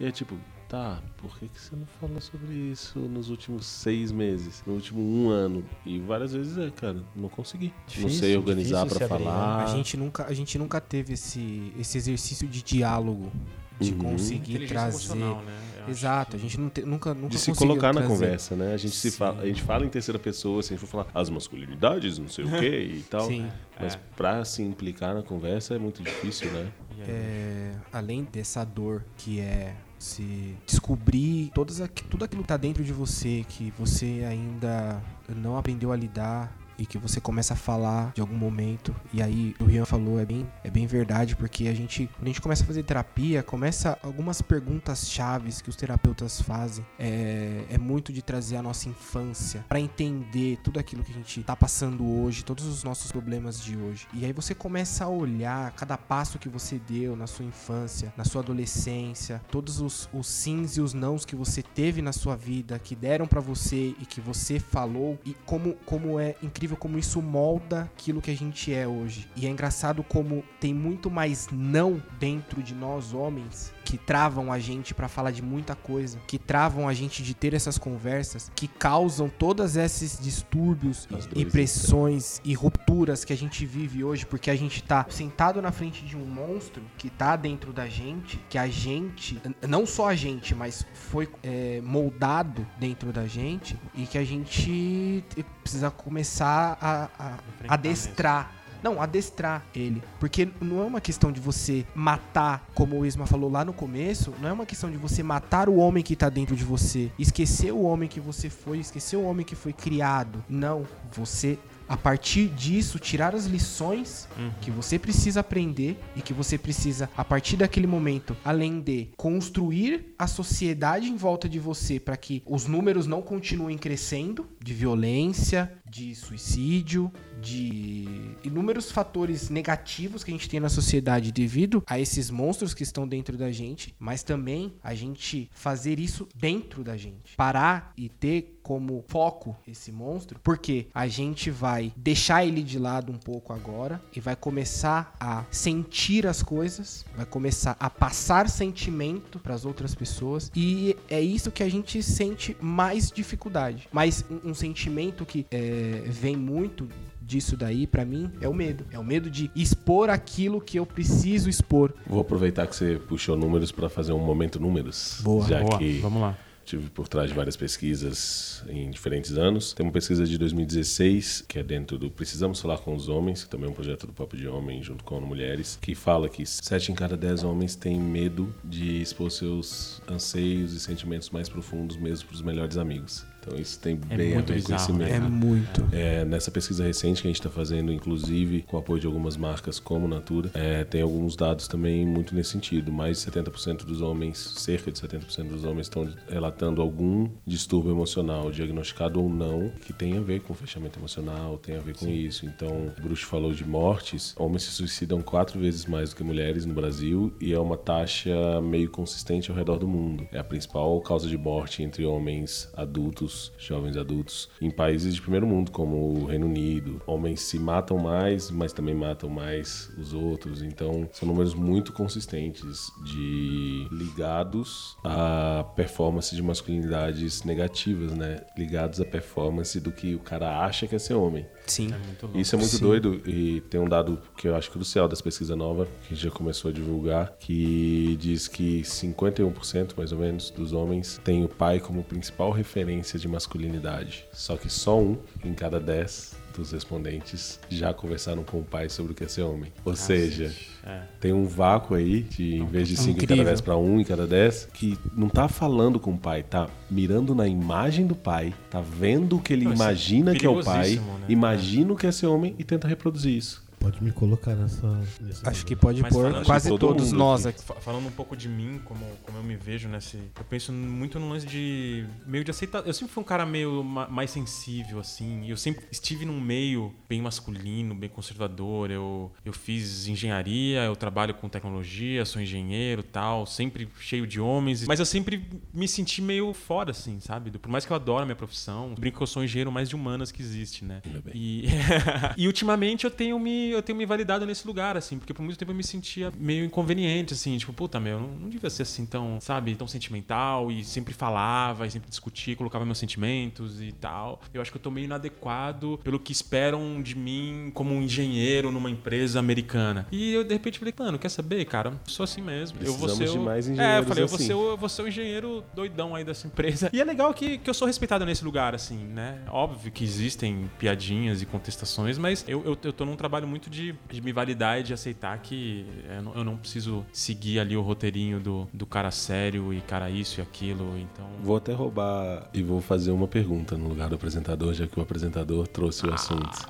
E 0.00 0.06
é 0.06 0.10
tipo, 0.10 0.36
tá, 0.72 1.02
por 1.18 1.38
que, 1.38 1.48
que 1.48 1.60
você 1.60 1.76
não 1.76 1.84
fala 2.00 2.18
sobre 2.18 2.54
isso 2.54 2.98
nos 2.98 3.28
últimos 3.28 3.66
seis 3.66 4.10
meses, 4.10 4.62
no 4.66 4.72
último 4.72 5.00
um 5.02 5.28
ano? 5.28 5.62
E 5.84 5.98
várias 5.98 6.32
vezes 6.32 6.56
é, 6.56 6.70
cara, 6.70 6.96
não 7.14 7.28
consegui. 7.28 7.66
não 7.66 7.86
Difícil, 7.86 8.18
sei 8.20 8.36
organizar 8.38 8.80
abrir, 8.82 9.00
né? 9.00 9.06
falar. 9.08 9.64
A 9.64 9.66
gente 9.66 9.96
nunca, 9.98 10.24
a 10.26 10.32
gente 10.32 10.58
nunca 10.58 10.80
teve 10.80 11.12
esse, 11.12 11.72
esse 11.78 11.98
exercício 11.98 12.48
de 12.48 12.62
diálogo, 12.62 13.30
de 13.78 13.92
Uhum. 13.92 13.98
conseguir 13.98 14.66
trazer. 14.66 15.14
né? 15.14 15.58
Exato, 15.88 16.30
que- 16.30 16.36
a 16.36 16.40
gente 16.40 16.58
não 16.60 16.70
te- 16.70 16.82
nunca, 16.82 17.12
nunca 17.12 17.28
de 17.28 17.38
se 17.38 17.52
colocar 17.54 17.88
na 17.88 18.00
trazer. 18.00 18.08
conversa, 18.08 18.54
né? 18.56 18.72
A 18.72 18.76
gente, 18.76 18.94
se 18.94 19.10
fala, 19.10 19.42
a 19.42 19.46
gente 19.46 19.60
fala 19.62 19.84
em 19.84 19.88
terceira 19.88 20.18
pessoa, 20.18 20.62
se 20.62 20.72
a 20.72 20.76
gente 20.76 20.86
for 20.86 21.04
falar 21.04 21.06
as 21.12 21.28
masculinidades, 21.28 22.18
não 22.18 22.28
sei 22.28 22.44
o 22.44 22.48
que 22.50 22.66
e 22.66 23.02
tal. 23.10 23.26
Sim. 23.26 23.48
Mas 23.78 23.94
É. 23.94 24.00
pra 24.16 24.44
se 24.44 24.62
implicar 24.62 25.12
na 25.14 25.22
conversa 25.22 25.74
é 25.74 25.78
muito 25.78 26.02
difícil, 26.02 26.50
né? 26.52 26.72
É, 27.08 27.72
além 27.92 28.22
dessa 28.24 28.64
dor 28.64 29.04
que 29.18 29.40
é 29.40 29.74
se 30.02 30.56
descobrir 30.66 31.50
todas 31.54 31.80
tudo 32.10 32.24
aquilo 32.24 32.42
que 32.42 32.48
tá 32.48 32.56
dentro 32.56 32.82
de 32.82 32.92
você, 32.92 33.46
que 33.48 33.72
você 33.78 34.24
ainda 34.28 35.00
não 35.28 35.56
aprendeu 35.56 35.92
a 35.92 35.96
lidar 35.96 36.52
e 36.78 36.86
que 36.86 36.98
você 36.98 37.20
começa 37.20 37.54
a 37.54 37.56
falar 37.56 38.12
de 38.14 38.20
algum 38.20 38.36
momento. 38.36 38.94
E 39.12 39.22
aí 39.22 39.54
o 39.60 39.64
Rian 39.64 39.84
falou, 39.84 40.18
é 40.18 40.24
bem, 40.24 40.48
é 40.64 40.70
bem 40.70 40.86
verdade, 40.86 41.36
porque 41.36 41.68
a 41.68 41.74
gente, 41.74 42.06
quando 42.06 42.24
a 42.24 42.28
gente 42.28 42.40
começa 42.40 42.64
a 42.64 42.66
fazer 42.66 42.82
terapia, 42.82 43.42
começa 43.42 43.98
algumas 44.02 44.42
perguntas 44.42 45.08
chaves 45.08 45.60
que 45.60 45.68
os 45.68 45.76
terapeutas 45.76 46.40
fazem. 46.40 46.84
É, 46.98 47.64
é 47.70 47.78
muito 47.78 48.12
de 48.12 48.22
trazer 48.22 48.56
a 48.56 48.62
nossa 48.62 48.88
infância 48.88 49.64
para 49.68 49.80
entender 49.80 50.58
tudo 50.62 50.78
aquilo 50.78 51.02
que 51.04 51.10
a 51.10 51.14
gente 51.14 51.42
tá 51.42 51.56
passando 51.56 52.06
hoje, 52.06 52.44
todos 52.44 52.66
os 52.66 52.84
nossos 52.84 53.12
problemas 53.12 53.62
de 53.62 53.76
hoje. 53.76 54.06
E 54.12 54.24
aí 54.24 54.32
você 54.32 54.54
começa 54.54 55.04
a 55.04 55.08
olhar 55.08 55.72
cada 55.72 55.96
passo 55.96 56.38
que 56.38 56.48
você 56.48 56.78
deu 56.78 57.16
na 57.16 57.26
sua 57.26 57.44
infância, 57.44 58.12
na 58.16 58.24
sua 58.24 58.42
adolescência, 58.42 59.40
todos 59.50 59.80
os, 59.80 60.08
os 60.12 60.26
sims 60.26 60.76
e 60.76 60.80
os 60.80 60.94
nãos 60.94 61.24
que 61.24 61.36
você 61.36 61.62
teve 61.62 62.02
na 62.02 62.12
sua 62.12 62.36
vida, 62.36 62.78
que 62.78 62.94
deram 62.94 63.26
para 63.26 63.40
você 63.40 63.94
e 64.00 64.06
que 64.06 64.20
você 64.20 64.58
falou, 64.58 65.18
e 65.24 65.34
como, 65.44 65.74
como 65.84 66.18
é 66.18 66.34
incrível 66.42 66.61
como 66.76 66.98
isso 66.98 67.20
molda 67.20 67.82
aquilo 67.82 68.20
que 68.20 68.30
a 68.30 68.36
gente 68.36 68.72
é 68.72 68.86
hoje. 68.86 69.28
E 69.36 69.46
é 69.46 69.50
engraçado 69.50 70.02
como 70.02 70.44
tem 70.60 70.72
muito 70.72 71.10
mais 71.10 71.48
não 71.50 72.02
dentro 72.18 72.62
de 72.62 72.74
nós 72.74 73.12
homens 73.12 73.72
que 73.84 73.98
travam 73.98 74.52
a 74.52 74.58
gente 74.58 74.94
para 74.94 75.08
falar 75.08 75.30
de 75.30 75.42
muita 75.42 75.74
coisa, 75.74 76.18
que 76.26 76.38
travam 76.38 76.88
a 76.88 76.94
gente 76.94 77.22
de 77.22 77.34
ter 77.34 77.54
essas 77.54 77.78
conversas, 77.78 78.50
que 78.54 78.68
causam 78.68 79.28
todos 79.28 79.76
esses 79.76 80.18
distúrbios 80.20 81.08
e 81.34 81.44
pressões 81.44 82.40
e 82.44 82.54
rupturas 82.54 83.24
que 83.24 83.32
a 83.32 83.36
gente 83.36 83.66
vive 83.66 84.04
hoje, 84.04 84.26
porque 84.26 84.50
a 84.50 84.56
gente 84.56 84.82
tá 84.82 85.06
sentado 85.08 85.60
na 85.60 85.72
frente 85.72 86.04
de 86.04 86.16
um 86.16 86.24
monstro 86.24 86.82
que 86.96 87.10
tá 87.10 87.36
dentro 87.36 87.72
da 87.72 87.86
gente, 87.88 88.38
que 88.48 88.58
a 88.58 88.68
gente, 88.68 89.40
não 89.68 89.86
só 89.86 90.08
a 90.08 90.14
gente, 90.14 90.54
mas 90.54 90.86
foi 90.94 91.28
é, 91.42 91.80
moldado 91.82 92.66
dentro 92.78 93.12
da 93.12 93.26
gente 93.26 93.76
e 93.94 94.06
que 94.06 94.18
a 94.18 94.24
gente 94.24 95.24
precisa 95.62 95.90
começar 95.90 96.78
a, 96.80 97.08
a 97.18 97.74
adestrar. 97.74 98.61
Não, 98.82 99.00
adestrar 99.00 99.64
ele. 99.74 100.02
Porque 100.18 100.48
não 100.60 100.82
é 100.82 100.84
uma 100.84 101.00
questão 101.00 101.30
de 101.30 101.40
você 101.40 101.86
matar, 101.94 102.66
como 102.74 102.98
o 102.98 103.06
Isma 103.06 103.26
falou 103.26 103.50
lá 103.50 103.64
no 103.64 103.72
começo, 103.72 104.32
não 104.40 104.48
é 104.48 104.52
uma 104.52 104.66
questão 104.66 104.90
de 104.90 104.96
você 104.96 105.22
matar 105.22 105.68
o 105.68 105.76
homem 105.76 106.02
que 106.02 106.16
tá 106.16 106.28
dentro 106.28 106.56
de 106.56 106.64
você, 106.64 107.10
esquecer 107.18 107.72
o 107.72 107.82
homem 107.82 108.08
que 108.08 108.20
você 108.20 108.50
foi, 108.50 108.78
esquecer 108.78 109.16
o 109.16 109.24
homem 109.24 109.44
que 109.44 109.54
foi 109.54 109.72
criado. 109.72 110.44
Não, 110.48 110.86
você 111.12 111.58
a 111.88 111.96
partir 111.96 112.48
disso 112.48 112.98
tirar 112.98 113.34
as 113.34 113.44
lições 113.44 114.26
que 114.62 114.70
você 114.70 114.98
precisa 114.98 115.40
aprender 115.40 115.98
e 116.16 116.22
que 116.22 116.32
você 116.32 116.56
precisa 116.56 117.10
a 117.14 117.22
partir 117.22 117.56
daquele 117.56 117.86
momento, 117.86 118.34
além 118.42 118.80
de 118.80 119.10
construir 119.16 120.14
a 120.18 120.26
sociedade 120.26 121.08
em 121.08 121.16
volta 121.16 121.48
de 121.48 121.58
você 121.58 122.00
para 122.00 122.16
que 122.16 122.42
os 122.46 122.66
números 122.66 123.06
não 123.06 123.20
continuem 123.20 123.76
crescendo 123.76 124.46
de 124.58 124.72
violência, 124.72 125.70
de 125.92 126.14
suicídio, 126.14 127.12
de 127.38 128.06
inúmeros 128.42 128.90
fatores 128.90 129.50
negativos 129.50 130.24
que 130.24 130.30
a 130.30 130.34
gente 130.34 130.48
tem 130.48 130.58
na 130.58 130.70
sociedade 130.70 131.30
devido 131.30 131.84
a 131.86 132.00
esses 132.00 132.30
monstros 132.30 132.72
que 132.72 132.82
estão 132.82 133.06
dentro 133.06 133.36
da 133.36 133.52
gente, 133.52 133.94
mas 133.98 134.22
também 134.22 134.72
a 134.82 134.94
gente 134.94 135.50
fazer 135.52 136.00
isso 136.00 136.26
dentro 136.34 136.82
da 136.82 136.96
gente. 136.96 137.36
Parar 137.36 137.92
e 137.94 138.08
ter 138.08 138.58
como 138.62 139.04
foco 139.08 139.56
esse 139.66 139.90
monstro, 139.90 140.38
porque 140.42 140.86
a 140.94 141.08
gente 141.08 141.50
vai 141.50 141.92
deixar 141.96 142.46
ele 142.46 142.62
de 142.62 142.78
lado 142.78 143.12
um 143.12 143.18
pouco 143.18 143.52
agora 143.52 144.00
e 144.14 144.20
vai 144.20 144.36
começar 144.36 145.14
a 145.20 145.44
sentir 145.50 146.26
as 146.26 146.42
coisas, 146.42 147.04
vai 147.14 147.26
começar 147.26 147.76
a 147.78 147.90
passar 147.90 148.48
sentimento 148.48 149.38
para 149.40 149.54
as 149.54 149.64
outras 149.64 149.94
pessoas 149.94 150.50
e 150.54 150.96
é 151.10 151.20
isso 151.20 151.50
que 151.50 151.62
a 151.62 151.68
gente 151.68 152.02
sente 152.02 152.56
mais 152.60 153.10
dificuldade. 153.10 153.88
Mas 153.92 154.24
um, 154.30 154.50
um 154.50 154.54
sentimento 154.54 155.26
que 155.26 155.44
é, 155.50 155.81
vem 156.06 156.36
muito 156.36 156.88
disso 157.20 157.56
daí 157.56 157.86
pra 157.86 158.04
mim 158.04 158.30
é 158.40 158.48
o 158.48 158.54
medo. 158.54 158.84
É 158.90 158.98
o 158.98 159.04
medo 159.04 159.30
de 159.30 159.50
expor 159.54 160.10
aquilo 160.10 160.60
que 160.60 160.78
eu 160.78 160.84
preciso 160.84 161.48
expor. 161.48 161.92
Vou 162.06 162.20
aproveitar 162.20 162.66
que 162.66 162.76
você 162.76 163.00
puxou 163.08 163.36
números 163.36 163.72
para 163.72 163.88
fazer 163.88 164.12
um 164.12 164.18
momento 164.18 164.60
números. 164.60 165.20
Boa. 165.22 165.46
Já 165.48 165.60
Boa, 165.60 165.78
que 165.78 165.98
vamos 165.98 166.20
lá. 166.20 166.36
Tive 166.64 166.88
por 166.90 167.08
trás 167.08 167.28
de 167.28 167.34
várias 167.34 167.56
pesquisas 167.56 168.62
em 168.68 168.88
diferentes 168.90 169.36
anos. 169.36 169.72
Tem 169.72 169.84
uma 169.84 169.92
pesquisa 169.92 170.24
de 170.24 170.38
2016, 170.38 171.44
que 171.48 171.58
é 171.58 171.62
dentro 171.62 171.98
do 171.98 172.10
Precisamos 172.10 172.60
Falar 172.60 172.78
com 172.78 172.94
os 172.94 173.08
Homens, 173.08 173.44
que 173.44 173.50
também 173.50 173.66
é 173.66 173.70
um 173.70 173.74
projeto 173.74 174.06
do 174.06 174.12
Papo 174.12 174.36
de 174.36 174.46
Homem, 174.46 174.82
junto 174.82 175.02
com 175.02 175.16
a 175.16 175.18
ONU 175.18 175.26
Mulheres, 175.26 175.76
que 175.80 175.94
fala 175.94 176.28
que 176.28 176.46
7 176.46 176.92
em 176.92 176.94
cada 176.94 177.16
10 177.16 177.42
homens 177.42 177.74
têm 177.74 177.98
medo 177.98 178.54
de 178.64 179.02
expor 179.02 179.30
seus 179.30 180.00
anseios 180.08 180.72
e 180.72 180.80
sentimentos 180.80 181.30
mais 181.30 181.48
profundos 181.48 181.96
mesmo 181.96 182.28
para 182.28 182.36
os 182.36 182.42
melhores 182.42 182.76
amigos. 182.76 183.24
Então 183.42 183.58
isso 183.58 183.78
tem 183.80 183.98
É 184.08 184.16
bem 184.16 184.32
a 184.32 184.34
muito 184.34 184.52
ver 184.52 184.62
com 184.62 184.74
esse 184.74 184.92
bizarro, 184.92 184.98
né? 184.98 185.04
medo. 185.06 185.26
É 185.26 185.28
muito. 185.28 185.88
É, 185.92 186.24
nessa 186.24 186.50
pesquisa 186.50 186.84
recente 186.84 187.20
que 187.20 187.26
a 187.26 187.30
gente 187.30 187.40
está 187.40 187.50
fazendo, 187.50 187.92
inclusive 187.92 188.62
com 188.62 188.76
o 188.76 188.80
apoio 188.80 189.00
de 189.00 189.06
algumas 189.06 189.36
marcas 189.36 189.80
como 189.80 190.06
Natura, 190.06 190.50
é, 190.54 190.84
tem 190.84 191.02
alguns 191.02 191.34
dados 191.34 191.66
também 191.66 192.06
muito 192.06 192.34
nesse 192.34 192.50
sentido. 192.50 192.92
Mais 192.92 193.18
de 193.22 193.30
70% 193.30 193.84
dos 193.84 194.00
homens, 194.00 194.38
cerca 194.38 194.92
de 194.92 195.00
70% 195.00 195.48
dos 195.48 195.64
homens 195.64 195.86
estão 195.86 196.08
relatando 196.28 196.80
algum 196.80 197.28
distúrbio 197.46 197.90
emocional, 197.90 198.50
diagnosticado 198.50 199.20
ou 199.20 199.28
não, 199.28 199.70
que 199.84 199.92
tem 199.92 200.16
a 200.16 200.20
ver 200.20 200.40
com 200.40 200.54
fechamento 200.54 200.98
emocional, 200.98 201.58
tem 201.58 201.76
a 201.76 201.80
ver 201.80 201.96
com 201.96 202.08
isso. 202.08 202.46
Então, 202.46 202.92
o 202.96 203.02
Bruce 203.02 203.24
falou 203.24 203.52
de 203.52 203.64
mortes. 203.64 204.34
Homens 204.38 204.62
se 204.64 204.70
suicidam 204.70 205.20
quatro 205.20 205.58
vezes 205.58 205.86
mais 205.86 206.10
do 206.10 206.16
que 206.16 206.22
mulheres 206.22 206.64
no 206.64 206.74
Brasil 206.74 207.32
e 207.40 207.52
é 207.52 207.58
uma 207.58 207.76
taxa 207.76 208.60
meio 208.60 208.88
consistente 208.88 209.50
ao 209.50 209.56
redor 209.56 209.78
do 209.78 209.88
mundo. 209.88 210.26
É 210.30 210.38
a 210.38 210.44
principal 210.44 211.00
causa 211.00 211.28
de 211.28 211.36
morte 211.36 211.82
entre 211.82 212.04
homens 212.04 212.68
adultos, 212.74 213.31
jovens 213.58 213.96
adultos, 213.96 214.48
em 214.60 214.70
países 214.70 215.14
de 215.14 215.20
primeiro 215.20 215.46
mundo, 215.46 215.70
como 215.70 216.20
o 216.20 216.26
Reino 216.26 216.46
Unido. 216.46 217.00
Homens 217.06 217.40
se 217.40 217.58
matam 217.58 217.98
mais, 217.98 218.50
mas 218.50 218.72
também 218.72 218.94
matam 218.94 219.28
mais 219.28 219.90
os 219.98 220.12
outros. 220.12 220.62
Então, 220.62 221.08
são 221.12 221.26
números 221.28 221.54
muito 221.54 221.92
consistentes 221.92 222.90
de 223.04 223.86
ligados 223.90 224.96
à 225.04 225.64
performance 225.76 226.34
de 226.34 226.42
masculinidades 226.42 227.44
negativas, 227.44 228.12
né? 228.12 228.40
Ligados 228.56 229.00
à 229.00 229.04
performance 229.04 229.78
do 229.80 229.92
que 229.92 230.14
o 230.14 230.20
cara 230.20 230.64
acha 230.64 230.86
que 230.86 230.94
é 230.94 230.98
ser 230.98 231.14
homem. 231.14 231.46
Sim. 231.66 231.92
É 231.92 231.98
muito 231.98 232.26
louco. 232.26 232.38
Isso 232.38 232.54
é 232.54 232.58
muito 232.58 232.76
Sim. 232.76 232.82
doido 232.82 233.20
e 233.26 233.60
tem 233.62 233.80
um 233.80 233.88
dado 233.88 234.20
que 234.36 234.48
eu 234.48 234.56
acho 234.56 234.70
crucial 234.70 235.08
dessa 235.08 235.22
pesquisa 235.22 235.54
nova, 235.54 235.86
que 235.86 236.12
a 236.12 236.14
gente 236.14 236.24
já 236.24 236.30
começou 236.30 236.70
a 236.70 236.72
divulgar, 236.72 237.34
que 237.38 238.16
diz 238.20 238.48
que 238.48 238.82
51% 238.82 239.92
mais 239.96 240.12
ou 240.12 240.18
menos 240.18 240.50
dos 240.50 240.72
homens 240.72 241.20
têm 241.24 241.44
o 241.44 241.48
pai 241.48 241.80
como 241.80 242.02
principal 242.02 242.50
referência 242.50 243.18
de 243.22 243.28
masculinidade. 243.28 244.24
Só 244.32 244.56
que 244.56 244.68
só 244.68 245.00
um 245.00 245.16
em 245.44 245.54
cada 245.54 245.78
10 245.80 246.36
dos 246.54 246.70
respondentes 246.72 247.58
já 247.70 247.94
conversaram 247.94 248.44
com 248.44 248.58
o 248.58 248.62
pai 248.62 248.90
sobre 248.90 249.12
o 249.12 249.14
que 249.14 249.24
é 249.24 249.28
ser 249.28 249.40
homem. 249.40 249.72
Ou 249.86 249.96
seja, 249.96 250.52
É. 250.84 251.02
tem 251.18 251.32
um 251.32 251.46
vácuo 251.46 251.94
aí 251.94 252.22
de 252.22 252.56
em 252.56 252.66
vez 252.66 252.88
de 252.88 252.96
5 252.96 253.22
em 253.24 253.26
cada. 253.26 253.44
10 253.44 253.60
para 253.62 253.76
1 253.76 254.00
em 254.00 254.04
cada 254.04 254.26
10, 254.26 254.68
que 254.74 254.98
não 255.16 255.30
tá 255.30 255.48
falando 255.48 255.98
com 255.98 256.12
o 256.12 256.18
pai, 256.18 256.42
tá 256.42 256.68
mirando 256.90 257.34
na 257.34 257.48
imagem 257.48 258.06
do 258.06 258.14
pai, 258.14 258.52
tá 258.68 258.82
vendo 258.82 259.36
o 259.36 259.40
que 259.40 259.52
ele 259.54 259.64
Não, 259.64 259.72
é 259.72 259.74
imagina 259.76 260.34
que 260.34 260.44
é 260.44 260.50
o 260.50 260.62
pai, 260.62 260.96
né? 260.96 261.26
imagina 261.28 261.92
o 261.92 261.96
que 261.96 262.06
é 262.06 262.12
ser 262.12 262.26
homem 262.26 262.54
e 262.58 262.64
tenta 262.64 262.86
reproduzir 262.86 263.34
isso. 263.34 263.61
Pode 263.82 264.02
me 264.02 264.12
colocar 264.12 264.54
nessa. 264.54 264.86
nesse 265.20 265.46
Acho 265.48 265.66
que 265.66 265.74
pode 265.74 266.00
Mas 266.00 266.12
pôr 266.12 266.44
quase 266.44 266.68
todo 266.68 266.78
todos 266.78 267.06
mundo 267.06 267.18
nós 267.18 267.44
aqui. 267.46 267.58
aqui. 267.58 267.66
Fa- 267.66 267.74
Falando 267.80 268.06
um 268.06 268.10
pouco 268.12 268.36
de 268.36 268.48
mim, 268.48 268.80
como, 268.84 269.04
como 269.24 269.38
eu 269.38 269.42
me 269.42 269.56
vejo 269.56 269.88
nesse. 269.88 270.16
Eu 270.16 270.44
penso 270.48 270.72
muito 270.72 271.18
no 271.18 271.28
lance 271.28 271.44
de. 271.46 272.06
meio 272.24 272.44
de 272.44 272.50
aceitar. 272.52 272.86
Eu 272.86 272.92
sempre 272.92 273.12
fui 273.12 273.22
um 273.22 273.26
cara 273.26 273.44
meio 273.44 273.82
ma- 273.82 274.06
mais 274.06 274.30
sensível, 274.30 275.00
assim. 275.00 275.42
e 275.44 275.50
Eu 275.50 275.56
sempre 275.56 275.84
estive 275.90 276.24
num 276.24 276.40
meio 276.40 276.94
bem 277.08 277.20
masculino, 277.20 277.92
bem 277.94 278.08
conservador. 278.08 278.90
Eu, 278.90 279.32
eu 279.44 279.52
fiz 279.52 280.06
engenharia, 280.06 280.84
eu 280.84 280.94
trabalho 280.94 281.34
com 281.34 281.48
tecnologia, 281.48 282.24
sou 282.24 282.40
engenheiro 282.40 283.02
tal, 283.02 283.46
sempre 283.46 283.88
cheio 283.98 284.26
de 284.28 284.40
homens. 284.40 284.86
Mas 284.86 285.00
eu 285.00 285.06
sempre 285.06 285.44
me 285.74 285.88
senti 285.88 286.22
meio 286.22 286.52
fora, 286.54 286.92
assim, 286.92 287.18
sabe? 287.18 287.50
Por 287.58 287.68
mais 287.70 287.84
que 287.84 287.90
eu 287.92 287.96
adoro 287.96 288.22
a 288.22 288.26
minha 288.26 288.36
profissão, 288.36 288.94
brinco 288.94 289.16
que 289.16 289.22
eu 289.22 289.26
sou 289.26 289.42
o 289.42 289.44
engenheiro 289.44 289.72
mais 289.72 289.88
de 289.88 289.96
humanas 289.96 290.30
que 290.30 290.40
existe, 290.40 290.84
né? 290.84 291.02
E, 291.34 291.64
e 292.38 292.46
ultimamente 292.46 293.04
eu 293.04 293.10
tenho 293.10 293.38
me 293.40 293.71
eu 293.72 293.82
tenho 293.82 293.96
me 293.96 294.06
validado 294.06 294.46
nesse 294.46 294.66
lugar 294.66 294.96
assim, 294.96 295.18
porque 295.18 295.32
por 295.32 295.42
muito 295.42 295.58
tempo 295.58 295.70
eu 295.70 295.76
me 295.76 295.84
sentia 295.84 296.32
meio 296.36 296.64
inconveniente 296.64 297.34
assim, 297.34 297.56
tipo, 297.56 297.72
puta, 297.72 297.98
meu, 298.00 298.20
não, 298.20 298.28
não 298.28 298.48
devia 298.48 298.70
ser 298.70 298.82
assim 298.82 299.06
tão, 299.06 299.40
sabe, 299.40 299.74
tão 299.74 299.86
sentimental 299.86 300.70
e 300.70 300.84
sempre 300.84 301.14
falava 301.14 301.86
e 301.86 301.90
sempre 301.90 302.08
discutia, 302.08 302.56
colocava 302.56 302.84
meus 302.84 302.98
sentimentos 302.98 303.80
e 303.80 303.92
tal. 303.92 304.40
Eu 304.52 304.60
acho 304.60 304.70
que 304.70 304.76
eu 304.76 304.82
tô 304.82 304.90
meio 304.90 305.04
inadequado 305.04 305.98
pelo 306.02 306.18
que 306.18 306.32
esperam 306.32 307.02
de 307.02 307.16
mim 307.16 307.70
como 307.74 307.94
um 307.94 308.02
engenheiro 308.02 308.70
numa 308.70 308.90
empresa 308.90 309.38
americana. 309.38 310.06
E 310.10 310.32
eu 310.32 310.44
de 310.44 310.52
repente 310.52 310.78
falei, 310.78 310.94
mano, 310.98 311.18
quer 311.18 311.28
saber, 311.28 311.64
cara? 311.64 311.90
Eu 311.90 311.98
sou 312.06 312.24
assim 312.24 312.40
mesmo. 312.40 312.78
eu 312.80 312.92
vou 312.94 313.06
Precisamos 313.06 313.32
ser 313.32 313.38
o... 313.38 313.42
mais 313.42 313.68
É, 313.68 313.98
eu 313.98 314.04
falei, 314.04 314.24
eu 314.24 314.28
vou 314.28 314.36
assim. 314.36 314.46
ser 314.46 314.54
o 314.54 314.70
eu 314.70 314.76
vou 314.76 314.88
ser 314.88 315.02
o 315.02 315.08
engenheiro 315.08 315.64
doidão 315.74 316.14
aí 316.14 316.24
dessa 316.24 316.46
empresa. 316.46 316.90
E 316.92 317.00
é 317.00 317.04
legal 317.04 317.32
que, 317.32 317.58
que 317.58 317.68
eu 317.68 317.74
sou 317.74 317.86
respeitado 317.86 318.24
nesse 318.24 318.44
lugar, 318.44 318.74
assim, 318.74 318.98
né? 318.98 319.40
Óbvio 319.48 319.90
que 319.90 320.04
existem 320.04 320.70
piadinhas 320.78 321.42
e 321.42 321.46
contestações, 321.46 322.18
mas 322.18 322.44
eu, 322.48 322.62
eu, 322.64 322.78
eu 322.82 322.92
tô 322.92 323.04
num 323.04 323.16
trabalho 323.16 323.46
muito 323.46 323.61
muito 323.62 323.70
de, 323.70 323.94
de 324.10 324.20
me 324.20 324.32
validar 324.32 324.80
e 324.80 324.82
de 324.82 324.92
aceitar 324.92 325.38
que 325.38 325.86
eu 326.08 326.22
não, 326.22 326.34
eu 326.34 326.44
não 326.44 326.56
preciso 326.56 327.06
seguir 327.12 327.60
ali 327.60 327.76
o 327.76 327.82
roteirinho 327.82 328.40
do, 328.40 328.68
do 328.72 328.84
cara 328.84 329.10
sério 329.10 329.72
e 329.72 329.80
cara 329.80 330.10
isso 330.10 330.40
e 330.40 330.42
aquilo. 330.42 330.98
Então. 330.98 331.26
Vou 331.42 331.56
até 331.56 331.72
roubar 331.72 332.48
e 332.52 332.62
vou 332.62 332.80
fazer 332.80 333.12
uma 333.12 333.28
pergunta 333.28 333.76
no 333.76 333.88
lugar 333.88 334.08
do 334.08 334.16
apresentador, 334.16 334.74
já 334.74 334.86
que 334.86 334.98
o 334.98 335.02
apresentador 335.02 335.68
trouxe 335.68 336.06
o 336.06 336.12
assunto. 336.12 336.66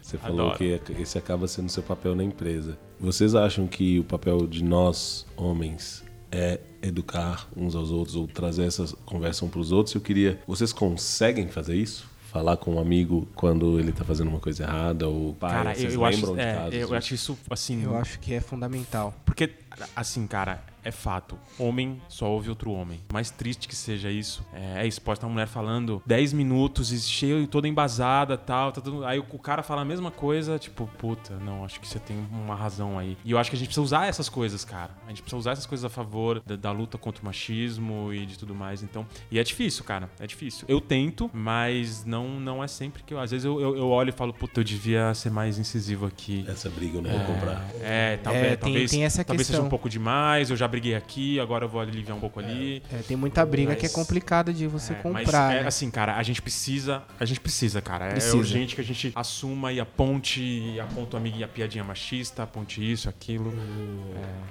Você 0.00 0.16
falou 0.18 0.52
adoro. 0.52 0.58
que 0.58 0.92
esse 1.02 1.18
acaba 1.18 1.48
sendo 1.48 1.68
seu 1.68 1.82
papel 1.82 2.14
na 2.14 2.22
empresa. 2.22 2.78
Vocês 3.00 3.34
acham 3.34 3.66
que 3.66 3.98
o 3.98 4.04
papel 4.04 4.46
de 4.46 4.62
nós, 4.62 5.26
homens, 5.36 6.04
é 6.30 6.60
educar 6.80 7.48
uns 7.56 7.74
aos 7.74 7.90
outros 7.90 8.14
ou 8.14 8.28
trazer 8.28 8.66
essa 8.66 8.86
conversa 9.04 9.44
um 9.44 9.48
para 9.48 9.58
os 9.58 9.72
outros? 9.72 9.96
Eu 9.96 10.00
queria. 10.00 10.38
Vocês 10.46 10.72
conseguem 10.72 11.48
fazer 11.48 11.74
isso? 11.74 12.08
Falar 12.36 12.58
com 12.58 12.74
um 12.74 12.78
amigo 12.78 13.26
quando 13.34 13.80
ele 13.80 13.92
tá 13.92 14.04
fazendo 14.04 14.28
uma 14.28 14.38
coisa 14.38 14.64
errada 14.64 15.08
ou 15.08 15.32
pai, 15.32 15.52
Cara, 15.52 15.74
vocês 15.74 15.94
eu 15.94 16.04
acho, 16.04 16.16
lembram 16.18 16.34
de 16.34 16.40
é, 16.42 16.54
casos? 16.54 16.74
eu 16.74 16.94
acho 16.94 17.14
isso 17.14 17.38
assim. 17.48 17.82
Eu 17.82 17.96
acho 17.96 18.20
que 18.20 18.34
é 18.34 18.40
fundamental. 18.42 19.14
Porque, 19.24 19.50
assim, 19.96 20.26
cara, 20.26 20.62
é 20.86 20.90
fato. 20.92 21.38
Homem 21.58 22.00
só 22.08 22.30
ouve 22.30 22.48
outro 22.48 22.70
homem. 22.70 23.00
Mais 23.12 23.30
triste 23.30 23.66
que 23.68 23.74
seja 23.74 24.10
isso, 24.10 24.44
é, 24.52 24.82
é 24.82 24.86
isso. 24.86 25.00
Pode 25.02 25.18
estar 25.18 25.26
uma 25.26 25.32
mulher 25.34 25.48
falando 25.48 26.02
10 26.06 26.32
minutos 26.32 26.92
e 26.92 27.00
cheio 27.00 27.42
e 27.42 27.46
toda 27.46 27.66
embasada 27.68 28.36
tal. 28.38 28.70
Tá 28.72 28.80
tudo- 28.80 29.04
aí 29.04 29.18
o, 29.18 29.38
cara 29.38 29.62
fala 29.62 29.82
a 29.82 29.84
mesma 29.84 30.10
coisa, 30.10 30.58
tipo, 30.58 30.86
puta, 30.98 31.34
não, 31.38 31.64
acho 31.64 31.80
que 31.80 31.86
você 31.88 31.98
tem 31.98 32.16
uma 32.30 32.54
razão 32.54 32.98
aí. 32.98 33.16
E 33.24 33.30
eu 33.32 33.38
acho 33.38 33.50
que 33.50 33.56
a 33.56 33.58
gente 33.58 33.68
precisa 33.68 33.84
usar 33.84 34.06
essas 34.06 34.28
coisas, 34.28 34.64
cara. 34.64 34.90
A 35.06 35.08
gente 35.10 35.22
precisa 35.22 35.36
usar 35.38 35.52
essas 35.52 35.66
coisas 35.66 35.84
a 35.84 35.88
favor 35.88 36.40
da, 36.46 36.56
da 36.56 36.70
luta 36.72 36.96
contra 36.98 37.22
o 37.22 37.24
machismo 37.26 38.12
e 38.12 38.24
de 38.26 38.38
tudo 38.38 38.54
mais. 38.54 38.82
Então, 38.82 39.06
e 39.30 39.38
é 39.38 39.42
difícil, 39.44 39.84
cara. 39.84 40.08
É 40.20 40.26
difícil. 40.26 40.64
Eu 40.68 40.80
tento, 40.80 41.30
mas 41.32 42.04
não, 42.04 42.40
não 42.40 42.62
é 42.62 42.68
sempre 42.68 43.02
que 43.02 43.12
eu. 43.14 43.18
Às 43.20 43.30
vezes 43.30 43.44
eu, 43.44 43.60
eu, 43.60 43.76
eu 43.76 43.88
olho 43.88 44.10
e 44.10 44.12
falo, 44.12 44.32
puta, 44.32 44.60
eu 44.60 44.64
devia 44.64 45.12
ser 45.14 45.30
mais 45.30 45.58
incisivo 45.58 46.06
aqui. 46.06 46.44
Essa 46.48 46.68
briga 46.70 46.98
eu 46.98 47.02
não 47.02 47.10
vou 47.10 47.20
comprar. 47.34 47.64
É, 47.82 48.16
talvez, 48.18 48.44
É, 48.44 48.48
tem- 48.50 48.56
talvez, 48.58 48.90
tem 48.90 49.04
essa 49.04 49.24
talvez 49.24 49.46
seja 49.46 49.62
um 49.62 49.68
pouco 49.68 49.88
demais, 49.88 50.50
eu 50.50 50.56
já 50.56 50.66
briguei 50.76 50.94
aqui, 50.94 51.40
agora 51.40 51.64
eu 51.64 51.68
vou 51.70 51.80
aliviar 51.80 52.14
um 52.14 52.20
pouco 52.20 52.38
ali. 52.38 52.82
É, 52.92 52.98
tem 52.98 53.16
muita 53.16 53.46
briga 53.46 53.74
que 53.74 53.86
é 53.86 53.88
Mas- 53.88 53.92
complicada 53.94 54.52
de 54.52 54.66
você 54.66 54.92
É, 54.92 55.00
mas 55.04 55.24
comprar. 55.24 55.54
é 55.56 55.62
né? 55.62 55.66
assim, 55.68 55.90
cara, 55.90 56.16
a 56.16 56.22
gente 56.22 56.42
precisa, 56.42 57.02
a 57.18 57.24
gente 57.24 57.40
precisa, 57.40 57.80
cara. 57.80 58.06
É- 58.08 58.10
Precisa. 58.12 58.34
É 58.36 58.38
urgente 58.38 58.74
que 58.74 58.80
a 58.82 58.84
gente 58.84 59.10
assuma 59.14 59.72
e 59.72 59.80
aponte, 59.80 60.42
e 60.42 60.78
aponte 60.78 61.14
o 61.14 61.16
amigo 61.16 61.38
e 61.38 61.44
a 61.44 61.48
piadinha 61.48 61.82
machista, 61.82 62.42
aponte 62.42 62.80
isso, 62.92 63.08
aquilo. 63.08 63.48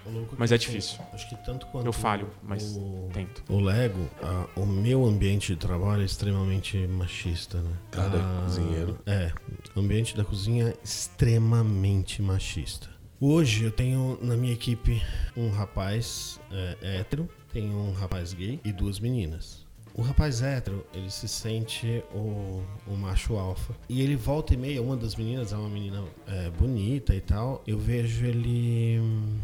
O 0.06 0.10
louco 0.12 0.36
Mas 0.38 0.50
que 0.50 0.56
é 0.56 0.58
tem- 0.58 0.68
difícil. 0.68 0.98
Acho 1.14 1.30
que 1.30 1.36
tanto 1.46 1.68
quanto 1.68 1.86
Eu 1.86 1.94
falho, 1.94 2.28
mas 2.42 2.76
o, 2.76 3.08
tento. 3.14 3.44
o 3.48 3.60
Lego, 3.60 4.10
a- 4.24 4.48
o 4.60 4.66
meu 4.66 5.06
ambiente 5.06 5.54
de 5.54 5.60
trabalho 5.60 6.02
é 6.02 6.06
extremamente 6.06 6.76
machista, 6.88 7.60
né? 7.62 7.72
Cada 7.92 8.18
Ah, 8.18 8.42
cozinheiro. 8.46 8.98
É, 9.06 9.32
o 9.76 9.80
ambiente 9.80 10.18
da 10.18 10.24
cozinha 10.26 10.70
é 10.70 10.74
extremamente 10.84 12.20
machista. 12.22 12.95
Hoje 13.28 13.64
eu 13.64 13.72
tenho 13.72 14.20
na 14.22 14.38
minha 14.38 14.54
equipe 14.54 15.02
um 15.36 15.50
rapaz 15.50 16.40
é, 16.52 17.00
hétero, 17.00 17.28
tenho 17.52 17.76
um 17.76 17.92
rapaz 17.92 18.34
gay 18.36 18.60
e 18.64 18.72
duas 18.72 19.00
meninas. 19.00 19.66
O 19.96 20.04
rapaz 20.04 20.44
hétero, 20.44 20.86
ele 20.94 21.10
se 21.10 21.28
sente 21.28 22.04
o, 22.14 22.62
o 22.86 22.96
macho 22.96 23.36
alfa. 23.36 23.76
E 23.90 24.00
ele 24.00 24.16
volta 24.16 24.54
e 24.54 24.58
meia, 24.58 24.80
uma 24.80 24.96
das 24.96 25.16
meninas 25.16 25.52
é 25.52 25.58
uma 25.58 25.68
menina 25.68 26.04
é, 26.28 26.52
bonita 26.52 27.16
e 27.16 27.20
tal, 27.20 27.64
eu 27.66 27.80
vejo 27.80 28.28
ele 28.28 29.00
hum, 29.00 29.40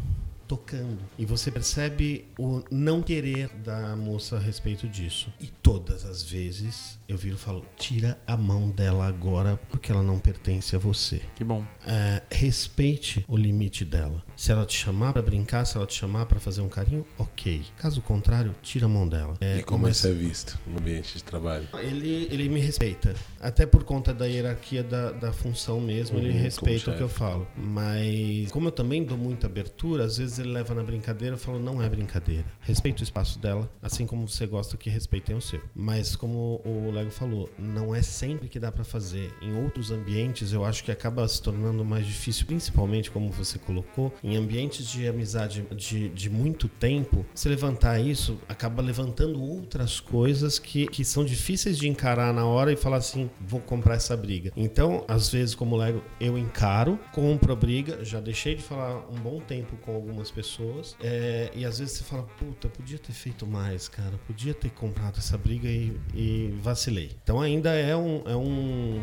tocando. 0.56 0.98
E 1.18 1.24
você 1.24 1.50
percebe 1.50 2.26
o 2.38 2.62
não 2.70 3.02
querer 3.02 3.48
da 3.64 3.96
moça 3.96 4.36
a 4.36 4.38
respeito 4.38 4.86
disso. 4.86 5.32
E 5.40 5.46
todas 5.46 6.04
as 6.04 6.22
vezes 6.22 6.98
eu 7.08 7.16
viro 7.16 7.36
e 7.36 7.38
falo: 7.38 7.64
tira 7.76 8.18
a 8.26 8.36
mão 8.36 8.68
dela 8.68 9.06
agora, 9.06 9.58
porque 9.70 9.90
ela 9.90 10.02
não 10.02 10.18
pertence 10.18 10.76
a 10.76 10.78
você. 10.78 11.22
Que 11.34 11.42
bom. 11.42 11.64
É, 11.86 12.22
respeite 12.30 13.24
o 13.26 13.36
limite 13.36 13.82
dela. 13.84 14.22
Se 14.36 14.52
ela 14.52 14.66
te 14.66 14.76
chamar 14.76 15.12
pra 15.14 15.22
brincar, 15.22 15.64
se 15.64 15.76
ela 15.76 15.86
te 15.86 15.94
chamar 15.94 16.26
pra 16.26 16.38
fazer 16.38 16.60
um 16.60 16.68
carinho, 16.68 17.06
ok. 17.18 17.62
Caso 17.78 18.02
contrário, 18.02 18.54
tira 18.62 18.84
a 18.86 18.88
mão 18.88 19.08
dela. 19.08 19.36
É, 19.40 19.58
E 19.58 19.62
como 19.62 19.84
mas- 19.84 19.96
isso 19.96 20.06
é 20.08 20.12
visto 20.12 20.58
no 20.66 20.78
ambiente 20.78 21.16
de 21.16 21.24
trabalho? 21.24 21.66
ele, 21.80 22.28
ele 22.30 22.48
me 22.50 22.60
respeita. 22.60 23.14
Até 23.42 23.66
por 23.66 23.84
conta 23.84 24.14
da 24.14 24.26
hierarquia 24.26 24.82
da, 24.82 25.10
da 25.10 25.32
função 25.32 25.80
mesmo, 25.80 26.18
ele 26.18 26.30
Uhum, 26.30 26.38
respeita 26.38 26.84
como 26.84 26.94
o 26.94 26.98
que 26.98 27.04
eu 27.04 27.08
falo. 27.08 27.46
Mas, 27.56 28.50
como 28.50 28.68
eu 28.68 28.72
também 28.72 29.02
dou 29.04 29.18
muita 29.18 29.46
abertura, 29.46 30.04
às 30.04 30.16
vezes 30.16 30.38
ele 30.38 30.50
leva 30.50 30.74
na 30.74 30.82
brincadeira 30.82 31.36
e 31.36 31.38
fala: 31.38 31.58
não 31.58 31.82
é 31.82 31.88
brincadeira. 31.88 32.44
Respeita 32.60 33.00
o 33.00 33.04
espaço 33.04 33.38
dela, 33.38 33.70
assim 33.82 34.06
como 34.06 34.28
você 34.28 34.46
gosta 34.46 34.76
que 34.76 34.88
respeitem 34.88 35.36
o 35.36 35.40
seu. 35.40 35.60
Mas, 35.74 36.14
como 36.14 36.60
o 36.64 36.90
Lego 36.90 37.10
falou, 37.10 37.50
não 37.58 37.94
é 37.94 38.02
sempre 38.02 38.48
que 38.48 38.60
dá 38.60 38.70
pra 38.70 38.84
fazer. 38.84 39.32
Em 39.42 39.56
outros 39.56 39.90
ambientes, 39.90 40.52
eu 40.52 40.64
acho 40.64 40.84
que 40.84 40.90
acaba 40.92 41.26
se 41.26 41.42
tornando 41.42 41.84
mais 41.84 42.06
difícil, 42.06 42.46
principalmente 42.46 43.10
como 43.10 43.30
você 43.30 43.58
colocou, 43.58 44.12
em 44.22 44.36
ambientes 44.36 44.86
de 44.86 45.06
amizade 45.08 45.66
de, 45.74 46.08
de 46.10 46.30
muito 46.30 46.68
tempo, 46.68 47.26
se 47.34 47.48
levantar 47.48 47.98
isso 48.00 48.38
acaba 48.48 48.82
levantando 48.82 49.42
outras 49.42 50.00
coisas 50.00 50.58
que, 50.58 50.86
que 50.86 51.04
são 51.04 51.24
difíceis 51.24 51.78
de 51.78 51.88
encarar 51.88 52.32
na 52.32 52.44
hora 52.46 52.72
e 52.72 52.76
falar 52.76 52.98
assim, 52.98 53.30
vou 53.40 53.60
comprar 53.60 53.94
essa 53.94 54.16
briga. 54.16 54.52
Então, 54.56 55.04
às 55.08 55.30
vezes, 55.30 55.54
como 55.54 55.76
Lego, 55.76 56.02
eu 56.20 56.38
encaro, 56.38 56.98
compro 57.12 57.52
a 57.52 57.56
briga, 57.56 58.04
já 58.04 58.20
deixei 58.20 58.54
de 58.54 58.62
falar 58.62 59.06
um 59.10 59.16
bom 59.16 59.40
tempo 59.40 59.76
com 59.78 59.94
algumas 59.94 60.30
pessoas, 60.30 60.96
é, 61.00 61.50
e 61.54 61.64
às 61.64 61.78
vezes 61.78 61.98
você 61.98 62.04
fala, 62.04 62.24
puta, 62.38 62.68
podia 62.68 62.98
ter 62.98 63.12
feito 63.12 63.46
mais, 63.46 63.88
cara, 63.88 64.18
podia 64.26 64.54
ter 64.54 64.70
comprado 64.70 65.18
essa 65.18 65.36
briga 65.36 65.68
e, 65.68 65.98
e 66.14 66.54
vacilei. 66.62 67.12
Então 67.22 67.40
ainda 67.40 67.70
é 67.72 67.96
um, 67.96 68.22
é 68.26 68.36
um 68.36 69.02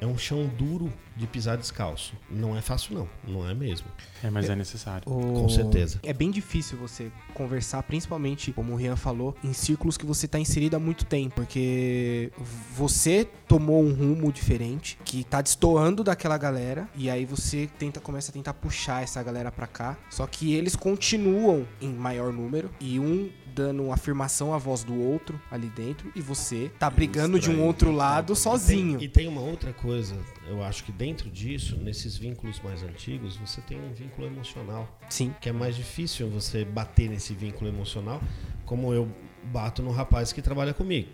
é 0.00 0.06
um 0.06 0.16
chão 0.16 0.46
duro 0.46 0.92
de 1.16 1.26
pisar 1.26 1.56
descalço. 1.56 2.14
Não 2.30 2.56
é 2.56 2.60
fácil 2.60 2.94
não, 2.94 3.08
não 3.26 3.48
é 3.48 3.52
mesmo. 3.54 3.88
É, 4.22 4.30
mas 4.30 4.48
é 4.48 4.54
necessário. 4.54 5.02
O- 5.06 5.40
Com 5.42 5.48
certeza. 5.48 5.98
É 6.04 6.12
bem 6.12 6.30
difícil 6.30 6.78
você 6.78 7.10
conversar, 7.34 7.82
principalmente, 7.82 8.52
como 8.52 8.72
o 8.72 8.76
Rian 8.76 8.94
falou, 8.96 9.34
em 9.42 9.52
círculos 9.52 9.96
que 9.96 10.06
você 10.06 10.28
tá 10.28 10.38
inserido 10.38 10.76
há 10.76 10.78
muito 10.78 11.04
tempo. 11.04 11.34
Porque 11.34 12.30
você 12.76 13.24
tomou 13.48 13.82
um 13.82 13.92
rumo 13.92 14.30
diferente, 14.32 14.98
que 15.04 15.24
tá 15.24 15.40
destoando 15.42 16.04
daquela 16.04 16.38
galera, 16.38 16.88
e 16.94 17.10
aí 17.10 17.24
você 17.24 17.68
tenta, 17.78 18.00
começa 18.00 18.30
a 18.30 18.34
tentar 18.34 18.54
puxar 18.54 19.02
essa 19.02 19.22
galera 19.22 19.50
pra 19.50 19.66
cá. 19.66 19.96
Só 20.10 20.26
que 20.26 20.54
eles 20.54 20.76
continuam 20.76 21.66
em 21.80 21.92
maior 21.92 22.32
número, 22.32 22.70
e 22.80 23.00
um 23.00 23.28
dando 23.58 23.82
uma 23.82 23.94
afirmação 23.94 24.54
à 24.54 24.58
voz 24.58 24.84
do 24.84 24.94
outro 24.94 25.40
ali 25.50 25.66
dentro, 25.66 26.12
e 26.14 26.20
você 26.20 26.70
tá 26.78 26.88
brigando 26.88 27.40
de 27.40 27.50
um 27.50 27.64
outro 27.64 27.90
lado 27.90 28.36
sozinho. 28.36 28.94
E 28.94 28.98
tem, 28.98 29.04
e 29.04 29.08
tem 29.08 29.28
uma 29.28 29.40
outra 29.40 29.72
coisa, 29.72 30.16
eu 30.46 30.62
acho 30.62 30.84
que 30.84 30.92
dentro 30.92 31.28
disso, 31.28 31.76
nesses 31.76 32.16
vínculos 32.16 32.60
mais 32.60 32.84
antigos, 32.84 33.36
você 33.36 33.60
tem 33.60 33.80
um 33.80 33.92
vínculo 33.92 34.28
emocional. 34.28 34.88
Sim. 35.08 35.34
que 35.40 35.48
é 35.48 35.52
mais 35.52 35.74
difícil 35.74 36.28
você 36.28 36.64
bater 36.64 37.10
nesse 37.10 37.34
vínculo 37.34 37.68
emocional, 37.68 38.20
como 38.64 38.94
eu 38.94 39.08
bato 39.44 39.82
no 39.82 39.90
rapaz 39.90 40.32
que 40.32 40.40
trabalha 40.40 40.72
comigo. 40.72 41.08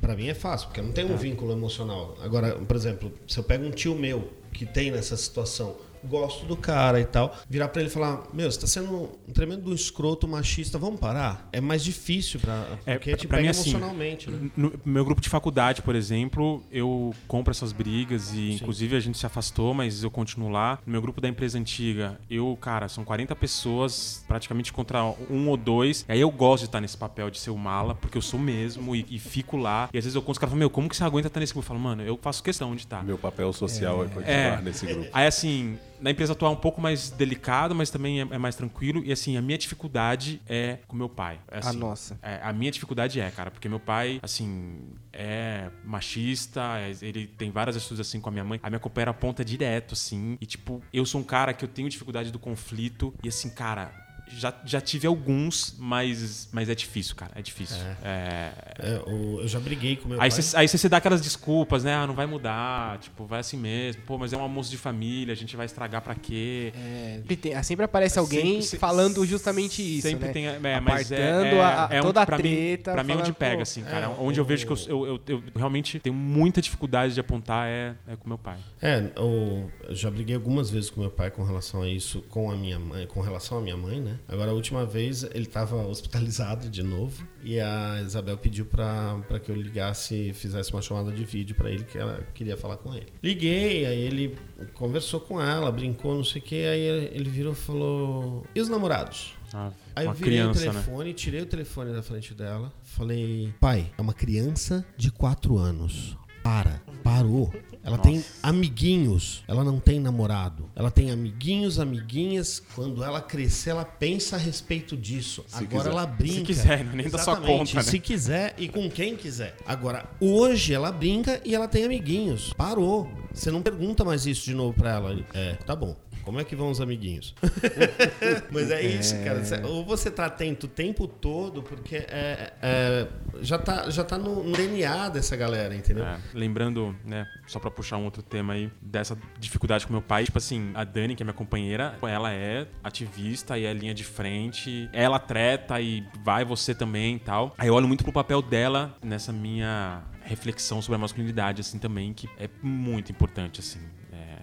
Pra 0.00 0.14
mim 0.14 0.28
é 0.28 0.34
fácil, 0.34 0.68
porque 0.68 0.80
eu 0.80 0.84
não 0.84 0.92
tenho 0.92 1.12
um 1.12 1.16
vínculo 1.16 1.52
emocional. 1.52 2.16
Agora, 2.22 2.54
por 2.54 2.76
exemplo, 2.76 3.12
se 3.26 3.38
eu 3.38 3.42
pego 3.42 3.64
um 3.64 3.70
tio 3.70 3.94
meu 3.96 4.30
que 4.52 4.64
tem 4.64 4.90
nessa 4.90 5.16
situação, 5.16 5.76
gosto 6.04 6.46
do 6.46 6.56
cara 6.56 7.00
e 7.00 7.04
tal, 7.04 7.36
virar 7.48 7.68
pra 7.68 7.80
ele 7.82 7.90
e 7.90 7.92
falar: 7.92 8.22
Meu, 8.32 8.50
você 8.50 8.60
tá 8.60 8.66
sendo 8.66 9.10
um 9.28 9.32
tremendo 9.32 9.72
escroto 9.74 10.26
machista, 10.28 10.78
vamos 10.78 11.00
parar? 11.00 11.48
É 11.52 11.60
mais 11.60 11.82
difícil, 11.84 12.40
pra, 12.40 12.64
É, 12.86 12.94
porque 12.94 13.10
pra- 13.10 13.18
te 13.18 13.26
pra 13.28 13.36
pega 13.38 13.42
mim, 13.44 13.50
assim, 13.50 13.70
emocionalmente. 13.70 14.30
Né? 14.30 14.50
No 14.56 14.72
meu 14.84 15.04
grupo 15.04 15.20
de 15.20 15.28
faculdade, 15.28 15.82
por 15.82 15.94
exemplo, 15.94 16.62
eu 16.70 17.14
compro 17.28 17.50
essas 17.50 17.72
brigas 17.72 18.32
e, 18.34 18.52
inclusive, 18.52 18.96
a 18.96 19.00
gente 19.00 19.18
se 19.18 19.26
afastou, 19.26 19.74
mas 19.74 20.02
eu 20.02 20.10
continuo 20.10 20.48
lá. 20.48 20.78
No 20.86 20.92
meu 20.92 21.02
grupo 21.02 21.20
da 21.20 21.28
empresa 21.28 21.58
antiga, 21.58 22.18
eu, 22.30 22.56
cara, 22.60 22.88
são 22.88 23.04
40 23.04 23.34
pessoas, 23.36 24.24
praticamente 24.26 24.72
contra 24.72 25.02
um 25.30 25.48
ou 25.48 25.56
dois. 25.56 26.04
E 26.08 26.12
aí 26.12 26.20
eu 26.20 26.30
gosto 26.30 26.62
de 26.62 26.68
estar 26.68 26.80
nesse 26.80 26.96
papel 26.96 27.30
de 27.30 27.38
ser 27.38 27.50
o 27.50 27.56
mala, 27.58 27.94
porque 27.94 28.16
eu 28.16 28.22
sou 28.22 28.38
mesmo 28.40 28.94
e, 28.96 29.04
e 29.10 29.18
fico 29.18 29.56
lá. 29.56 29.88
E 29.92 29.98
às 29.98 30.04
vezes 30.04 30.14
eu 30.14 30.22
conto 30.22 30.32
os 30.32 30.38
caras 30.38 30.50
falam, 30.50 30.58
meu, 30.60 30.70
como 30.70 30.88
que 30.88 30.96
você 30.96 31.04
aguenta 31.04 31.28
estar 31.28 31.40
nesse 31.40 31.52
grupo? 31.52 31.64
Eu 31.64 31.68
falo, 31.68 31.80
mano, 31.80 32.02
eu 32.02 32.18
faço 32.20 32.42
questão 32.42 32.74
de 32.74 32.82
estar. 32.82 33.04
Meu 33.04 33.18
papel 33.18 33.52
social 33.52 34.04
é, 34.04 34.08
continuar 34.08 34.30
É. 34.30 34.60
nesse 34.62 34.86
grupo. 34.86 35.08
Aí, 35.12 35.26
assim, 35.26 35.78
na 36.00 36.10
empresa 36.10 36.32
atual 36.32 36.52
é 36.52 36.56
um 36.56 36.60
pouco 36.60 36.80
mais 36.80 37.10
delicado, 37.10 37.74
mas 37.74 37.90
também 37.90 38.20
é, 38.20 38.26
é 38.30 38.38
mais 38.38 38.54
tranquilo. 38.56 39.02
E, 39.04 39.12
assim, 39.12 39.36
a 39.36 39.42
minha 39.42 39.58
dificuldade 39.58 40.40
é 40.48 40.78
com 40.88 40.96
meu 40.96 41.08
pai. 41.08 41.38
É, 41.50 41.56
A 41.56 41.58
assim, 41.58 41.78
nossa. 41.78 42.18
é, 42.22 42.40
a 42.42 42.52
minha 42.52 42.70
dificuldade 42.70 43.20
é, 43.20 43.30
cara, 43.30 43.50
porque 43.50 43.68
meu 43.68 43.80
pai, 43.80 44.18
assim, 44.22 44.78
é 45.12 45.68
machista, 45.84 46.60
é- 46.78 46.94
ele 47.02 47.26
tem 47.26 47.50
várias 47.50 47.76
atitudes 47.76 48.00
assim 48.00 48.20
com 48.20 48.28
a 48.28 48.32
minha 48.32 48.44
mãe. 48.44 48.58
A 48.62 48.70
minha 48.70 48.80
coopera 48.80 49.10
aponta 49.10 49.44
direto, 49.44 49.94
assim. 49.94 50.36
E, 50.40 50.46
tipo, 50.46 50.82
eu 50.92 51.04
sou 51.04 51.20
um 51.20 51.24
cara 51.24 51.52
que 51.52 51.64
eu 51.64 51.68
tenho 51.68 51.88
dificuldade 51.88 52.30
do 52.30 52.38
conflito. 52.38 53.14
E, 53.22 53.28
assim, 53.28 53.50
cara. 53.50 53.92
Já, 54.36 54.54
já 54.64 54.80
tive 54.80 55.06
alguns, 55.06 55.74
mas, 55.78 56.48
mas 56.52 56.68
é 56.68 56.74
difícil, 56.74 57.14
cara. 57.16 57.32
É 57.34 57.42
difícil. 57.42 57.76
É. 58.02 58.52
É, 58.78 59.02
o- 59.06 59.40
eu 59.40 59.48
já 59.48 59.58
briguei 59.60 59.96
com 59.96 60.08
meu 60.08 60.20
Aí 60.20 60.30
pai. 60.30 60.42
você 60.42 60.56
aí 60.56 60.68
você 60.68 60.78
se 60.78 60.88
dá 60.88 60.96
aquelas 60.98 61.20
desculpas, 61.20 61.84
né? 61.84 61.94
Ah, 61.94 62.06
não 62.06 62.14
vai 62.14 62.26
mudar, 62.26 62.98
tipo, 62.98 63.24
vai 63.26 63.40
assim 63.40 63.56
mesmo. 63.56 64.02
Pô, 64.02 64.16
mas 64.18 64.32
é 64.32 64.36
um 64.36 64.40
almoço 64.40 64.70
de 64.70 64.76
família, 64.78 65.32
a 65.32 65.36
gente 65.36 65.56
vai 65.56 65.66
estragar 65.66 66.00
pra 66.02 66.14
quê? 66.14 66.72
É, 66.76 67.16
sempre, 67.18 67.36
tem- 67.36 67.62
sempre 67.62 67.84
aparece 67.84 68.18
alguém 68.18 68.62
Sempre- 68.62 68.78
falando 68.78 69.24
justamente 69.26 69.82
isso, 69.82 70.08
Sempre 70.08 70.26
né? 70.28 70.32
tem. 70.32 70.46
É, 70.46 70.80
mas 70.80 71.10
é, 71.12 71.20
é, 71.20 71.60
a- 71.60 71.86
a- 71.86 71.94
é 71.94 72.00
um- 72.00 72.04
toda 72.04 72.22
a 72.22 72.26
pra 72.26 72.36
mim- 72.38 72.42
treta, 72.42 72.92
Pra 72.92 73.04
mim 73.04 73.12
é 73.12 73.16
onde 73.16 73.32
pega, 73.32 73.62
assim, 73.62 73.82
cara. 73.82 74.06
é, 74.06 74.08
onde 74.08 74.38
eu 74.40 74.44
vejo 74.44 74.66
que 74.66 74.72
eu, 74.72 74.78
eu, 74.88 75.06
eu- 75.06 75.20
eu 75.28 75.42
realmente 75.56 75.98
tenho 75.98 76.14
muita 76.14 76.60
dificuldade 76.60 77.14
de 77.14 77.20
apontar 77.20 77.66
é, 77.68 77.94
é 78.08 78.16
com 78.16 78.28
meu 78.28 78.38
pai. 78.38 78.56
É, 78.80 79.10
eu 79.16 79.70
já 79.90 80.10
briguei 80.10 80.34
algumas 80.34 80.70
vezes 80.70 80.90
com 80.90 81.00
meu 81.00 81.10
pai 81.10 81.30
com 81.30 81.42
relação 81.44 81.82
a 81.82 81.88
isso, 81.88 82.22
com 82.30 82.50
a 82.50 82.56
minha 82.56 82.78
mãe, 82.78 83.06
com 83.06 83.20
relação 83.20 83.58
à 83.58 83.60
minha 83.60 83.76
mãe, 83.76 84.00
né? 84.00 84.16
Agora 84.28 84.50
a 84.50 84.54
última 84.54 84.84
vez 84.86 85.22
ele 85.24 85.44
estava 85.44 85.76
hospitalizado 85.86 86.68
de 86.68 86.82
novo 86.82 87.26
e 87.42 87.58
a 87.60 88.00
Isabel 88.04 88.36
pediu 88.36 88.64
pra 88.66 89.18
pra 89.28 89.38
que 89.40 89.50
eu 89.50 89.56
ligasse 89.56 90.14
e 90.14 90.32
fizesse 90.32 90.72
uma 90.72 90.82
chamada 90.82 91.10
de 91.12 91.24
vídeo 91.24 91.54
pra 91.56 91.70
ele 91.70 91.84
que 91.84 91.98
ela 91.98 92.20
queria 92.34 92.56
falar 92.56 92.76
com 92.76 92.94
ele. 92.94 93.06
Liguei, 93.22 93.86
aí 93.86 94.00
ele 94.00 94.36
conversou 94.74 95.20
com 95.20 95.40
ela, 95.40 95.70
brincou, 95.72 96.14
não 96.14 96.24
sei 96.24 96.40
o 96.40 96.44
que, 96.44 96.64
aí 96.66 96.80
ele 97.12 97.28
virou 97.30 97.52
e 97.52 97.56
falou: 97.56 98.44
"E 98.54 98.60
os 98.60 98.68
namorados?" 98.68 99.34
Ah, 99.52 99.72
Aí 99.96 100.06
eu 100.06 100.12
virei 100.12 100.34
criança, 100.38 100.60
o 100.60 100.64
né? 100.66 100.70
telefone, 100.72 101.12
tirei 101.12 101.40
o 101.42 101.46
telefone 101.46 101.92
da 101.92 102.02
frente 102.02 102.32
dela, 102.34 102.72
falei: 102.84 103.52
Pai, 103.60 103.90
é 103.98 104.00
uma 104.00 104.14
criança 104.14 104.84
de 104.96 105.10
4 105.10 105.58
anos. 105.58 106.16
Para, 106.42 106.80
parou. 107.02 107.52
Ela 107.82 107.96
tem 107.98 108.22
amiguinhos, 108.42 109.42
ela 109.48 109.64
não 109.64 109.80
tem 109.80 109.98
namorado. 109.98 110.68
Ela 110.76 110.90
tem 110.90 111.10
amiguinhos, 111.10 111.78
amiguinhas. 111.78 112.62
Quando 112.74 113.02
ela 113.02 113.20
crescer, 113.22 113.70
ela 113.70 113.84
pensa 113.84 114.36
a 114.36 114.38
respeito 114.38 114.96
disso. 114.96 115.44
Se 115.46 115.64
Agora 115.64 115.84
quiser. 115.84 115.90
ela 115.90 116.06
brinca. 116.06 116.38
Se 116.38 116.44
quiser, 116.44 116.84
nem 116.84 117.08
da 117.08 117.18
sua 117.18 117.36
conta, 117.36 117.76
né? 117.76 117.82
Se 117.82 117.98
quiser 117.98 118.54
e 118.58 118.68
com 118.68 118.90
quem 118.90 119.16
quiser. 119.16 119.56
Agora, 119.64 120.04
hoje 120.20 120.74
ela 120.74 120.92
brinca 120.92 121.40
e 121.44 121.54
ela 121.54 121.66
tem 121.66 121.84
amiguinhos. 121.84 122.52
Parou. 122.52 123.10
Você 123.32 123.50
não 123.50 123.62
pergunta 123.62 124.04
mais 124.04 124.26
isso 124.26 124.44
de 124.44 124.54
novo 124.54 124.74
pra 124.74 124.90
ela. 124.90 125.24
É, 125.32 125.54
tá 125.54 125.74
bom. 125.74 125.96
Como 126.24 126.38
é 126.40 126.44
que 126.44 126.54
vão 126.56 126.70
os 126.70 126.80
amiguinhos? 126.80 127.34
Mas 128.50 128.70
é 128.70 128.82
isso, 128.82 129.14
cara. 129.24 129.44
Cê- 129.44 129.60
Ou 129.64 129.84
você 129.84 130.10
tá 130.10 130.26
atento 130.26 130.66
o 130.66 130.68
tempo 130.68 131.06
todo, 131.06 131.62
porque 131.62 131.96
é, 131.96 132.52
é, 132.62 133.08
já 133.40 133.58
tá, 133.58 133.90
já 133.90 134.04
tá 134.04 134.18
no, 134.18 134.42
no 134.42 134.52
DNA 134.52 135.08
dessa 135.08 135.36
galera, 135.36 135.74
entendeu? 135.74 136.04
É, 136.04 136.18
lembrando, 136.34 136.94
né, 137.04 137.26
só 137.46 137.58
pra 137.58 137.70
puxar 137.70 137.96
um 137.96 138.04
outro 138.04 138.22
tema 138.22 138.54
aí, 138.54 138.70
dessa 138.80 139.16
dificuldade 139.38 139.86
com 139.86 139.92
meu 139.92 140.02
pai, 140.02 140.24
tipo 140.24 140.38
assim, 140.38 140.70
a 140.74 140.84
Dani, 140.84 141.14
que 141.14 141.22
é 141.22 141.24
minha 141.24 141.34
companheira, 141.34 141.98
ela 142.02 142.32
é 142.32 142.66
ativista 142.82 143.58
e 143.58 143.64
é 143.64 143.72
linha 143.72 143.94
de 143.94 144.04
frente, 144.04 144.88
ela 144.92 145.18
treta 145.18 145.80
e 145.80 146.04
vai 146.24 146.44
você 146.44 146.74
também 146.74 147.16
e 147.16 147.18
tal. 147.18 147.54
Aí 147.58 147.68
eu 147.68 147.74
olho 147.74 147.88
muito 147.88 148.04
pro 148.04 148.12
papel 148.12 148.42
dela 148.42 148.96
nessa 149.02 149.32
minha 149.32 150.02
reflexão 150.22 150.80
sobre 150.80 150.96
a 150.96 150.98
masculinidade, 150.98 151.60
assim, 151.60 151.78
também, 151.78 152.12
que 152.12 152.28
é 152.38 152.48
muito 152.62 153.10
importante, 153.10 153.60
assim. 153.60 153.80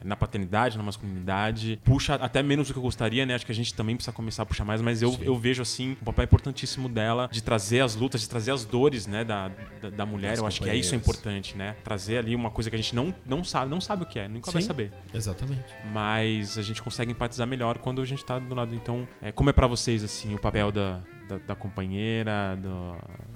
Na 0.03 0.15
paternidade, 0.15 0.77
na 0.77 0.83
masculinidade, 0.83 1.79
puxa 1.83 2.15
até 2.15 2.41
menos 2.43 2.67
do 2.67 2.73
que 2.73 2.79
eu 2.79 2.83
gostaria, 2.83 3.25
né? 3.25 3.35
Acho 3.35 3.45
que 3.45 3.51
a 3.51 3.55
gente 3.55 3.73
também 3.73 3.95
precisa 3.95 4.13
começar 4.13 4.43
a 4.43 4.45
puxar 4.45 4.65
mais, 4.65 4.81
mas 4.81 5.01
eu, 5.01 5.17
eu 5.21 5.37
vejo, 5.37 5.61
assim, 5.61 5.91
um 6.01 6.05
papel 6.05 6.25
importantíssimo 6.25 6.89
dela 6.89 7.29
de 7.31 7.41
trazer 7.41 7.81
as 7.81 7.95
lutas, 7.95 8.21
de 8.21 8.29
trazer 8.29 8.51
as 8.51 8.65
dores, 8.65 9.07
né, 9.07 9.23
da, 9.23 9.51
da, 9.81 9.89
da 9.89 10.05
mulher. 10.05 10.37
Eu 10.37 10.45
acho 10.45 10.61
que 10.61 10.69
é 10.69 10.75
isso 10.75 10.93
é 10.93 10.97
importante, 10.97 11.57
né? 11.57 11.75
Trazer 11.83 12.17
ali 12.17 12.35
uma 12.35 12.51
coisa 12.51 12.69
que 12.69 12.75
a 12.75 12.79
gente 12.79 12.95
não, 12.95 13.13
não 13.25 13.43
sabe, 13.43 13.69
não 13.69 13.81
sabe 13.81 14.03
o 14.03 14.05
que 14.05 14.19
é, 14.19 14.27
nunca 14.27 14.51
vai 14.51 14.61
Sim. 14.61 14.67
saber. 14.67 14.91
Exatamente. 15.13 15.65
Mas 15.91 16.57
a 16.57 16.61
gente 16.61 16.81
consegue 16.81 17.11
empatizar 17.11 17.47
melhor 17.47 17.77
quando 17.77 18.01
a 18.01 18.05
gente 18.05 18.23
tá 18.23 18.39
do 18.39 18.55
lado. 18.55 18.73
Então, 18.75 19.07
é, 19.21 19.31
como 19.31 19.49
é 19.49 19.53
pra 19.53 19.67
vocês, 19.67 20.03
assim, 20.03 20.33
o 20.33 20.39
papel 20.39 20.71
da, 20.71 21.01
da, 21.27 21.37
da 21.39 21.55
companheira, 21.55 22.55
do, 22.61 22.95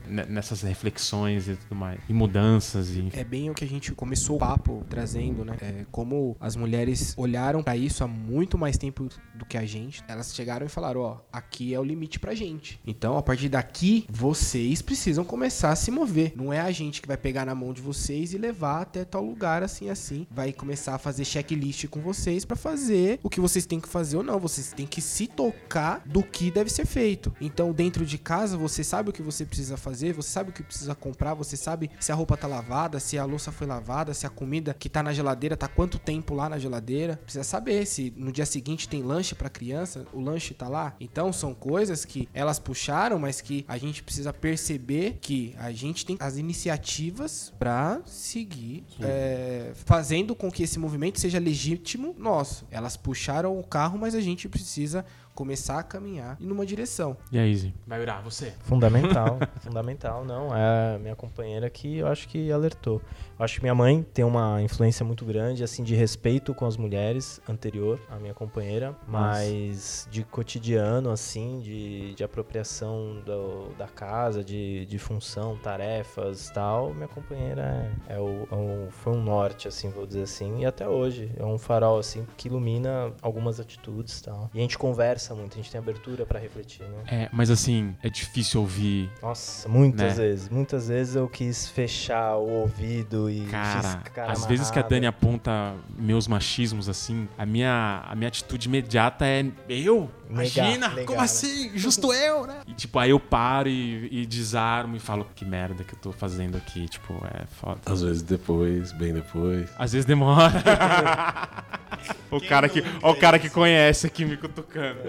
ne- 0.09 0.25
nessas 0.25 0.61
reflexões 0.61 1.47
e 1.47 1.55
tudo 1.55 1.75
mais, 1.75 1.99
e 2.07 2.13
mudanças, 2.13 2.89
e. 2.91 3.09
É 3.13 3.23
bem 3.23 3.49
o 3.49 3.53
que 3.53 3.63
a 3.63 3.67
gente 3.67 3.91
começou 3.93 4.35
o 4.35 4.39
papo 4.39 4.83
trazendo, 4.89 5.43
né? 5.45 5.57
É, 5.61 5.85
como 5.91 6.35
as 6.39 6.55
mulheres 6.55 7.13
olharam 7.17 7.61
pra 7.63 7.75
isso 7.77 8.03
há 8.03 8.07
muito 8.07 8.57
mais 8.57 8.77
tempo 8.77 9.07
do 9.35 9.45
que 9.45 9.57
a 9.57 9.65
gente. 9.65 10.03
Elas 10.07 10.33
chegaram 10.33 10.65
e 10.65 10.69
falaram: 10.69 11.01
ó, 11.01 11.17
aqui 11.31 11.73
é 11.73 11.79
o 11.79 11.83
limite 11.83 12.19
pra 12.19 12.33
gente. 12.33 12.79
Então, 12.85 13.17
a 13.17 13.21
partir 13.21 13.49
daqui, 13.49 14.05
vocês 14.09 14.81
precisam 14.81 15.23
começar 15.23 15.71
a 15.71 15.75
se 15.75 15.91
mover. 15.91 16.33
Não 16.35 16.51
é 16.53 16.59
a 16.59 16.71
gente 16.71 17.01
que 17.01 17.07
vai 17.07 17.17
pegar 17.17 17.45
na 17.45 17.55
mão 17.55 17.73
de 17.73 17.81
vocês 17.81 18.33
e 18.33 18.37
levar 18.37 18.81
até 18.81 19.03
tal 19.05 19.23
lugar 19.23 19.63
assim 19.63 19.89
assim. 19.89 20.25
Vai 20.31 20.51
começar 20.53 20.95
a 20.95 20.97
fazer 20.97 21.25
checklist 21.25 21.87
com 21.87 21.99
vocês 21.99 22.45
pra 22.45 22.55
fazer 22.55 23.19
o 23.23 23.29
que 23.29 23.39
vocês 23.39 23.65
têm 23.65 23.79
que 23.79 23.87
fazer 23.87 24.17
ou 24.17 24.23
não. 24.23 24.39
Vocês 24.39 24.71
têm 24.73 24.85
que 24.85 25.01
se 25.01 25.27
tocar 25.27 26.01
do 26.05 26.23
que 26.23 26.51
deve 26.51 26.69
ser 26.69 26.85
feito. 26.85 27.33
Então, 27.41 27.71
dentro 27.81 28.05
de 28.05 28.19
casa, 28.19 28.55
você 28.55 28.83
sabe 28.83 29.09
o 29.09 29.13
que 29.13 29.23
você 29.23 29.43
precisa 29.43 29.75
fazer, 29.75 30.13
você 30.13 30.29
sabe 30.29 30.51
o 30.51 30.53
que 30.53 30.61
precisa 30.61 30.93
comprar, 30.93 31.33
você 31.33 31.57
sabe 31.57 31.89
se 31.99 32.11
a 32.11 32.15
roupa 32.15 32.37
tá 32.37 32.45
lavada, 32.45 32.99
se 32.99 33.17
a 33.17 33.25
louça 33.25 33.51
foi 33.51 33.65
lavada, 33.65 34.13
se 34.13 34.27
a 34.27 34.29
comida 34.29 34.71
que 34.71 34.87
tá 34.87 35.01
na 35.01 35.11
geladeira 35.11 35.57
tá 35.57 35.67
quanto 35.67 35.97
tempo 35.97 36.35
lá 36.35 36.47
na 36.47 36.59
geladeira. 36.59 37.19
Precisa 37.23 37.43
saber 37.43 37.87
se 37.87 38.13
no 38.15 38.31
dia 38.31 38.45
seguinte 38.45 38.87
tem 38.87 39.01
lanche 39.01 39.33
pra 39.33 39.49
criança, 39.49 40.05
o 40.13 40.19
lanche 40.19 40.53
tá 40.53 40.69
lá. 40.69 40.95
Então, 40.99 41.33
são 41.33 41.55
coisas 41.55 42.05
que 42.05 42.29
elas 42.35 42.59
puxaram, 42.59 43.17
mas 43.17 43.41
que 43.41 43.65
a 43.67 43.79
gente 43.79 44.03
precisa 44.03 44.31
perceber 44.31 45.17
que 45.19 45.55
a 45.57 45.71
gente 45.71 46.05
tem 46.05 46.17
as 46.19 46.37
iniciativas 46.37 47.51
pra 47.57 47.99
seguir 48.05 48.85
é, 49.01 49.71
fazendo 49.73 50.35
com 50.35 50.51
que 50.51 50.61
esse 50.61 50.77
movimento 50.77 51.19
seja 51.19 51.39
legítimo 51.39 52.13
nosso. 52.15 52.63
Elas 52.69 52.95
puxaram 52.95 53.59
o 53.59 53.63
carro, 53.63 53.97
mas 53.97 54.13
a 54.13 54.21
gente 54.21 54.47
precisa 54.47 55.03
começar 55.33 55.79
a 55.79 55.83
caminhar 55.83 56.37
em 56.39 56.51
uma 56.51 56.65
direção. 56.65 57.17
E 57.31 57.39
aí, 57.39 57.70
Vai 57.87 57.99
virar, 57.99 58.21
você. 58.21 58.53
Fundamental, 58.61 59.37
fundamental, 59.61 60.23
não. 60.25 60.55
É 60.55 60.95
a 60.95 60.99
minha 60.99 61.15
companheira 61.15 61.69
que 61.69 61.97
eu 61.97 62.07
acho 62.07 62.27
que 62.27 62.51
alertou. 62.51 63.01
Eu 63.37 63.43
acho 63.45 63.55
que 63.55 63.61
minha 63.61 63.75
mãe 63.75 64.05
tem 64.13 64.23
uma 64.23 64.61
influência 64.61 65.03
muito 65.05 65.25
grande, 65.25 65.63
assim, 65.63 65.83
de 65.83 65.95
respeito 65.95 66.53
com 66.53 66.65
as 66.65 66.77
mulheres, 66.77 67.41
anterior 67.49 67.99
à 68.09 68.15
minha 68.17 68.33
companheira, 68.33 68.95
mas 69.07 70.07
de 70.11 70.23
cotidiano, 70.23 71.09
assim, 71.11 71.59
de, 71.59 72.13
de 72.13 72.23
apropriação 72.23 73.21
do- 73.25 73.69
da 73.77 73.87
casa, 73.87 74.43
de, 74.43 74.85
de 74.85 74.97
função, 74.99 75.57
tarefas 75.57 76.49
tal, 76.53 76.93
minha 76.93 77.07
companheira 77.07 77.91
é, 78.07 78.15
é 78.15 78.19
o, 78.19 78.47
é 78.51 78.55
o- 78.55 78.87
foi 78.91 79.13
um 79.13 79.21
norte, 79.23 79.67
assim, 79.67 79.89
vou 79.89 80.05
dizer 80.05 80.23
assim, 80.23 80.59
e 80.61 80.65
até 80.65 80.87
hoje 80.87 81.31
é 81.37 81.45
um 81.45 81.57
farol, 81.57 81.97
assim, 81.99 82.25
que 82.37 82.47
ilumina 82.47 83.11
algumas 83.21 83.59
atitudes 83.59 84.21
tal. 84.21 84.49
E 84.53 84.59
a 84.59 84.61
gente 84.61 84.77
conversa 84.77 85.33
muito, 85.33 85.53
a 85.53 85.57
gente 85.57 85.71
tem 85.71 85.79
abertura 85.79 86.25
pra 86.25 86.39
refletir, 86.39 86.83
né? 86.83 87.03
É, 87.07 87.29
mas 87.31 87.49
assim, 87.49 87.60
é 88.01 88.09
difícil 88.09 88.61
ouvir. 88.61 89.09
Nossa, 89.21 89.67
muitas 89.67 90.17
Né? 90.17 90.23
vezes. 90.23 90.49
Muitas 90.49 90.87
vezes 90.87 91.15
eu 91.15 91.27
quis 91.27 91.67
fechar 91.67 92.35
o 92.37 92.47
ouvido 92.49 93.29
e 93.29 93.45
Cara, 93.45 93.81
fiz 93.81 94.13
cara 94.13 94.31
às 94.31 94.45
vezes 94.45 94.71
que 94.71 94.79
a. 94.79 94.81
Dani 94.81 95.05
aponta 95.05 95.73
meus 95.97 96.27
machismos, 96.27 96.89
assim, 96.89 97.27
a 97.37 97.45
minha, 97.45 98.03
a 98.07 98.15
minha 98.15 98.27
atitude 98.27 98.67
imediata 98.67 99.25
é 99.25 99.45
eu? 99.69 100.09
Imagina? 100.29 100.89
negar, 100.89 101.05
como 101.05 101.17
né? 101.19 101.25
assim? 101.25 101.71
Justo 101.77 102.13
eu, 102.13 102.47
né? 102.47 102.61
E 102.65 102.73
tipo, 102.73 102.97
aí 102.97 103.09
eu 103.09 103.19
paro 103.19 103.67
e, 103.67 104.21
e 104.21 104.25
desarmo 104.25 104.95
e 104.95 104.99
falo, 104.99 105.27
que 105.35 105.43
merda 105.43 105.83
que 105.83 105.93
eu 105.93 105.99
tô 105.99 106.11
fazendo 106.11 106.55
aqui. 106.57 106.87
Tipo, 106.87 107.13
é 107.33 107.45
foda. 107.59 107.79
Às 107.85 108.01
vezes 108.01 108.21
depois, 108.21 108.91
bem 108.93 109.13
depois. 109.13 109.69
Às 109.77 109.91
vezes 109.91 110.05
demora. 110.05 110.51
o 112.31 112.39
cara 112.39 112.69
que, 112.69 112.81
ó, 113.01 113.11
o 113.11 113.15
cara 113.15 113.37
que 113.39 113.49
conhece 113.49 114.07
aqui 114.07 114.23
me 114.23 114.37
cutucando. 114.37 114.99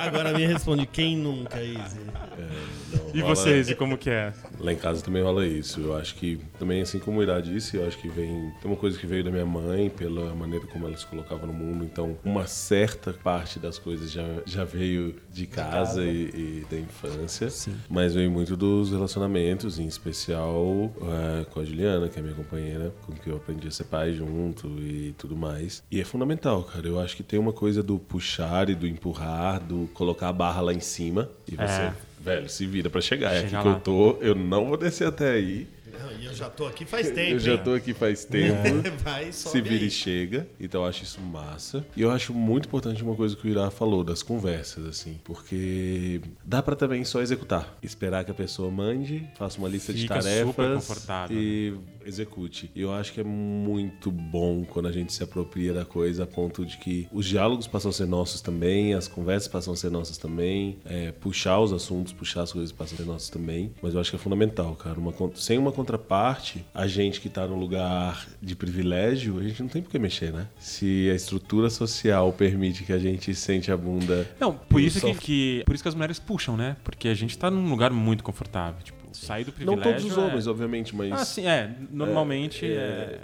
Agora 0.00 0.32
me 0.32 0.46
responde, 0.46 0.86
quem 0.86 1.16
nunca, 1.42 1.62
Izzy? 1.62 2.00
Não, 2.92 3.10
E 3.14 3.20
rola- 3.20 3.34
vocês, 3.34 3.68
e 3.68 3.74
como 3.74 3.96
que 3.98 4.10
é? 4.10 4.32
Lá 4.58 4.72
em 4.72 4.76
casa 4.76 5.02
também 5.02 5.22
rola 5.22 5.46
isso. 5.46 5.80
Eu 5.80 5.96
acho 5.96 6.14
que, 6.14 6.38
também 6.58 6.80
assim 6.82 6.98
como 6.98 7.20
o 7.20 7.22
Irá 7.22 7.40
disse, 7.40 7.76
eu 7.76 7.86
acho 7.86 7.98
que 7.98 8.08
vem. 8.08 8.52
Tem 8.60 8.70
uma 8.70 8.76
coisa 8.76 8.98
que 8.98 9.06
veio 9.06 9.24
da 9.24 9.30
minha 9.30 9.46
mãe, 9.46 9.90
pela 9.90 10.34
maneira 10.34 10.66
como 10.66 10.86
ela 10.86 10.96
se 10.96 11.06
colocava 11.06 11.46
no 11.46 11.52
mundo. 11.52 11.84
Então, 11.84 12.16
uma 12.24 12.46
certa 12.46 13.12
parte 13.12 13.58
das 13.58 13.78
coisas 13.78 14.10
já, 14.10 14.26
já 14.46 14.64
veio 14.64 15.14
de 15.32 15.46
casa, 15.46 15.72
casa. 15.72 16.04
E, 16.04 16.62
e 16.62 16.66
da 16.70 16.78
infância. 16.78 17.50
Sim. 17.50 17.74
Mas 17.88 18.14
veio 18.14 18.30
muito 18.30 18.56
dos 18.56 18.90
relacionamentos, 18.90 19.78
em 19.78 19.86
especial 19.86 20.92
é, 21.40 21.44
com 21.46 21.60
a 21.60 21.64
Juliana, 21.64 22.08
que 22.08 22.18
é 22.18 22.22
minha 22.22 22.34
companheira, 22.34 22.92
com 23.06 23.12
que 23.12 23.28
eu 23.28 23.36
aprendi 23.36 23.68
a 23.68 23.70
ser 23.70 23.84
pai 23.84 24.12
junto 24.12 24.68
e 24.80 25.14
tudo 25.18 25.36
mais. 25.36 25.82
E 25.90 26.00
é 26.00 26.04
fundamental, 26.04 26.62
cara. 26.64 26.86
Eu 26.86 26.98
acho 27.00 27.16
que 27.16 27.22
tem 27.22 27.38
uma 27.38 27.52
coisa 27.52 27.82
do 27.82 27.98
puxar 27.98 28.68
e 28.70 28.74
do 28.74 28.86
empurrar, 28.86 29.60
do 29.60 29.88
colocar 29.94 30.28
a 30.28 30.32
barra 30.32 30.60
lá 30.60 30.72
em 30.72 30.80
cima 30.80 31.28
e 31.46 31.56
você. 31.56 31.62
É. 31.62 31.92
Velho, 32.20 32.48
se 32.48 32.66
vira 32.66 32.88
pra 32.88 33.00
chegar. 33.00 33.32
É 33.34 33.38
aqui 33.40 33.48
Chega 33.50 33.62
que 33.62 33.68
lá. 33.68 33.74
eu 33.74 33.80
tô, 33.80 34.16
eu 34.20 34.34
não 34.34 34.66
vou 34.68 34.76
descer 34.76 35.06
até 35.08 35.32
aí. 35.32 35.66
E 36.20 36.24
eu 36.26 36.34
já 36.34 36.48
tô 36.48 36.66
aqui 36.66 36.84
faz 36.84 37.10
tempo. 37.10 37.32
eu 37.32 37.38
já 37.38 37.58
tô 37.58 37.74
aqui 37.74 37.92
faz 37.92 38.24
tempo. 38.24 38.56
Vai, 39.02 39.32
sobe 39.32 39.52
Se 39.56 39.60
vira 39.60 39.82
aí. 39.82 39.86
e 39.86 39.90
chega. 39.90 40.46
Então 40.60 40.82
eu 40.82 40.88
acho 40.88 41.02
isso 41.02 41.20
massa. 41.20 41.84
E 41.96 42.00
eu 42.02 42.10
acho 42.10 42.32
muito 42.32 42.66
importante 42.66 43.02
uma 43.02 43.14
coisa 43.14 43.36
que 43.36 43.46
o 43.46 43.50
Irá 43.50 43.70
falou, 43.70 44.02
das 44.04 44.22
conversas, 44.22 44.86
assim. 44.86 45.18
Porque 45.24 46.20
dá 46.44 46.62
pra 46.62 46.74
também 46.76 47.04
só 47.04 47.20
executar. 47.20 47.76
Esperar 47.82 48.24
que 48.24 48.30
a 48.30 48.34
pessoa 48.34 48.70
mande, 48.70 49.28
faça 49.36 49.58
uma 49.58 49.68
lista 49.68 49.92
de 49.92 50.02
Fica 50.02 50.20
super 50.22 50.54
tarefas. 50.54 50.86
confortável, 50.86 51.36
né? 51.36 51.78
Execute. 52.06 52.70
E 52.74 52.80
eu 52.80 52.92
acho 52.92 53.12
que 53.12 53.20
é 53.20 53.24
muito 53.24 54.10
bom 54.10 54.64
quando 54.64 54.88
a 54.88 54.92
gente 54.92 55.12
se 55.12 55.22
apropria 55.22 55.72
da 55.72 55.84
coisa 55.84 56.24
a 56.24 56.26
ponto 56.26 56.64
de 56.64 56.76
que 56.76 57.08
os 57.12 57.26
diálogos 57.26 57.66
passam 57.66 57.90
a 57.90 57.92
ser 57.92 58.06
nossos 58.06 58.40
também, 58.40 58.94
as 58.94 59.08
conversas 59.08 59.48
passam 59.48 59.74
a 59.74 59.76
ser 59.76 59.90
nossas 59.90 60.18
também, 60.18 60.78
é, 60.84 61.12
puxar 61.12 61.60
os 61.60 61.72
assuntos, 61.72 62.12
puxar 62.12 62.42
as 62.42 62.52
coisas 62.52 62.72
passam 62.72 62.94
a 62.94 62.98
ser 62.98 63.06
nossas 63.06 63.30
também. 63.30 63.72
Mas 63.82 63.94
eu 63.94 64.00
acho 64.00 64.10
que 64.10 64.16
é 64.16 64.18
fundamental, 64.18 64.74
cara. 64.74 64.98
Uma, 64.98 65.12
sem 65.34 65.58
uma 65.58 65.72
contraparte, 65.72 66.64
a 66.74 66.86
gente 66.86 67.20
que 67.20 67.28
tá 67.28 67.46
no 67.46 67.58
lugar 67.58 68.26
de 68.40 68.54
privilégio, 68.54 69.38
a 69.38 69.42
gente 69.42 69.62
não 69.62 69.68
tem 69.68 69.82
por 69.82 69.90
que 69.90 69.98
mexer, 69.98 70.32
né? 70.32 70.48
Se 70.58 71.10
a 71.10 71.14
estrutura 71.14 71.70
social 71.70 72.32
permite 72.32 72.84
que 72.84 72.92
a 72.92 72.98
gente 72.98 73.34
sente 73.34 73.70
a 73.70 73.76
bunda. 73.76 74.28
Não, 74.38 74.54
por 74.54 74.80
isso 74.80 75.00
que, 75.00 75.14
que, 75.14 75.62
por 75.64 75.74
isso 75.74 75.82
que 75.82 75.88
as 75.88 75.94
mulheres 75.94 76.18
puxam, 76.18 76.56
né? 76.56 76.76
Porque 76.82 77.08
a 77.08 77.14
gente 77.14 77.36
tá 77.36 77.50
num 77.50 77.68
lugar 77.68 77.90
muito 77.90 78.22
confortável. 78.22 78.82
Tipo, 78.82 79.01
sair 79.12 79.44
do 79.44 79.52
privilégio. 79.52 79.84
Não 79.84 79.92
todos 79.92 80.10
os 80.10 80.18
é... 80.18 80.20
homens, 80.20 80.46
obviamente, 80.46 80.94
mas. 80.94 81.12
Ah, 81.12 81.24
sim, 81.24 81.46
é. 81.46 81.74
Normalmente. 81.90 82.66
É, 82.66 82.68
é... 82.68 83.20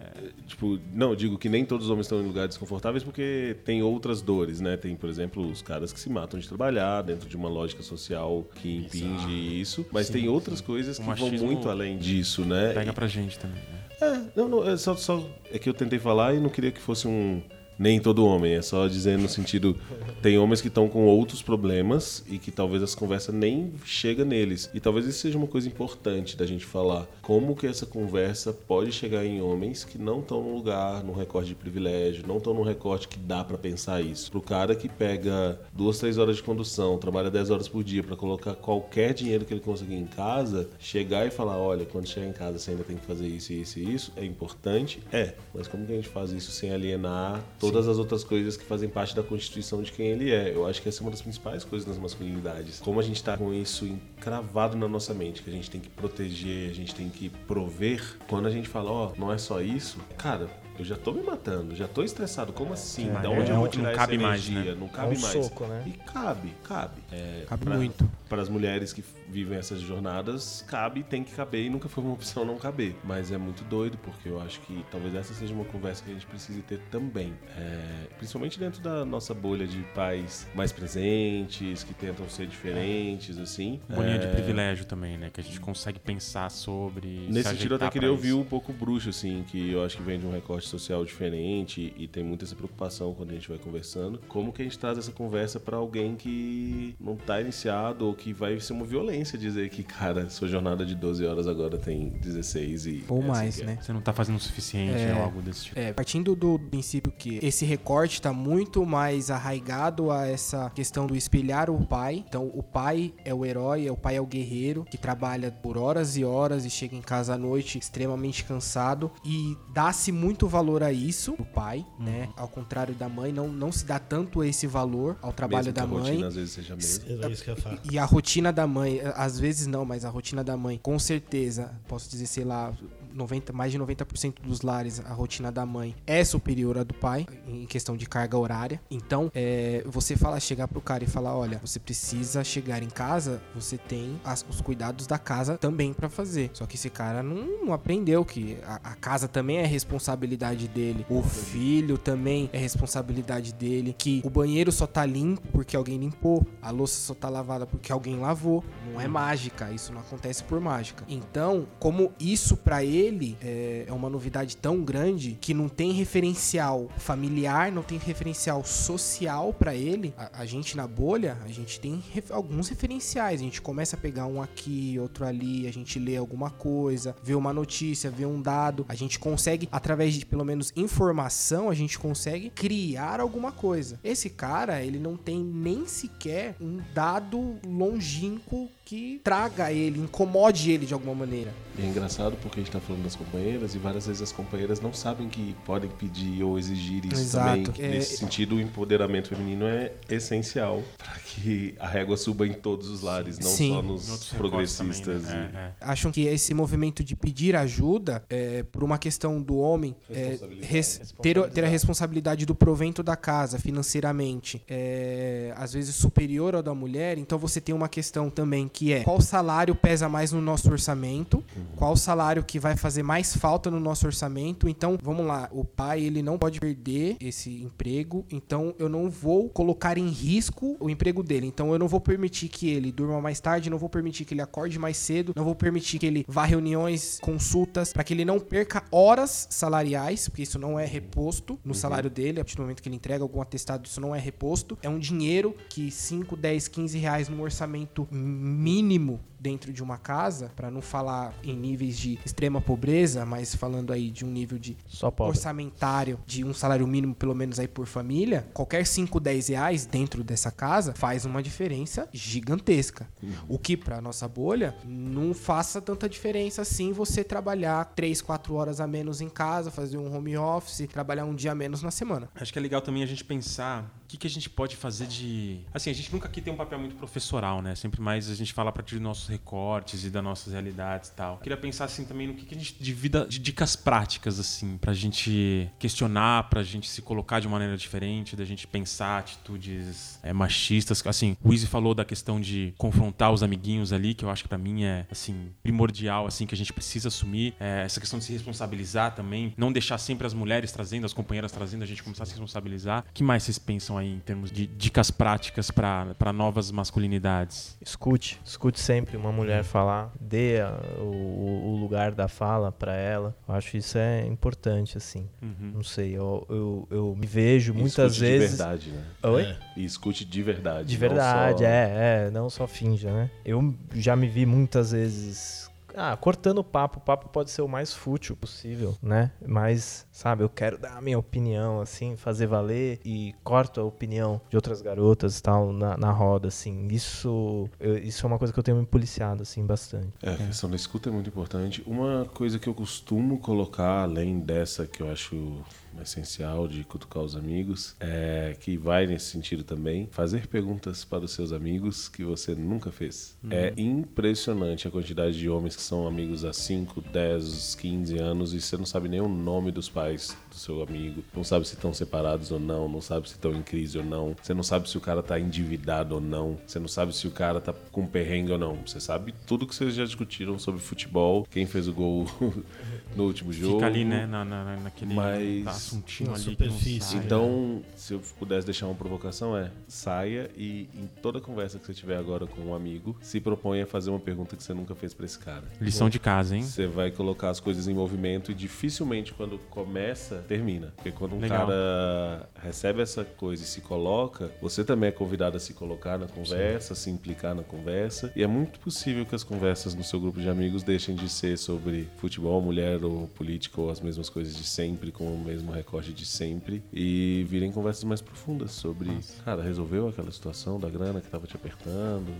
Tipo, 0.46 0.78
não, 0.92 1.14
digo 1.14 1.38
que 1.38 1.48
nem 1.48 1.64
todos 1.64 1.86
os 1.86 1.90
homens 1.90 2.06
estão 2.06 2.20
em 2.20 2.26
lugares 2.26 2.50
desconfortáveis 2.50 3.04
porque 3.04 3.56
tem 3.64 3.82
outras 3.82 4.22
dores, 4.22 4.60
né? 4.60 4.76
Tem, 4.76 4.96
por 4.96 5.08
exemplo, 5.08 5.46
os 5.46 5.62
caras 5.62 5.92
que 5.92 6.00
se 6.00 6.08
matam 6.08 6.40
de 6.40 6.48
trabalhar 6.48 7.02
dentro 7.02 7.28
de 7.28 7.36
uma 7.36 7.48
lógica 7.48 7.82
social 7.82 8.46
que 8.54 8.78
impinge 8.78 9.60
isso. 9.60 9.86
Mas 9.92 10.06
sim, 10.06 10.14
tem 10.14 10.28
outras 10.28 10.58
sim. 10.58 10.64
coisas 10.64 10.98
que 10.98 11.04
vão 11.04 11.30
muito 11.30 11.68
além 11.68 11.98
disso, 11.98 12.44
né? 12.44 12.72
Pega 12.72 12.92
pra 12.92 13.06
gente 13.06 13.38
também, 13.38 13.60
né? 13.60 13.78
É, 14.00 14.20
não, 14.36 14.48
não, 14.48 14.68
é 14.68 14.76
só, 14.76 14.94
só 14.94 15.28
é 15.50 15.58
que 15.58 15.68
eu 15.68 15.74
tentei 15.74 15.98
falar 15.98 16.34
e 16.34 16.40
não 16.40 16.48
queria 16.48 16.70
que 16.70 16.80
fosse 16.80 17.08
um 17.08 17.42
nem 17.78 18.00
todo 18.00 18.26
homem, 18.26 18.54
é 18.54 18.62
só 18.62 18.88
dizendo 18.88 19.22
no 19.22 19.28
sentido 19.28 19.76
tem 20.20 20.36
homens 20.36 20.60
que 20.60 20.68
estão 20.68 20.88
com 20.88 21.06
outros 21.06 21.42
problemas 21.42 22.24
e 22.28 22.38
que 22.38 22.50
talvez 22.50 22.82
essa 22.82 22.96
conversa 22.96 23.30
nem 23.30 23.72
chega 23.84 24.24
neles. 24.24 24.68
E 24.74 24.80
talvez 24.80 25.06
isso 25.06 25.20
seja 25.20 25.38
uma 25.38 25.46
coisa 25.46 25.68
importante 25.68 26.36
da 26.36 26.44
gente 26.44 26.64
falar, 26.64 27.06
como 27.22 27.54
que 27.54 27.66
essa 27.66 27.86
conversa 27.86 28.52
pode 28.52 28.90
chegar 28.90 29.24
em 29.24 29.40
homens 29.40 29.84
que 29.84 29.98
não 29.98 30.20
estão 30.20 30.42
num 30.42 30.54
lugar, 30.54 31.04
num 31.04 31.12
recorte 31.12 31.48
de 31.50 31.54
privilégio, 31.54 32.24
não 32.26 32.38
estão 32.38 32.52
num 32.52 32.62
recorte 32.62 33.06
que 33.06 33.18
dá 33.18 33.44
para 33.44 33.56
pensar 33.56 34.00
isso. 34.00 34.30
Pro 34.30 34.40
cara 34.40 34.74
que 34.74 34.88
pega 34.88 35.60
duas, 35.72 35.98
três 35.98 36.18
horas 36.18 36.36
de 36.36 36.42
condução, 36.42 36.98
trabalha 36.98 37.30
dez 37.30 37.50
horas 37.50 37.68
por 37.68 37.84
dia 37.84 38.02
para 38.02 38.16
colocar 38.16 38.54
qualquer 38.54 39.14
dinheiro 39.14 39.44
que 39.44 39.54
ele 39.54 39.60
conseguir 39.60 39.94
em 39.94 40.06
casa, 40.06 40.68
chegar 40.78 41.26
e 41.26 41.30
falar, 41.30 41.58
olha, 41.58 41.84
quando 41.84 42.06
chegar 42.06 42.26
em 42.26 42.32
casa 42.32 42.58
você 42.58 42.72
ainda 42.72 42.84
tem 42.84 42.96
que 42.96 43.06
fazer 43.06 43.26
isso, 43.26 43.52
isso 43.52 43.78
e 43.78 43.94
isso, 43.94 44.12
é 44.16 44.24
importante? 44.24 45.00
É. 45.12 45.34
Mas 45.54 45.68
como 45.68 45.86
que 45.86 45.92
a 45.92 45.96
gente 45.96 46.08
faz 46.08 46.32
isso 46.32 46.50
sem 46.50 46.72
alienar 46.72 47.42
todo 47.58 47.67
todas 47.70 47.84
Sim. 47.86 47.90
as 47.92 47.98
outras 47.98 48.24
coisas 48.24 48.56
que 48.56 48.64
fazem 48.64 48.88
parte 48.88 49.14
da 49.14 49.22
constituição 49.22 49.82
de 49.82 49.92
quem 49.92 50.08
ele 50.08 50.30
é. 50.30 50.54
Eu 50.54 50.66
acho 50.66 50.82
que 50.82 50.88
essa 50.88 51.00
é 51.00 51.04
uma 51.04 51.10
das 51.10 51.22
principais 51.22 51.64
coisas 51.64 51.86
nas 51.86 51.98
masculinidades. 51.98 52.80
Como 52.80 52.98
a 52.98 53.02
gente 53.02 53.22
tá 53.22 53.36
com 53.36 53.52
isso 53.52 53.86
encravado 53.86 54.76
na 54.76 54.88
nossa 54.88 55.14
mente, 55.14 55.42
que 55.42 55.50
a 55.50 55.52
gente 55.52 55.70
tem 55.70 55.80
que 55.80 55.88
proteger, 55.88 56.70
a 56.70 56.74
gente 56.74 56.94
tem 56.94 57.08
que 57.08 57.28
prover. 57.28 58.02
Quando 58.28 58.46
a 58.46 58.50
gente 58.50 58.68
fala, 58.68 58.90
ó, 58.90 59.12
oh, 59.12 59.20
não 59.20 59.32
é 59.32 59.38
só 59.38 59.60
isso, 59.60 59.98
cara, 60.16 60.48
eu 60.78 60.84
já 60.84 60.96
tô 60.96 61.12
me 61.12 61.22
matando, 61.22 61.74
já 61.74 61.88
tô 61.88 62.04
estressado. 62.04 62.52
Como 62.52 62.72
assim? 62.72 63.10
É, 63.10 63.20
da 63.20 63.28
onde 63.28 63.50
é, 63.50 63.54
eu 63.54 63.58
vou 63.58 63.68
tirar 63.68 63.90
não 63.90 63.96
cabe 63.96 64.14
essa 64.14 64.24
energia? 64.24 64.54
Mais, 64.54 64.66
né? 64.68 64.76
Não 64.78 64.88
cabe 64.88 65.14
é 65.14 65.18
um 65.18 65.20
mais. 65.20 65.44
Soco, 65.46 65.66
né? 65.66 65.82
E 65.86 65.90
cabe, 65.90 66.54
cabe. 66.62 67.02
É, 67.10 67.44
cabe 67.48 67.64
pra, 67.64 67.76
muito. 67.76 68.10
Para 68.28 68.42
as 68.42 68.48
mulheres 68.48 68.92
que 68.92 69.02
vivem 69.30 69.58
essas 69.58 69.80
jornadas, 69.80 70.64
cabe, 70.66 71.02
tem 71.02 71.22
que 71.22 71.32
caber 71.32 71.64
e 71.64 71.70
nunca 71.70 71.88
foi 71.88 72.02
uma 72.02 72.12
opção 72.12 72.44
não 72.44 72.56
caber. 72.56 72.94
Mas 73.04 73.30
é 73.30 73.38
muito 73.38 73.64
doido, 73.64 73.98
porque 73.98 74.28
eu 74.28 74.40
acho 74.40 74.60
que 74.60 74.84
talvez 74.90 75.14
essa 75.14 75.34
seja 75.34 75.52
uma 75.54 75.64
conversa 75.64 76.02
que 76.02 76.10
a 76.10 76.14
gente 76.14 76.26
precise 76.26 76.62
ter 76.62 76.80
também. 76.90 77.34
É, 77.56 78.06
principalmente 78.16 78.58
dentro 78.58 78.80
da 78.80 79.04
nossa 79.04 79.34
bolha 79.34 79.66
de 79.66 79.82
pais 79.94 80.46
mais 80.54 80.72
presentes, 80.72 81.82
que 81.82 81.94
tentam 81.94 82.28
ser 82.28 82.46
diferentes, 82.46 83.38
assim. 83.38 83.80
Bolinha 83.88 84.18
de 84.18 84.26
é, 84.26 84.32
privilégio 84.32 84.84
também, 84.84 85.18
né? 85.18 85.30
Que 85.30 85.40
a 85.40 85.44
gente 85.44 85.60
consegue 85.60 85.98
pensar 85.98 86.50
sobre. 86.50 87.26
Nesse 87.28 87.50
sentido, 87.50 87.74
eu 87.74 87.76
até 87.76 87.90
queria 87.90 88.10
ouvir 88.10 88.32
um 88.32 88.44
pouco 88.44 88.72
bruxo, 88.72 89.10
assim, 89.10 89.44
que 89.46 89.72
eu 89.72 89.84
acho 89.84 89.96
que 89.96 90.02
vem 90.02 90.18
de 90.18 90.26
um 90.26 90.32
recorte 90.32 90.66
social 90.66 91.04
diferente 91.04 91.92
e 91.96 92.08
tem 92.08 92.24
muita 92.24 92.44
essa 92.44 92.54
preocupação 92.54 93.14
quando 93.14 93.30
a 93.30 93.34
gente 93.34 93.48
vai 93.48 93.58
conversando. 93.58 94.18
Como 94.28 94.52
que 94.52 94.62
a 94.62 94.64
gente 94.64 94.78
traz 94.78 94.98
essa 94.98 95.12
conversa 95.12 95.60
para 95.60 95.76
alguém 95.76 96.16
que 96.16 96.94
não 97.00 97.16
tá 97.16 97.40
iniciado 97.40 98.06
ou 98.06 98.14
que 98.14 98.32
vai 98.32 98.58
ser 98.60 98.72
uma 98.72 98.84
violência 98.84 99.17
dizer 99.38 99.68
que, 99.70 99.82
cara, 99.82 100.28
sua 100.30 100.48
jornada 100.48 100.84
de 100.84 100.94
12 100.94 101.24
horas 101.26 101.46
agora 101.46 101.78
tem 101.78 102.10
16 102.10 102.86
e. 102.86 103.04
Ou 103.08 103.22
é 103.22 103.26
mais, 103.26 103.56
assim 103.56 103.64
né? 103.64 103.78
Você 103.80 103.92
não 103.92 104.00
tá 104.00 104.12
fazendo 104.12 104.36
o 104.36 104.40
suficiente 104.40 105.00
é, 105.00 105.14
ou 105.14 105.22
algo 105.22 105.42
desse 105.42 105.64
tipo. 105.66 105.78
É, 105.78 105.92
partindo 105.92 106.34
do 106.34 106.58
princípio 106.58 107.12
que 107.12 107.38
esse 107.42 107.64
recorte 107.64 108.20
tá 108.20 108.32
muito 108.32 108.84
mais 108.84 109.30
arraigado 109.30 110.10
a 110.10 110.26
essa 110.26 110.70
questão 110.70 111.06
do 111.06 111.16
espelhar 111.16 111.70
o 111.70 111.86
pai. 111.86 112.24
Então, 112.26 112.50
o 112.54 112.62
pai 112.62 113.12
é 113.24 113.34
o 113.34 113.44
herói, 113.44 113.86
é 113.86 113.92
o 113.92 113.96
pai 113.96 114.16
é 114.16 114.20
o 114.20 114.26
guerreiro 114.26 114.84
que 114.84 114.98
trabalha 114.98 115.50
por 115.50 115.76
horas 115.76 116.16
e 116.16 116.24
horas 116.24 116.64
e 116.64 116.70
chega 116.70 116.94
em 116.96 117.02
casa 117.02 117.34
à 117.34 117.38
noite 117.38 117.78
extremamente 117.78 118.44
cansado 118.44 119.10
e 119.24 119.56
dá-se 119.72 120.12
muito 120.12 120.46
valor 120.46 120.82
a 120.82 120.92
isso, 120.92 121.34
o 121.38 121.44
pai, 121.44 121.84
uhum. 121.98 122.04
né? 122.04 122.28
Ao 122.36 122.48
contrário 122.48 122.94
da 122.94 123.08
mãe, 123.08 123.32
não, 123.32 123.48
não 123.48 123.72
se 123.72 123.84
dá 123.84 123.98
tanto 123.98 124.42
esse 124.44 124.66
valor 124.66 125.16
ao 125.22 125.32
trabalho 125.32 125.66
Mesmo 125.66 125.74
da 125.74 125.86
mãe. 125.86 125.98
A 125.98 126.04
rotina 126.04 126.26
às 126.28 126.34
vezes 126.34 126.50
seja 126.52 126.76
mesmo. 126.76 127.30
isso 127.30 127.44
que 127.44 127.50
eu 127.50 127.56
falo. 127.56 127.78
E 127.90 127.98
a 127.98 128.04
rotina 128.04 128.52
da 128.52 128.66
mãe, 128.66 129.00
às 129.16 129.38
vezes 129.38 129.66
não, 129.66 129.84
mas 129.84 130.04
a 130.04 130.08
rotina 130.08 130.42
da 130.42 130.56
mãe, 130.56 130.78
com 130.82 130.98
certeza, 130.98 131.72
posso 131.86 132.10
dizer, 132.10 132.26
sei 132.26 132.44
lá, 132.44 132.72
90, 133.14 133.52
mais 133.52 133.72
de 133.72 133.78
90% 133.78 134.40
dos 134.42 134.62
lares, 134.62 135.00
a 135.00 135.12
rotina 135.12 135.50
da 135.50 135.64
mãe 135.64 135.94
é 136.06 136.24
superior 136.24 136.78
à 136.78 136.82
do 136.82 136.94
pai, 136.94 137.26
em 137.46 137.66
questão 137.66 137.96
de 137.96 138.06
carga 138.06 138.36
horária. 138.36 138.80
Então, 138.90 139.30
é, 139.34 139.82
você 139.86 140.16
fala, 140.16 140.38
chegar 140.40 140.68
pro 140.68 140.80
cara 140.80 141.04
e 141.04 141.06
falar: 141.06 141.36
olha, 141.36 141.60
você 141.64 141.78
precisa 141.78 142.44
chegar 142.44 142.82
em 142.82 142.88
casa, 142.88 143.42
você 143.54 143.76
tem 143.76 144.20
as, 144.24 144.44
os 144.48 144.60
cuidados 144.60 145.06
da 145.06 145.18
casa 145.18 145.56
também 145.56 145.92
para 145.92 146.08
fazer. 146.08 146.50
Só 146.52 146.66
que 146.66 146.76
esse 146.76 146.90
cara 146.90 147.22
não, 147.22 147.64
não 147.64 147.72
aprendeu 147.72 148.24
que 148.24 148.58
a, 148.64 148.76
a, 148.76 148.94
casa 148.94 149.28
também 149.28 149.58
é 149.58 149.66
responsabilidade 149.66 150.68
dele, 150.68 151.06
o 151.08 151.22
filho 151.22 151.96
também 151.96 152.50
é 152.52 152.58
responsabilidade 152.58 153.52
dele, 153.52 153.94
que 153.96 154.20
o 154.24 154.30
banheiro 154.30 154.70
só 154.70 154.86
tá 154.86 155.04
limpo 155.04 155.42
porque 155.52 155.76
alguém 155.76 155.98
limpou, 155.98 156.46
a 156.60 156.70
louça 156.70 157.00
só 157.00 157.14
tá 157.14 157.28
lavada 157.28 157.66
porque 157.66 157.92
alguém 157.92 158.18
lavou. 158.18 158.64
Não 158.92 159.00
é 159.00 159.08
mágica, 159.08 159.70
isso 159.70 159.92
não 159.92 160.00
acontece 160.00 160.42
por 160.44 160.60
mágica. 160.60 161.04
Então, 161.08 161.66
como 161.78 162.12
isso 162.18 162.56
para 162.56 162.84
ele 162.84 162.97
ele 162.98 163.36
é, 163.40 163.84
é 163.86 163.92
uma 163.92 164.10
novidade 164.10 164.56
tão 164.56 164.82
grande 164.82 165.38
que 165.40 165.54
não 165.54 165.68
tem 165.68 165.92
referencial 165.92 166.88
familiar, 166.98 167.70
não 167.70 167.82
tem 167.82 167.98
referencial 167.98 168.64
social 168.64 169.52
para 169.52 169.74
ele. 169.74 170.12
A, 170.16 170.42
a, 170.42 170.46
gente 170.46 170.76
na 170.76 170.86
bolha, 170.86 171.38
a 171.44 171.48
gente 171.48 171.78
tem 171.78 172.02
ref, 172.12 172.30
alguns 172.30 172.68
referenciais. 172.68 173.40
A 173.40 173.44
gente 173.44 173.62
começa 173.62 173.96
a 173.96 173.98
pegar 173.98 174.26
um 174.26 174.42
aqui, 174.42 174.98
outro 174.98 175.24
ali, 175.24 175.66
a 175.66 175.72
gente 175.72 175.98
lê 175.98 176.16
alguma 176.16 176.50
coisa, 176.50 177.14
vê 177.22 177.34
uma 177.34 177.52
notícia, 177.52 178.10
vê 178.10 178.26
um 178.26 178.40
dado. 178.40 178.84
A 178.88 178.94
gente 178.94 179.18
consegue, 179.18 179.68
através 179.70 180.14
de 180.14 180.26
pelo 180.26 180.44
menos 180.44 180.72
informação, 180.76 181.70
a 181.70 181.74
gente 181.74 181.98
consegue 181.98 182.50
criar 182.50 183.20
alguma 183.20 183.52
coisa. 183.52 184.00
Esse 184.02 184.28
cara, 184.28 184.82
ele 184.82 184.98
não 184.98 185.16
tem 185.16 185.42
nem 185.42 185.86
sequer 185.86 186.56
um 186.60 186.80
dado 186.94 187.56
longínquo 187.64 188.68
que 188.88 189.20
traga 189.22 189.70
ele, 189.70 190.00
incomode 190.00 190.70
ele 190.70 190.86
de 190.86 190.94
alguma 190.94 191.14
maneira. 191.14 191.52
É 191.78 191.84
engraçado 191.84 192.38
porque 192.40 192.58
a 192.58 192.62
gente 192.62 192.72
tá 192.72 192.80
falando 192.80 193.02
das 193.02 193.14
companheiras 193.14 193.74
e 193.74 193.78
várias 193.78 194.06
vezes 194.06 194.22
as 194.22 194.32
companheiras 194.32 194.80
não 194.80 194.94
sabem 194.94 195.28
que 195.28 195.54
podem 195.66 195.90
pedir 195.90 196.42
ou 196.42 196.58
exigir 196.58 197.04
isso 197.04 197.20
Exato. 197.20 197.70
também. 197.70 197.84
É... 197.84 197.90
Nesse 197.90 198.16
sentido, 198.16 198.56
o 198.56 198.60
empoderamento 198.60 199.28
feminino 199.28 199.66
é 199.66 199.92
essencial 200.08 200.82
para 200.96 201.12
que 201.18 201.74
a 201.78 201.86
régua 201.86 202.16
suba 202.16 202.46
em 202.46 202.54
todos 202.54 202.88
os 202.88 203.02
lares, 203.02 203.38
não 203.38 203.50
Sim. 203.50 203.74
só 203.74 203.82
nos 203.82 204.24
progressistas. 204.32 205.22
Também, 205.22 205.38
né? 205.38 205.50
e... 205.52 205.56
é, 205.56 205.60
é. 205.60 205.74
Acham 205.82 206.10
que 206.10 206.22
esse 206.22 206.54
movimento 206.54 207.04
de 207.04 207.14
pedir 207.14 207.54
ajuda 207.56 208.24
é, 208.30 208.62
por 208.62 208.82
uma 208.82 208.96
questão 208.96 209.40
do 209.42 209.58
homem 209.58 209.94
é, 210.10 210.38
res... 210.62 211.14
ter, 211.20 211.50
ter 211.50 211.62
a 211.62 211.68
responsabilidade 211.68 212.46
do 212.46 212.54
provento 212.54 213.02
da 213.02 213.16
casa 213.16 213.58
financeiramente, 213.58 214.62
é, 214.66 215.52
às 215.56 215.74
vezes 215.74 215.94
superior 215.94 216.54
ao 216.54 216.62
da 216.62 216.74
mulher, 216.74 217.18
então 217.18 217.38
você 217.38 217.60
tem 217.60 217.74
uma 217.74 217.88
questão 217.88 218.30
também 218.30 218.66
que 218.66 218.77
é 218.92 219.02
qual 219.02 219.20
salário 219.20 219.74
pesa 219.74 220.08
mais 220.08 220.32
no 220.32 220.40
nosso 220.40 220.70
orçamento, 220.70 221.38
uhum. 221.56 221.64
qual 221.76 221.96
salário 221.96 222.44
que 222.44 222.58
vai 222.58 222.76
fazer 222.76 223.02
mais 223.02 223.36
falta 223.36 223.70
no 223.70 223.80
nosso 223.80 224.06
orçamento. 224.06 224.68
Então, 224.68 224.96
vamos 225.02 225.26
lá, 225.26 225.48
o 225.52 225.64
pai 225.64 226.02
ele 226.02 226.22
não 226.22 226.38
pode 226.38 226.60
perder 226.60 227.16
esse 227.20 227.62
emprego, 227.62 228.24
então 228.30 228.74
eu 228.78 228.88
não 228.88 229.10
vou 229.10 229.48
colocar 229.48 229.98
em 229.98 230.08
risco 230.08 230.76
o 230.78 230.88
emprego 230.88 231.22
dele. 231.22 231.46
Então 231.46 231.72
eu 231.72 231.78
não 231.78 231.88
vou 231.88 232.00
permitir 232.00 232.48
que 232.48 232.70
ele 232.70 232.92
durma 232.92 233.20
mais 233.20 233.40
tarde, 233.40 233.68
não 233.68 233.78
vou 233.78 233.88
permitir 233.88 234.24
que 234.24 234.34
ele 234.34 234.42
acorde 234.42 234.78
mais 234.78 234.96
cedo, 234.96 235.32
não 235.34 235.44
vou 235.44 235.54
permitir 235.54 235.98
que 235.98 236.06
ele 236.06 236.24
vá 236.28 236.44
reuniões, 236.44 237.18
consultas, 237.20 237.92
para 237.92 238.04
que 238.04 238.14
ele 238.14 238.24
não 238.24 238.38
perca 238.38 238.84
horas 238.92 239.48
salariais, 239.50 240.28
porque 240.28 240.42
isso 240.42 240.58
não 240.58 240.78
é 240.78 240.86
reposto 240.86 241.58
no 241.64 241.72
uhum. 241.72 241.74
salário 241.74 242.08
dele, 242.08 242.40
a 242.40 242.44
partir 242.44 242.56
do 242.56 242.62
momento 242.62 242.82
que 242.82 242.88
ele 242.88 242.96
entrega 242.96 243.24
algum 243.24 243.42
atestado, 243.42 243.86
isso 243.86 244.00
não 244.00 244.14
é 244.14 244.18
reposto. 244.18 244.78
É 244.82 244.88
um 244.88 244.98
dinheiro 244.98 245.54
que 245.68 245.90
5, 245.90 246.36
10, 246.36 246.68
15 246.68 246.98
reais 246.98 247.28
no 247.28 247.42
orçamento 247.42 248.06
mínimo 248.10 248.67
mínimo 248.68 249.18
dentro 249.38 249.72
de 249.72 249.82
uma 249.82 249.98
casa, 249.98 250.50
para 250.56 250.70
não 250.70 250.80
falar 250.80 251.34
em 251.42 251.54
níveis 251.56 251.98
de 251.98 252.18
extrema 252.24 252.60
pobreza, 252.60 253.24
mas 253.24 253.54
falando 253.54 253.92
aí 253.92 254.10
de 254.10 254.24
um 254.24 254.30
nível 254.30 254.58
de 254.58 254.76
orçamentário 255.18 256.18
de 256.26 256.44
um 256.44 256.52
salário 256.52 256.86
mínimo, 256.86 257.14
pelo 257.14 257.34
menos 257.34 257.58
aí 257.58 257.68
por 257.68 257.86
família, 257.86 258.46
qualquer 258.52 258.86
5, 258.86 259.20
10 259.20 259.48
reais 259.48 259.86
dentro 259.86 260.24
dessa 260.24 260.50
casa 260.50 260.94
faz 260.94 261.24
uma 261.24 261.42
diferença 261.42 262.08
gigantesca. 262.12 263.08
O 263.48 263.58
que 263.58 263.76
pra 263.76 264.00
nossa 264.00 264.26
bolha 264.28 264.74
não 264.84 265.32
faça 265.34 265.80
tanta 265.80 266.08
diferença 266.08 266.62
assim 266.62 266.92
você 266.92 267.22
trabalhar 267.22 267.84
3, 267.84 268.20
4 268.22 268.54
horas 268.54 268.80
a 268.80 268.86
menos 268.86 269.20
em 269.20 269.28
casa, 269.28 269.70
fazer 269.70 269.98
um 269.98 270.14
home 270.14 270.36
office, 270.36 270.86
trabalhar 270.92 271.24
um 271.24 271.34
dia 271.34 271.52
a 271.52 271.54
menos 271.54 271.82
na 271.82 271.90
semana. 271.90 272.28
Acho 272.34 272.52
que 272.52 272.58
é 272.58 272.62
legal 272.62 272.80
também 272.80 273.02
a 273.02 273.06
gente 273.06 273.24
pensar 273.24 273.84
o 274.04 274.08
que, 274.08 274.16
que 274.16 274.26
a 274.26 274.30
gente 274.30 274.48
pode 274.48 274.74
fazer 274.74 275.06
de. 275.06 275.60
Assim, 275.72 275.90
a 275.90 275.92
gente 275.94 276.12
nunca 276.12 276.26
aqui 276.28 276.40
tem 276.40 276.52
um 276.52 276.56
papel 276.56 276.78
muito 276.78 276.96
professoral, 276.96 277.60
né? 277.60 277.74
Sempre 277.74 278.00
mais 278.00 278.30
a 278.30 278.34
gente 278.34 278.52
fala 278.52 278.70
a 278.70 278.72
partir 278.72 278.94
dos 278.94 279.02
nossos 279.02 279.27
recortes 279.28 280.04
e 280.04 280.10
das 280.10 280.22
nossas 280.22 280.52
realidades 280.52 281.10
e 281.10 281.12
tal. 281.12 281.38
Queria 281.38 281.56
pensar 281.56 281.84
assim 281.84 282.04
também 282.04 282.26
no 282.26 282.34
que, 282.34 282.44
que 282.44 282.54
a 282.54 282.58
gente 282.58 282.74
de 282.80 282.92
vida, 282.92 283.26
de 283.26 283.38
dicas 283.38 283.76
práticas, 283.76 284.38
assim, 284.38 284.76
pra 284.78 284.92
gente 284.92 285.70
questionar, 285.78 286.48
pra 286.48 286.62
gente 286.62 286.88
se 286.88 287.02
colocar 287.02 287.40
de 287.40 287.48
maneira 287.48 287.76
diferente, 287.76 288.34
da 288.34 288.44
gente 288.44 288.66
pensar 288.66 289.18
atitudes 289.18 290.18
é, 290.22 290.32
machistas. 290.32 291.04
Assim, 291.06 291.36
o 291.42 291.52
Izzy 291.52 291.66
falou 291.66 291.94
da 291.94 292.04
questão 292.04 292.40
de 292.40 292.74
confrontar 292.78 293.32
os 293.32 293.42
amiguinhos 293.42 293.92
ali, 293.92 294.14
que 294.14 294.24
eu 294.24 294.30
acho 294.30 294.42
que 294.42 294.48
pra 294.48 294.58
mim 294.58 294.84
é, 294.84 295.06
assim, 295.10 295.50
primordial, 295.62 296.26
assim, 296.26 296.46
que 296.46 296.54
a 296.54 296.58
gente 296.58 296.72
precisa 296.72 297.08
assumir. 297.08 297.54
É, 297.60 297.82
essa 297.84 298.00
questão 298.00 298.18
de 298.18 298.24
se 298.24 298.32
responsabilizar 298.32 299.14
também, 299.14 299.52
não 299.56 299.72
deixar 299.72 299.98
sempre 299.98 300.26
as 300.26 300.34
mulheres 300.34 300.72
trazendo, 300.72 301.04
as 301.04 301.12
companheiras 301.12 301.52
trazendo, 301.52 301.82
a 301.82 301.86
gente 301.86 302.02
começar 302.02 302.22
a 302.22 302.26
se 302.26 302.32
responsabilizar. 302.32 303.04
O 303.08 303.12
que 303.12 303.22
mais 303.22 303.42
vocês 303.42 303.58
pensam 303.58 303.98
aí 303.98 304.12
em 304.12 304.20
termos 304.20 304.50
de 304.50 304.66
dicas 304.66 305.10
práticas 305.10 305.70
pra 305.70 306.32
novas 306.32 306.70
masculinidades? 306.70 307.76
Escute, 307.80 308.40
escute 308.44 308.80
sempre 308.80 309.17
uma 309.18 309.32
mulher 309.32 309.62
falar, 309.64 310.12
dê 310.20 310.60
a- 310.60 310.78
o, 311.00 311.72
o 311.74 311.76
lugar 311.80 312.12
da 312.12 312.28
fala 312.28 312.70
pra 312.72 312.94
ela. 312.94 313.34
Eu 313.48 313.54
acho 313.54 313.76
isso 313.76 313.98
é 313.98 314.24
importante, 314.26 314.96
assim. 314.96 315.28
Uhum. 315.42 315.72
Não 315.74 315.82
sei, 315.82 316.16
eu, 316.16 316.46
eu, 316.48 316.88
eu 316.90 317.16
me 317.18 317.26
vejo 317.26 317.72
E 317.72 317.76
muitas 317.78 318.12
escute 318.14 318.20
vezes. 318.30 318.50
De 318.50 318.56
verdade, 318.56 318.90
né? 318.90 319.02
Oi? 319.22 319.42
É. 319.42 319.56
E 319.76 319.84
escute 319.84 320.24
de 320.24 320.42
verdade. 320.42 320.88
De 320.88 320.96
verdade, 320.96 321.60
só- 321.60 321.64
é, 321.66 322.26
é, 322.26 322.30
não 322.30 322.48
só 322.48 322.66
finja, 322.66 323.12
né? 323.12 323.30
Eu 323.44 323.74
já 323.94 324.14
me 324.16 324.28
vi 324.28 324.46
muitas 324.46 324.92
vezes. 324.92 325.67
Ah, 325.94 326.16
cortando 326.16 326.58
o 326.58 326.64
papo, 326.64 326.98
o 326.98 327.02
papo 327.02 327.28
pode 327.28 327.50
ser 327.50 327.62
o 327.62 327.68
mais 327.68 327.92
fútil 327.94 328.36
possível, 328.36 328.96
né? 329.02 329.30
Mas, 329.46 330.06
sabe, 330.12 330.42
eu 330.44 330.48
quero 330.48 330.78
dar 330.78 330.96
a 330.96 331.00
minha 331.00 331.18
opinião, 331.18 331.80
assim, 331.80 332.16
fazer 332.16 332.46
valer 332.46 333.00
e 333.04 333.34
corto 333.42 333.80
a 333.80 333.84
opinião 333.84 334.40
de 334.50 334.56
outras 334.56 334.80
garotas 334.82 335.38
e 335.38 335.42
tal 335.42 335.72
na, 335.72 335.96
na 335.96 336.10
roda, 336.10 336.48
assim. 336.48 336.86
Isso, 336.88 337.68
eu- 337.80 337.98
isso 337.98 338.24
é 338.24 338.28
uma 338.28 338.38
coisa 338.38 338.52
que 338.52 338.58
eu 338.58 338.62
tenho 338.62 338.76
me 338.76 338.86
policiado, 338.86 339.42
assim, 339.42 339.64
bastante. 339.64 340.08
É, 340.22 340.32
a 340.34 340.36
questão 340.36 340.68
da 340.70 340.76
escuta 340.76 341.08
é 341.08 341.12
muito 341.12 341.28
importante. 341.28 341.82
Uma 341.86 342.26
coisa 342.34 342.58
que 342.58 342.68
eu 342.68 342.74
costumo 342.74 343.38
colocar, 343.38 344.02
além 344.02 344.38
dessa 344.40 344.86
que 344.86 345.02
eu 345.02 345.10
acho 345.10 345.62
essencial 346.02 346.68
de 346.68 346.84
cutucar 346.84 347.22
os 347.22 347.36
amigos, 347.36 347.94
é 348.00 348.56
que 348.60 348.76
vai 348.76 349.06
nesse 349.06 349.26
sentido 349.26 349.64
também, 349.64 350.08
fazer 350.10 350.46
perguntas 350.46 351.04
para 351.04 351.24
os 351.24 351.32
seus 351.32 351.52
amigos 351.52 352.08
que 352.08 352.24
você 352.24 352.54
nunca 352.54 352.90
fez. 352.90 353.36
É 353.50 353.72
impressionante 353.76 354.86
a 354.86 354.90
quantidade 354.90 355.38
de 355.38 355.48
homens 355.48 355.76
que 355.76 355.82
são 355.82 356.06
amigos 356.06 356.44
há 356.44 356.52
5, 356.52 357.00
10, 357.00 357.74
15 357.74 358.18
anos 358.18 358.54
e 358.54 358.60
você 358.60 358.76
não 358.76 358.86
sabe 358.86 359.08
nem 359.08 359.20
o 359.20 359.28
nome 359.28 359.70
dos 359.70 359.88
pais 359.88 360.36
do 360.50 360.56
seu 360.56 360.82
amigo, 360.82 361.22
não 361.34 361.44
sabe 361.44 361.66
se 361.66 361.74
estão 361.74 361.92
separados 361.92 362.50
ou 362.50 362.58
não, 362.58 362.88
não 362.88 363.00
sabe 363.00 363.28
se 363.28 363.34
estão 363.34 363.52
em 363.52 363.62
crise 363.62 363.98
ou 363.98 364.04
não, 364.04 364.36
você 364.40 364.54
não 364.54 364.62
sabe 364.62 364.88
se 364.88 364.96
o 364.96 365.00
cara 365.00 365.22
tá 365.22 365.38
endividado 365.38 366.14
ou 366.14 366.20
não, 366.20 366.58
você 366.66 366.78
não 366.78 366.88
sabe 366.88 367.14
se 367.14 367.26
o 367.26 367.30
cara 367.30 367.60
tá 367.60 367.72
com 367.92 368.06
perrengue 368.06 368.52
ou 368.52 368.58
não. 368.58 368.78
Você 368.86 369.00
sabe 369.00 369.34
tudo 369.46 369.66
que 369.66 369.74
vocês 369.74 369.94
já 369.94 370.04
discutiram 370.04 370.58
sobre 370.58 370.80
futebol, 370.80 371.46
quem 371.50 371.66
fez 371.66 371.88
o 371.88 371.92
gol 371.92 372.26
no 373.16 373.24
último 373.24 373.52
jogo. 373.52 373.74
Fica 373.76 373.86
ali, 373.86 374.04
né, 374.04 374.26
na, 374.26 374.44
na, 374.44 374.76
naquele 374.76 375.14
Mas- 375.14 375.66
assuntinho 375.66 376.30
Na 376.30 376.36
ali. 376.36 376.44
superfície. 376.44 377.16
Então, 377.16 377.82
se 377.96 378.14
eu 378.14 378.20
pudesse 378.38 378.66
deixar 378.66 378.86
uma 378.86 378.94
provocação 378.94 379.56
é, 379.56 379.70
saia 379.86 380.50
e 380.56 380.88
em 380.94 381.08
toda 381.20 381.40
conversa 381.40 381.78
que 381.78 381.86
você 381.86 381.94
tiver 381.94 382.16
agora 382.16 382.46
com 382.46 382.60
um 382.62 382.74
amigo, 382.74 383.16
se 383.20 383.40
proponha 383.40 383.84
a 383.84 383.86
fazer 383.86 384.10
uma 384.10 384.20
pergunta 384.20 384.56
que 384.56 384.62
você 384.62 384.72
nunca 384.74 384.94
fez 384.94 385.12
pra 385.14 385.24
esse 385.26 385.38
cara. 385.38 385.64
Lição 385.80 386.08
de 386.08 386.18
casa, 386.18 386.56
hein? 386.56 386.62
Você 386.62 386.86
vai 386.86 387.10
colocar 387.10 387.50
as 387.50 387.60
coisas 387.60 387.88
em 387.88 387.94
movimento 387.94 388.50
e 388.50 388.54
dificilmente 388.54 389.32
quando 389.34 389.58
começa, 389.70 390.44
termina. 390.48 390.92
Porque 390.96 391.10
quando 391.10 391.34
um 391.34 391.40
Legal. 391.40 391.66
cara 391.66 392.48
recebe 392.62 393.02
essa 393.02 393.24
coisa 393.24 393.62
e 393.62 393.66
se 393.66 393.80
coloca, 393.80 394.50
você 394.60 394.84
também 394.84 395.08
é 395.08 395.12
convidado 395.12 395.56
a 395.56 395.60
se 395.60 395.72
colocar 395.74 396.18
na 396.18 396.26
conversa, 396.26 396.94
se 396.94 397.10
implicar 397.10 397.54
na 397.54 397.62
conversa. 397.62 398.32
E 398.36 398.42
é 398.42 398.46
muito 398.46 398.78
possível 398.80 399.24
que 399.26 399.34
as 399.34 399.42
conversas 399.42 399.94
no 399.94 400.04
seu 400.04 400.20
grupo 400.20 400.40
de 400.40 400.48
amigos 400.48 400.82
deixem 400.82 401.14
de 401.14 401.28
ser 401.28 401.56
sobre 401.58 402.08
futebol, 402.18 402.60
mulher 402.60 402.97
ou 403.06 403.28
política 403.28 403.80
ou 403.80 403.90
as 403.90 404.00
mesmas 404.00 404.28
coisas 404.28 404.56
de 404.56 404.64
sempre, 404.64 405.12
com 405.12 405.24
o 405.24 405.38
mesmo 405.38 405.70
recorte 405.72 406.12
de 406.12 406.24
sempre. 406.24 406.82
E 406.92 407.46
virem 407.48 407.70
conversas 407.70 408.04
mais 408.04 408.20
profundas 408.20 408.72
sobre, 408.72 409.10
cara, 409.44 409.62
resolveu 409.62 410.08
aquela 410.08 410.30
situação 410.30 410.78
da 410.78 410.88
grana 410.88 411.20
que 411.20 411.28
tava 411.28 411.46
te 411.46 411.56
apertando. 411.56 412.32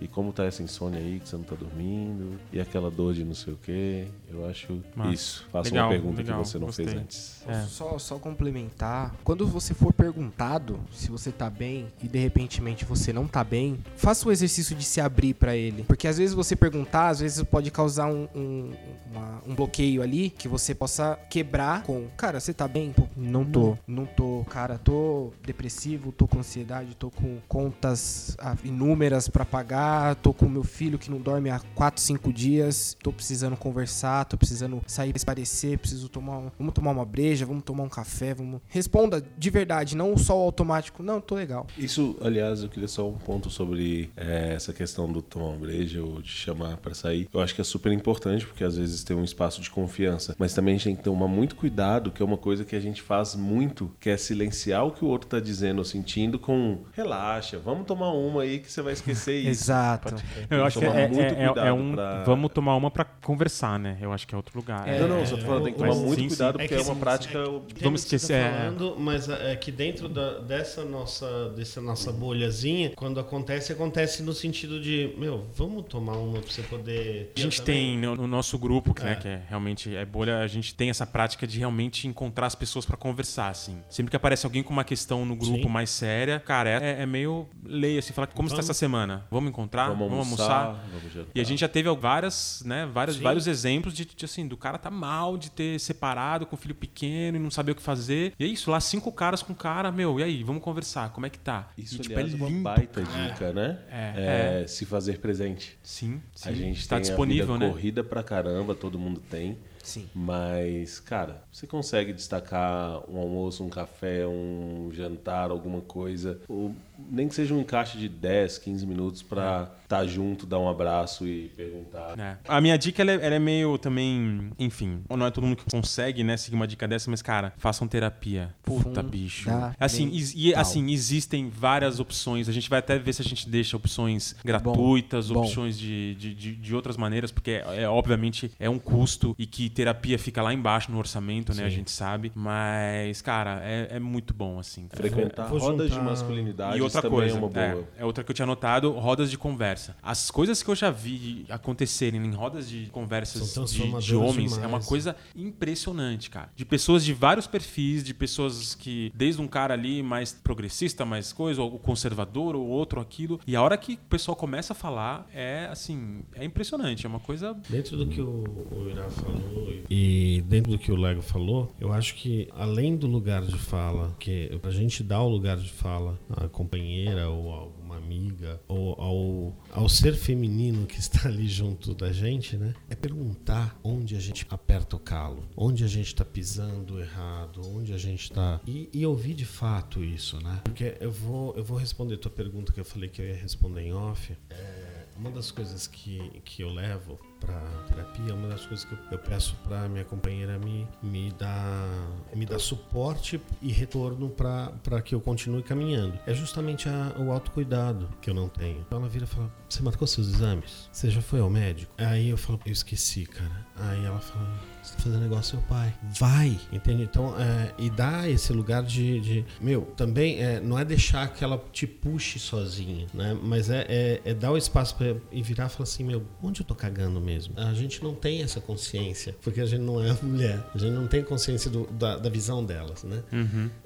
E 0.00 0.08
como 0.08 0.32
tá 0.32 0.44
essa 0.44 0.62
insônia 0.62 0.98
aí 0.98 1.20
que 1.20 1.28
você 1.28 1.36
não 1.36 1.44
tá 1.44 1.54
dormindo? 1.54 2.40
E 2.52 2.58
aquela 2.58 2.90
dor 2.90 3.12
de 3.12 3.22
não 3.22 3.34
sei 3.34 3.52
o 3.52 3.58
quê? 3.58 4.06
Eu 4.32 4.46
acho 4.48 4.80
Massa. 4.94 5.12
isso. 5.12 5.46
Faça 5.50 5.70
Legal, 5.70 5.86
uma 5.86 5.90
pergunta 5.92 6.16
legal, 6.22 6.42
que 6.42 6.48
você 6.48 6.58
não 6.58 6.66
gostei. 6.66 6.86
fez 6.86 6.98
antes. 6.98 7.42
É. 7.48 7.62
Só, 7.62 7.98
só 7.98 8.18
complementar. 8.18 9.14
Quando 9.24 9.46
você 9.46 9.74
for 9.74 9.92
perguntado 9.92 10.78
se 10.92 11.10
você 11.10 11.32
tá 11.32 11.50
bem 11.50 11.88
e 12.02 12.06
de 12.08 12.18
repentemente 12.18 12.84
você 12.84 13.12
não 13.12 13.26
tá 13.26 13.42
bem, 13.42 13.78
faça 13.96 14.28
o 14.28 14.32
exercício 14.32 14.76
de 14.76 14.84
se 14.84 15.00
abrir 15.00 15.34
pra 15.34 15.56
ele. 15.56 15.82
Porque 15.82 16.06
às 16.06 16.18
vezes 16.18 16.34
você 16.34 16.54
perguntar, 16.54 17.08
às 17.08 17.20
vezes 17.20 17.42
pode 17.42 17.70
causar 17.70 18.06
um, 18.06 18.28
um, 18.34 18.72
uma- 19.10 19.42
um 19.48 19.54
bloqueio 19.54 20.02
ali 20.02 20.30
que 20.30 20.46
você 20.46 20.74
possa 20.74 21.18
quebrar 21.28 21.82
com, 21.82 22.06
cara, 22.16 22.38
você 22.38 22.52
tá 22.54 22.68
bem? 22.68 22.92
Pô, 22.92 23.08
não 23.16 23.44
tô, 23.44 23.76
não 23.86 24.06
tô, 24.06 24.44
cara, 24.48 24.78
tô 24.78 25.32
depressivo, 25.44 26.12
tô 26.12 26.28
com 26.28 26.38
ansiedade, 26.38 26.94
tô 26.94 27.10
com 27.10 27.38
contas 27.48 28.36
inúmeras 28.64 29.28
pra 29.28 29.44
pagar, 29.44 30.14
tô 30.16 30.32
com 30.32 30.48
meu 30.48 30.62
filho 30.64 30.98
que 30.98 31.10
não 31.10 31.18
dorme 31.18 31.50
há 31.50 31.60
4, 31.74 32.00
5 32.00 32.32
dias, 32.32 32.96
tô 33.02 33.12
precisando 33.12 33.56
conversar, 33.56 34.19
tô 34.24 34.36
precisando 34.36 34.82
sair 34.86 35.10
pra 35.12 35.16
esparecer, 35.18 35.78
preciso 35.78 36.08
tomar, 36.08 36.38
um- 36.38 36.50
vamos 36.58 36.74
tomar 36.74 36.90
uma 36.92 37.04
breja, 37.04 37.44
vamos 37.46 37.62
tomar 37.64 37.82
um 37.84 37.88
café, 37.88 38.34
vamos. 38.34 38.60
Responda 38.68 39.22
de 39.38 39.50
verdade, 39.50 39.96
não 39.96 40.16
só 40.16 40.38
o 40.38 40.42
automático, 40.42 41.02
não, 41.02 41.20
tô 41.20 41.34
legal. 41.34 41.66
Isso, 41.78 42.16
aliás, 42.22 42.62
eu 42.62 42.68
queria 42.68 42.88
só 42.88 43.08
um 43.08 43.14
ponto 43.18 43.50
sobre 43.50 44.10
é, 44.16 44.52
essa 44.54 44.72
questão 44.72 45.10
do 45.10 45.22
tomar 45.22 45.46
uma 45.46 45.58
breja 45.58 46.02
ou 46.02 46.20
de 46.22 46.28
chamar 46.28 46.76
pra 46.78 46.94
sair. 46.94 47.28
Eu 47.32 47.40
acho 47.40 47.54
que 47.54 47.60
é 47.60 47.64
super 47.64 47.92
importante, 47.92 48.46
porque 48.46 48.64
às 48.64 48.76
vezes 48.76 49.02
tem 49.04 49.16
um 49.16 49.24
espaço 49.24 49.60
de 49.60 49.70
confiança. 49.70 50.34
Mas 50.38 50.52
também 50.54 50.74
a 50.74 50.76
gente 50.76 50.84
tem 50.84 50.96
que 50.96 51.02
tomar 51.02 51.28
muito 51.28 51.56
cuidado, 51.56 52.10
que 52.10 52.22
é 52.22 52.24
uma 52.24 52.36
coisa 52.38 52.64
que 52.64 52.74
a 52.76 52.80
gente 52.80 53.02
faz 53.02 53.34
muito, 53.34 53.90
que 54.00 54.08
é 54.10 54.16
silenciar 54.16 54.84
o 54.86 54.90
que 54.92 55.04
o 55.04 55.08
outro 55.08 55.28
tá 55.28 55.40
dizendo 55.40 55.78
ou 55.78 55.84
sentindo 55.84 56.38
com 56.38 56.78
relaxa, 56.92 57.58
vamos 57.58 57.86
tomar 57.86 58.10
uma 58.12 58.42
aí 58.42 58.58
que 58.58 58.70
você 58.70 58.82
vai 58.82 58.92
esquecer 58.92 59.38
isso. 59.40 59.48
Exato. 59.64 60.14
Eu 60.50 60.64
acho 60.64 60.78
que 60.78 60.84
é, 60.84 61.08
muito 61.08 61.20
é- 61.20 61.26
é- 61.44 61.46
cuidado 61.46 61.66
é 61.66 61.72
um. 61.72 61.92
pra- 61.92 62.24
Vamos 62.24 62.52
tomar 62.52 62.76
uma 62.76 62.90
pra 62.90 63.04
conversar, 63.04 63.78
né? 63.78 63.98
Eu 64.00 64.09
acho 64.12 64.26
que 64.26 64.34
é 64.34 64.36
outro 64.36 64.56
lugar. 64.58 64.88
É, 64.88 65.00
Não, 65.00 65.08
não, 65.08 65.26
só 65.26 65.36
tô 65.36 65.42
falando, 65.44 65.64
tem 65.64 65.72
que 65.72 65.78
tomar 65.78 65.90
mas 65.94 65.98
muito 65.98 66.20
sim, 66.20 66.28
cuidado, 66.28 66.52
sim. 66.52 66.58
porque 66.68 66.74
É 66.74 66.78
é, 66.78 66.82
uma 66.82 66.94
sim, 66.94 67.00
prática. 67.00 67.44
Vamos 67.44 67.62
o 67.62 67.74
que 67.74 67.82
você 67.84 68.16
esquecer, 68.16 68.42
tá 68.42 68.48
é. 68.48 68.58
falando, 68.60 68.96
mas 68.98 69.28
é 69.28 69.56
que 69.56 69.70
dentro 69.72 70.08
da- 70.08 70.38
dessa 70.40 70.84
nossa 70.84 71.50
dessa 71.50 71.80
nossa 71.80 72.12
bolhazinha, 72.12 72.90
quando 72.96 73.18
acontece, 73.20 73.72
acontece 73.72 74.22
no 74.22 74.32
sentido 74.32 74.80
de, 74.80 75.14
meu, 75.18 75.46
vamos 75.54 75.84
tomar 75.86 76.16
uma 76.16 76.40
pra 76.40 76.50
você 76.50 76.62
poder. 76.62 77.32
A 77.36 77.40
gente 77.40 77.58
Eu 77.60 77.64
tem 77.64 77.98
no, 77.98 78.16
no 78.16 78.26
nosso 78.26 78.58
grupo, 78.58 78.94
que, 78.94 79.02
né, 79.02 79.12
É. 79.12 79.14
que 79.16 79.28
é 79.28 79.42
realmente 79.48 79.94
é 79.94 80.04
bolha, 80.04 80.38
a 80.38 80.46
gente 80.46 80.74
tem 80.74 80.90
essa 80.90 81.06
prática 81.06 81.46
de 81.46 81.58
realmente 81.58 82.06
encontrar 82.06 82.46
as 82.46 82.54
pessoas 82.54 82.84
pra 82.86 82.96
conversar, 82.96 83.48
assim. 83.48 83.78
Sempre 83.88 84.10
que 84.10 84.16
aparece 84.16 84.46
alguém 84.46 84.62
com 84.62 84.72
uma 84.72 84.84
questão 84.84 85.24
no 85.24 85.34
grupo 85.36 85.64
Sim. 85.64 85.68
mais 85.68 85.90
séria, 85.90 86.40
cara, 86.40 86.70
é, 86.70 87.02
é 87.02 87.06
meio 87.06 87.48
lei, 87.64 87.98
assim, 87.98 88.12
falar 88.12 88.26
como 88.28 88.46
está 88.46 88.56
Vamos. 88.56 88.66
essa 88.70 88.74
semana? 88.78 89.26
Vamos 89.30 89.50
encontrar? 89.50 89.88
Vamos 89.88 90.12
almoçar, 90.18 90.84
vamos 90.92 91.12
jantar. 91.12 91.30
E 91.34 91.40
a 91.40 91.44
gente 91.44 91.60
já 91.60 91.68
teve 91.68 91.90
várias, 91.96 92.62
né, 92.64 92.88
vários, 92.92 93.16
Sim. 93.16 93.22
vários 93.22 93.46
exemplos 93.46 93.94
de, 93.94 93.99
de, 94.04 94.24
assim, 94.24 94.46
do 94.46 94.56
cara 94.56 94.78
tá 94.78 94.90
mal 94.90 95.36
de 95.36 95.50
ter 95.50 95.78
separado 95.80 96.46
com 96.46 96.56
o 96.56 96.58
filho 96.58 96.74
pequeno 96.74 97.36
e 97.36 97.40
não 97.40 97.50
saber 97.50 97.72
o 97.72 97.74
que 97.74 97.82
fazer. 97.82 98.32
E 98.38 98.44
é 98.44 98.46
isso, 98.46 98.70
lá 98.70 98.80
cinco 98.80 99.10
caras 99.12 99.42
com 99.42 99.52
o 99.52 99.56
cara, 99.56 99.90
meu, 99.92 100.18
e 100.20 100.22
aí, 100.22 100.42
vamos 100.44 100.62
conversar, 100.62 101.10
como 101.12 101.26
é 101.26 101.30
que 101.30 101.38
tá? 101.38 101.68
Isso, 101.76 101.96
e, 101.96 101.98
tipo, 102.00 102.14
aliás, 102.18 102.32
é 102.32 102.36
uma 102.44 102.62
baita 102.62 103.02
cara. 103.02 103.28
dica, 103.28 103.52
né? 103.52 103.78
É, 103.90 104.62
É, 104.62 104.66
Se 104.66 104.84
fazer 104.84 105.18
presente. 105.18 105.78
Sim, 105.82 106.20
sim. 106.34 106.48
A 106.48 106.52
gente 106.52 106.80
está 106.80 106.96
tem 106.96 107.02
disponível, 107.02 107.56
né? 107.58 107.68
corrida 107.68 108.02
pra 108.04 108.22
caramba, 108.22 108.74
todo 108.74 108.98
mundo 108.98 109.20
tem. 109.20 109.58
Sim. 109.82 110.08
Mas, 110.14 111.00
cara, 111.00 111.42
você 111.50 111.66
consegue 111.66 112.12
destacar 112.12 113.00
um 113.10 113.18
almoço, 113.18 113.64
um 113.64 113.70
café, 113.70 114.26
um 114.26 114.90
jantar, 114.92 115.50
alguma 115.50 115.80
coisa, 115.80 116.38
ou 116.46 116.74
nem 117.10 117.28
que 117.28 117.34
seja 117.34 117.54
um 117.54 117.60
encaixe 117.60 117.98
de 117.98 118.08
10, 118.08 118.58
15 118.58 118.86
minutos 118.86 119.22
pra 119.22 119.70
estar 119.84 120.06
junto, 120.06 120.46
dar 120.46 120.58
um 120.58 120.68
abraço 120.68 121.26
e 121.26 121.48
perguntar. 121.56 122.18
É. 122.18 122.36
A 122.46 122.60
minha 122.60 122.76
dica 122.78 123.02
ela 123.02 123.10
é, 123.12 123.14
ela 123.26 123.34
é 123.34 123.38
meio 123.38 123.76
também, 123.78 124.50
enfim, 124.58 125.02
não 125.08 125.26
é 125.26 125.30
todo 125.30 125.44
mundo 125.44 125.56
que 125.56 125.64
consegue, 125.70 126.22
né, 126.22 126.36
seguir 126.36 126.54
uma 126.56 126.66
dica 126.66 126.86
dessa, 126.86 127.10
mas 127.10 127.22
cara, 127.22 127.52
façam 127.56 127.88
terapia. 127.88 128.54
Puta, 128.62 129.02
bicho. 129.02 129.48
Assim, 129.78 130.10
e, 130.12 130.54
assim, 130.54 130.90
existem 130.92 131.48
várias 131.48 131.98
opções. 131.98 132.48
A 132.48 132.52
gente 132.52 132.68
vai 132.70 132.78
até 132.78 132.98
ver 132.98 133.12
se 133.12 133.22
a 133.22 133.24
gente 133.24 133.48
deixa 133.48 133.76
opções 133.76 134.36
gratuitas, 134.44 135.28
bom. 135.28 135.40
opções 135.40 135.78
de, 135.78 136.14
de, 136.14 136.34
de, 136.34 136.54
de 136.56 136.74
outras 136.74 136.96
maneiras, 136.96 137.30
porque 137.32 137.50
é, 137.52 137.82
é, 137.82 137.88
obviamente 137.88 138.50
é 138.58 138.68
um 138.70 138.78
custo 138.78 139.34
e 139.38 139.46
que 139.46 139.68
terapia 139.68 140.18
fica 140.18 140.40
lá 140.42 140.52
embaixo 140.54 140.90
no 140.92 140.98
orçamento, 140.98 141.54
né? 141.54 141.64
A 141.64 141.70
Sim. 141.70 141.76
gente 141.76 141.90
sabe. 141.90 142.30
Mas, 142.34 143.20
cara, 143.22 143.60
é, 143.64 143.96
é 143.96 144.00
muito 144.00 144.32
bom, 144.32 144.58
assim. 144.58 144.86
Frequentar 144.90 145.48
rodas 145.48 145.88
de 145.88 145.94
juntar- 145.94 146.04
masculinidade 146.10 146.78
E 146.78 146.82
outra 146.96 147.02
também 147.02 147.18
coisa, 147.18 147.34
é 147.34 147.38
uma 147.38 147.48
boa. 147.48 147.88
é, 147.96 148.02
é 148.02 148.04
outra 148.04 148.24
que 148.24 148.30
eu 148.30 148.34
tinha 148.34 148.46
notado, 148.46 148.90
rodas 148.92 149.30
de 149.30 149.38
conversa. 149.38 149.96
As 150.02 150.30
coisas 150.30 150.62
que 150.62 150.70
eu 150.70 150.74
já 150.74 150.90
vi 150.90 151.46
acontecerem 151.48 152.24
em 152.24 152.32
rodas 152.32 152.68
de 152.68 152.86
conversas 152.86 153.54
de, 153.72 154.00
de 154.00 154.16
homens 154.16 154.52
é 154.52 154.54
demais. 154.56 154.72
uma 154.72 154.80
coisa 154.80 155.16
impressionante, 155.34 156.30
cara. 156.30 156.50
De 156.54 156.64
pessoas 156.64 157.04
de 157.04 157.12
vários 157.12 157.46
perfis, 157.46 158.02
de 158.02 158.14
pessoas 158.14 158.74
que, 158.74 159.12
desde 159.14 159.40
um 159.40 159.48
cara 159.48 159.74
ali 159.74 160.02
mais 160.02 160.32
progressista, 160.32 161.04
mais 161.04 161.32
coisa, 161.32 161.62
ou 161.62 161.78
conservador, 161.78 162.54
ou 162.56 162.66
outro, 162.66 163.00
aquilo. 163.00 163.40
E 163.46 163.56
a 163.56 163.62
hora 163.62 163.76
que 163.76 163.94
o 163.94 164.08
pessoal 164.08 164.36
começa 164.36 164.72
a 164.72 164.76
falar, 164.76 165.28
é 165.32 165.66
assim, 165.70 166.22
é 166.34 166.44
impressionante. 166.44 167.06
É 167.06 167.08
uma 167.08 167.20
coisa. 167.20 167.56
Dentro 167.68 167.96
do 167.96 168.06
que 168.06 168.20
o, 168.20 168.44
o 168.70 168.88
Irá 168.90 169.08
falou 169.10 169.40
e 169.88 170.42
dentro 170.46 170.72
do 170.72 170.78
que 170.78 170.92
o 170.92 170.96
Lego 170.96 171.22
falou, 171.22 171.74
eu 171.80 171.92
acho 171.92 172.14
que 172.14 172.48
além 172.52 172.96
do 172.96 173.06
lugar 173.06 173.42
de 173.42 173.58
fala, 173.58 174.14
que 174.18 174.50
a 174.62 174.70
gente 174.70 175.02
dá 175.02 175.20
o 175.20 175.28
lugar 175.28 175.56
de 175.56 175.70
fala 175.70 176.18
à 176.30 176.48
companheira 176.80 177.28
ou 177.28 177.52
alguma 177.52 177.96
amiga 177.96 178.60
ou 178.66 178.94
ao, 179.00 179.82
ao 179.82 179.88
ser 179.88 180.14
feminino 180.14 180.86
que 180.86 180.98
está 180.98 181.28
ali 181.28 181.46
junto 181.46 181.94
da 181.94 182.10
gente, 182.12 182.56
né? 182.56 182.74
É 182.88 182.94
perguntar 182.94 183.78
onde 183.84 184.16
a 184.16 184.20
gente 184.20 184.46
aperta 184.50 184.96
o 184.96 184.98
calo, 184.98 185.46
onde 185.56 185.84
a 185.84 185.86
gente 185.86 186.06
está 186.06 186.24
pisando 186.24 186.98
errado, 186.98 187.60
onde 187.76 187.92
a 187.92 187.98
gente 187.98 188.22
está 188.22 188.60
e, 188.66 188.88
e 188.92 189.04
ouvir 189.04 189.34
de 189.34 189.44
fato 189.44 190.02
isso, 190.02 190.42
né? 190.42 190.60
Porque 190.64 190.96
eu 191.00 191.12
vou 191.12 191.54
eu 191.56 191.64
vou 191.64 191.76
responder 191.76 192.16
tua 192.16 192.30
pergunta 192.30 192.72
que 192.72 192.80
eu 192.80 192.84
falei 192.84 193.08
que 193.08 193.20
eu 193.20 193.26
ia 193.26 193.36
responder 193.36 193.82
em 193.82 193.92
off. 193.92 194.36
É, 194.48 195.04
uma 195.16 195.30
das 195.30 195.50
coisas 195.50 195.86
que, 195.86 196.40
que 196.44 196.62
eu 196.62 196.72
levo 196.72 197.18
para 197.40 197.58
terapia, 197.88 198.34
uma 198.34 198.48
das 198.48 198.66
coisas 198.66 198.84
que 198.84 198.96
eu, 199.10 199.18
peço 199.18 199.56
para 199.64 199.88
minha 199.88 200.04
companheira 200.04 200.58
me, 200.58 200.86
me 201.02 201.30
dar 201.32 201.88
me 202.34 202.44
dar 202.46 202.58
suporte 202.58 203.40
e 203.60 203.72
retorno 203.72 204.28
para 204.30 205.02
que 205.02 205.14
eu 205.14 205.20
continue 205.20 205.62
caminhando. 205.62 206.18
É 206.26 206.34
justamente 206.34 206.88
a, 206.88 207.14
o 207.18 207.32
autocuidado 207.32 208.08
que 208.20 208.30
eu 208.30 208.34
não 208.34 208.48
tenho. 208.48 208.86
Ela 208.90 209.08
vira 209.08 209.24
e 209.24 209.28
fala: 209.28 209.50
Você 209.68 209.82
marcou 209.82 210.06
seus 210.06 210.28
exames? 210.28 210.88
Você 210.92 211.10
já 211.10 211.20
foi 211.22 211.40
ao 211.40 211.50
médico? 211.50 211.92
Aí 211.98 212.28
eu 212.28 212.36
falo: 212.36 212.60
Eu 212.64 212.72
esqueci, 212.72 213.26
cara. 213.26 213.66
Aí 213.76 214.04
ela 214.04 214.20
fala: 214.20 214.48
Você 214.82 214.94
tá 214.96 215.02
fazendo 215.02 215.22
negócio 215.22 215.56
com 215.56 215.60
seu 215.60 215.68
pai. 215.68 215.94
Vai! 216.18 216.58
Entende? 216.72 217.02
Então, 217.04 217.34
é, 217.40 217.72
e 217.78 217.90
dá 217.90 218.28
esse 218.28 218.52
lugar 218.52 218.82
de. 218.82 219.20
de- 219.20 219.44
meu, 219.60 219.82
também 219.96 220.42
é, 220.42 220.60
não 220.60 220.78
é 220.78 220.84
deixar 220.84 221.32
que 221.32 221.42
ela 221.42 221.62
te 221.72 221.86
puxe 221.86 222.38
sozinha, 222.38 223.06
né? 223.14 223.36
Mas 223.42 223.70
é, 223.70 223.86
é, 223.88 224.20
é 224.24 224.34
dar 224.34 224.52
o 224.52 224.56
espaço 224.56 224.94
para 224.96 225.16
e 225.32 225.42
virar 225.42 225.66
e 225.66 225.70
falar 225.70 225.84
assim: 225.84 226.04
Meu, 226.04 226.24
onde 226.42 226.60
eu 226.60 226.66
tô 226.66 226.74
cagando 226.74 227.20
mesmo? 227.20 227.29
A 227.56 227.72
gente 227.74 228.02
não 228.02 228.14
tem 228.14 228.42
essa 228.42 228.60
consciência, 228.60 229.34
porque 229.42 229.60
a 229.60 229.66
gente 229.66 229.80
não 229.82 230.02
é 230.02 230.16
mulher. 230.22 230.64
A 230.74 230.78
gente 230.78 230.92
não 230.92 231.06
tem 231.06 231.22
consciência 231.22 231.70
do- 231.70 231.86
da, 231.92 232.16
da 232.16 232.28
visão 232.30 232.64
delas, 232.64 233.04
né? 233.04 233.22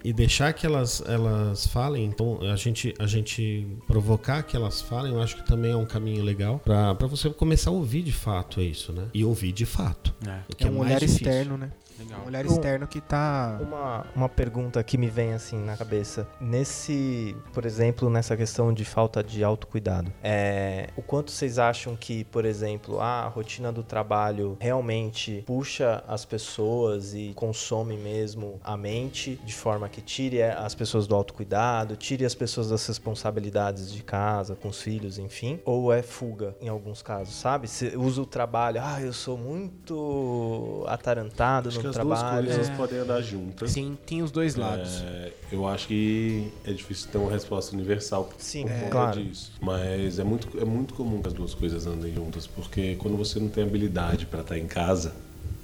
E 0.03 0.13
deixar 0.13 0.53
que 0.53 0.65
elas, 0.67 1.03
elas 1.07 1.67
falem, 1.67 2.05
então 2.05 2.39
a 2.43 2.57
gente, 2.57 2.95
a 2.99 3.07
gente 3.07 3.67
provocar 3.87 4.43
que 4.43 4.57
elas 4.57 4.81
falem, 4.81 5.13
eu 5.13 5.21
acho 5.23 5.37
que 5.37 5.47
também 5.47 5.73
é 5.73 5.77
um 5.77 5.87
caminho 5.87 6.23
legal 6.25 6.59
para 6.59 6.93
você 7.07 7.31
começar 7.31 7.71
a 7.71 7.73
ouvir 7.73 8.03
de 8.03 8.13
fato 8.13 8.61
isso, 8.61 8.93
né? 8.93 9.07
E 9.13 9.25
ouvir 9.25 9.53
de 9.53 9.67
fato. 9.67 10.15
É, 10.27 10.41
o 10.53 10.57
que 10.57 10.65
É 10.65 10.71
um 10.71 10.75
mais 10.75 10.87
olhar 10.91 11.01
difícil. 11.01 11.27
externo, 11.29 11.57
né? 11.59 11.71
Legal. 11.99 12.21
Um 12.23 12.27
olhar 12.27 12.45
externo 12.45 12.87
que 12.87 13.01
tá. 13.01 13.59
Uma, 13.61 14.07
uma 14.15 14.29
pergunta 14.29 14.83
que 14.83 14.97
me 14.97 15.09
vem 15.09 15.33
assim 15.33 15.59
na 15.59 15.77
cabeça. 15.77 16.27
Nesse, 16.41 17.37
por 17.53 17.65
exemplo, 17.65 18.09
nessa 18.11 18.37
questão 18.37 18.73
de 18.73 18.85
falta 18.85 19.23
de 19.23 19.43
autocuidado, 19.45 20.13
é, 20.23 20.89
o 20.97 21.03
quanto 21.03 21.31
vocês 21.31 21.59
acham 21.59 21.97
que, 21.97 22.25
por 22.25 22.45
exemplo, 22.45 23.01
a 23.01 23.27
rotina 23.29 23.73
do 23.73 23.83
trabalho 23.83 24.57
realmente 24.61 25.43
puxa 25.47 26.03
as 26.07 26.25
pessoas 26.25 27.15
e 27.15 27.33
consome 27.35 27.97
mesmo 27.97 28.61
a 28.63 28.77
mente 28.77 29.37
de 29.45 29.55
forma 29.55 29.89
que 29.89 30.01
tire 30.01 30.43
as 30.43 30.75
pessoas 30.75 31.07
do 31.07 31.15
autocuidado, 31.15 31.97
tire 31.97 32.25
as 32.25 32.35
pessoas 32.35 32.71
das 32.71 32.87
responsabilidades 32.87 33.93
de 33.93 34.03
casa, 34.03 34.55
com 34.55 34.69
os 34.69 34.81
filhos, 34.81 35.19
enfim? 35.19 35.61
Ou 35.65 35.93
é 35.93 36.03
fuga 36.03 36.57
em 36.61 36.69
alguns 36.69 37.03
casos, 37.03 37.35
sabe? 37.35 37.69
Você 37.69 37.97
usa 37.97 38.23
o 38.23 38.27
trabalho, 38.27 38.81
ah, 38.83 39.01
eu 39.01 39.13
sou 39.13 39.37
muito 39.37 40.85
atarantado 40.89 41.69
Acho 41.69 41.84
no 41.85 41.91
as 41.91 41.95
trabalho. 41.97 42.45
duas 42.47 42.57
coisas 42.57 42.77
podem 42.77 42.99
andar 42.99 43.21
juntas. 43.23 43.71
Sim, 43.71 43.97
tem 44.07 44.23
os 44.23 44.31
dois 44.31 44.57
lados. 44.57 45.03
É, 45.03 45.33
eu 45.53 45.67
acho 45.69 45.87
que 45.87 46.51
é 46.65 46.73
difícil 46.73 47.09
ter 47.11 47.19
uma 47.19 47.31
resposta 47.31 47.75
universal 47.75 48.29
Sim, 48.39 48.63
por 48.63 48.71
é, 48.73 48.79
conta 48.81 48.91
claro. 48.91 49.23
disso. 49.23 49.53
Mas 49.61 50.19
é 50.19 50.25
muito, 50.25 50.59
é 50.61 50.65
muito 50.65 50.95
comum 50.95 51.21
que 51.23 51.29
as 51.29 51.35
duas 51.35 51.55
coisas 51.55 51.87
andem 51.87 52.13
juntas, 52.13 52.47
porque 52.47 52.97
quando 52.97 53.17
você 53.17 53.39
não 53.39 53.49
tem 53.49 53.65
habilidade 53.65 54.27
para 54.27 54.41
estar 54.41 54.59
em 54.59 54.67
casa 54.67 55.15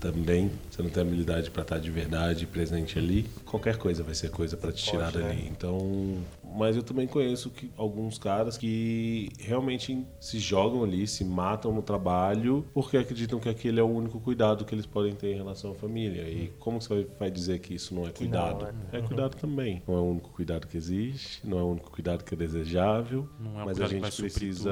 também, 0.00 0.50
você 0.70 0.82
não 0.82 0.88
tem 0.88 1.02
habilidade 1.02 1.50
para 1.50 1.62
estar 1.62 1.78
de 1.78 1.90
verdade 1.90 2.46
presente 2.46 2.98
ali, 2.98 3.26
qualquer 3.44 3.76
coisa 3.76 4.02
vai 4.02 4.14
ser 4.14 4.30
coisa 4.30 4.56
para 4.56 4.72
te 4.72 4.82
tirar 4.82 5.12
Pode, 5.12 5.22
dali. 5.24 5.42
né? 5.42 5.48
Então, 5.50 6.16
mas 6.54 6.76
eu 6.76 6.82
também 6.82 7.06
conheço 7.06 7.50
que, 7.50 7.70
alguns 7.76 8.18
caras 8.18 8.56
que 8.56 9.30
realmente 9.38 10.06
se 10.20 10.38
jogam 10.38 10.84
ali, 10.84 11.06
se 11.06 11.24
matam 11.24 11.72
no 11.72 11.82
trabalho, 11.82 12.64
porque 12.72 12.96
acreditam 12.96 13.38
que 13.38 13.48
aquele 13.48 13.80
é 13.80 13.82
o 13.82 13.86
único 13.88 14.20
cuidado 14.20 14.64
que 14.64 14.74
eles 14.74 14.86
podem 14.86 15.14
ter 15.14 15.32
em 15.32 15.36
relação 15.36 15.72
à 15.72 15.74
família. 15.74 16.22
E 16.28 16.48
como 16.58 16.80
você 16.80 17.06
vai, 17.18 17.30
dizer 17.30 17.60
que 17.60 17.74
isso 17.74 17.94
não 17.94 18.06
é 18.06 18.10
Que 18.10 18.26
não, 18.26 18.30
cuidado? 18.30 18.64
né? 18.64 18.74
É 18.92 19.00
cuidado 19.00 19.36
também. 19.36 19.82
Não 19.86 19.94
é 19.94 20.00
o 20.00 20.04
único 20.04 20.30
cuidado 20.30 20.66
que 20.66 20.76
existe, 20.76 21.46
não 21.46 21.58
é 21.58 21.62
o 21.62 21.66
único 21.66 21.90
cuidado 21.90 22.24
que 22.24 22.34
é 22.34 22.36
desejável, 22.36 23.28
Não 23.38 23.60
é 23.60 23.64
mas 23.64 23.78
cuidado 23.78 24.04
a 24.04 24.10
gente 24.10 24.20
precisa 24.22 24.70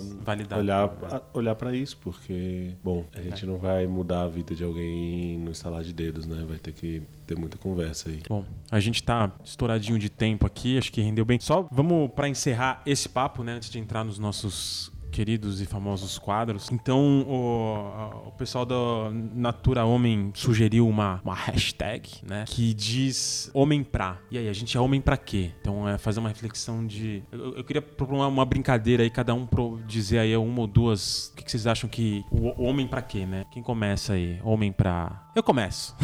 tudo, 0.00 0.24
validar 0.24 0.58
olhar, 0.58 0.88
né? 1.00 1.20
olhar 1.34 1.54
para 1.54 1.74
isso, 1.76 1.98
porque, 1.98 2.72
bom, 2.82 3.04
a 3.14 3.20
gente 3.20 3.44
não 3.44 3.58
vai 3.58 3.86
mudar 3.86 4.22
a 4.22 4.28
vida 4.28 4.54
de 4.54 4.64
alguém 4.64 5.38
no 5.38 5.50
estalar 5.50 5.82
de 5.82 5.92
dedos, 5.92 6.26
né? 6.26 6.44
Vai 6.48 6.58
ter 6.58 6.72
que 6.72 7.02
ter 7.30 7.38
muita 7.38 7.56
conversa 7.56 8.08
aí. 8.08 8.20
Bom, 8.28 8.44
a 8.70 8.80
gente 8.80 9.02
tá 9.02 9.30
estouradinho 9.44 9.98
de 9.98 10.10
tempo 10.10 10.46
aqui, 10.46 10.76
acho 10.76 10.90
que 10.92 11.00
rendeu 11.00 11.24
bem. 11.24 11.38
Só 11.38 11.68
vamos 11.70 12.10
para 12.10 12.28
encerrar 12.28 12.82
esse 12.84 13.08
papo, 13.08 13.44
né, 13.44 13.52
antes 13.52 13.70
de 13.70 13.78
entrar 13.78 14.04
nos 14.04 14.18
nossos 14.18 14.92
queridos 15.10 15.60
e 15.60 15.66
famosos 15.66 16.18
quadros. 16.18 16.70
Então, 16.72 17.26
o, 17.28 18.28
o 18.28 18.32
pessoal 18.32 18.64
da 18.64 19.10
Natura 19.34 19.84
Homem 19.84 20.30
sugeriu 20.34 20.88
uma, 20.88 21.20
uma 21.24 21.34
hashtag, 21.34 22.08
né, 22.22 22.44
que 22.46 22.72
diz 22.72 23.50
homem 23.52 23.82
pra. 23.82 24.18
E 24.30 24.38
aí, 24.38 24.48
a 24.48 24.52
gente 24.52 24.76
é 24.76 24.80
homem 24.80 25.00
pra 25.00 25.16
quê? 25.16 25.50
Então, 25.60 25.88
é 25.88 25.98
fazer 25.98 26.20
uma 26.20 26.28
reflexão 26.28 26.86
de... 26.86 27.22
Eu, 27.30 27.56
eu 27.56 27.64
queria 27.64 27.82
propor 27.82 28.14
uma, 28.14 28.44
brincadeira 28.44 29.02
aí, 29.02 29.10
cada 29.10 29.34
um 29.34 29.46
pro 29.46 29.80
dizer 29.86 30.18
aí 30.18 30.36
uma 30.36 30.60
ou 30.60 30.66
duas... 30.66 31.28
O 31.28 31.36
que, 31.36 31.44
que 31.44 31.50
vocês 31.50 31.66
acham 31.66 31.88
que... 31.88 32.24
O, 32.30 32.62
o 32.62 32.64
homem 32.64 32.86
pra 32.86 33.02
quê, 33.02 33.26
né? 33.26 33.44
Quem 33.52 33.62
começa 33.62 34.14
aí? 34.14 34.40
Homem 34.42 34.72
pra... 34.72 35.29
Eu 35.34 35.42
começo. 35.42 35.94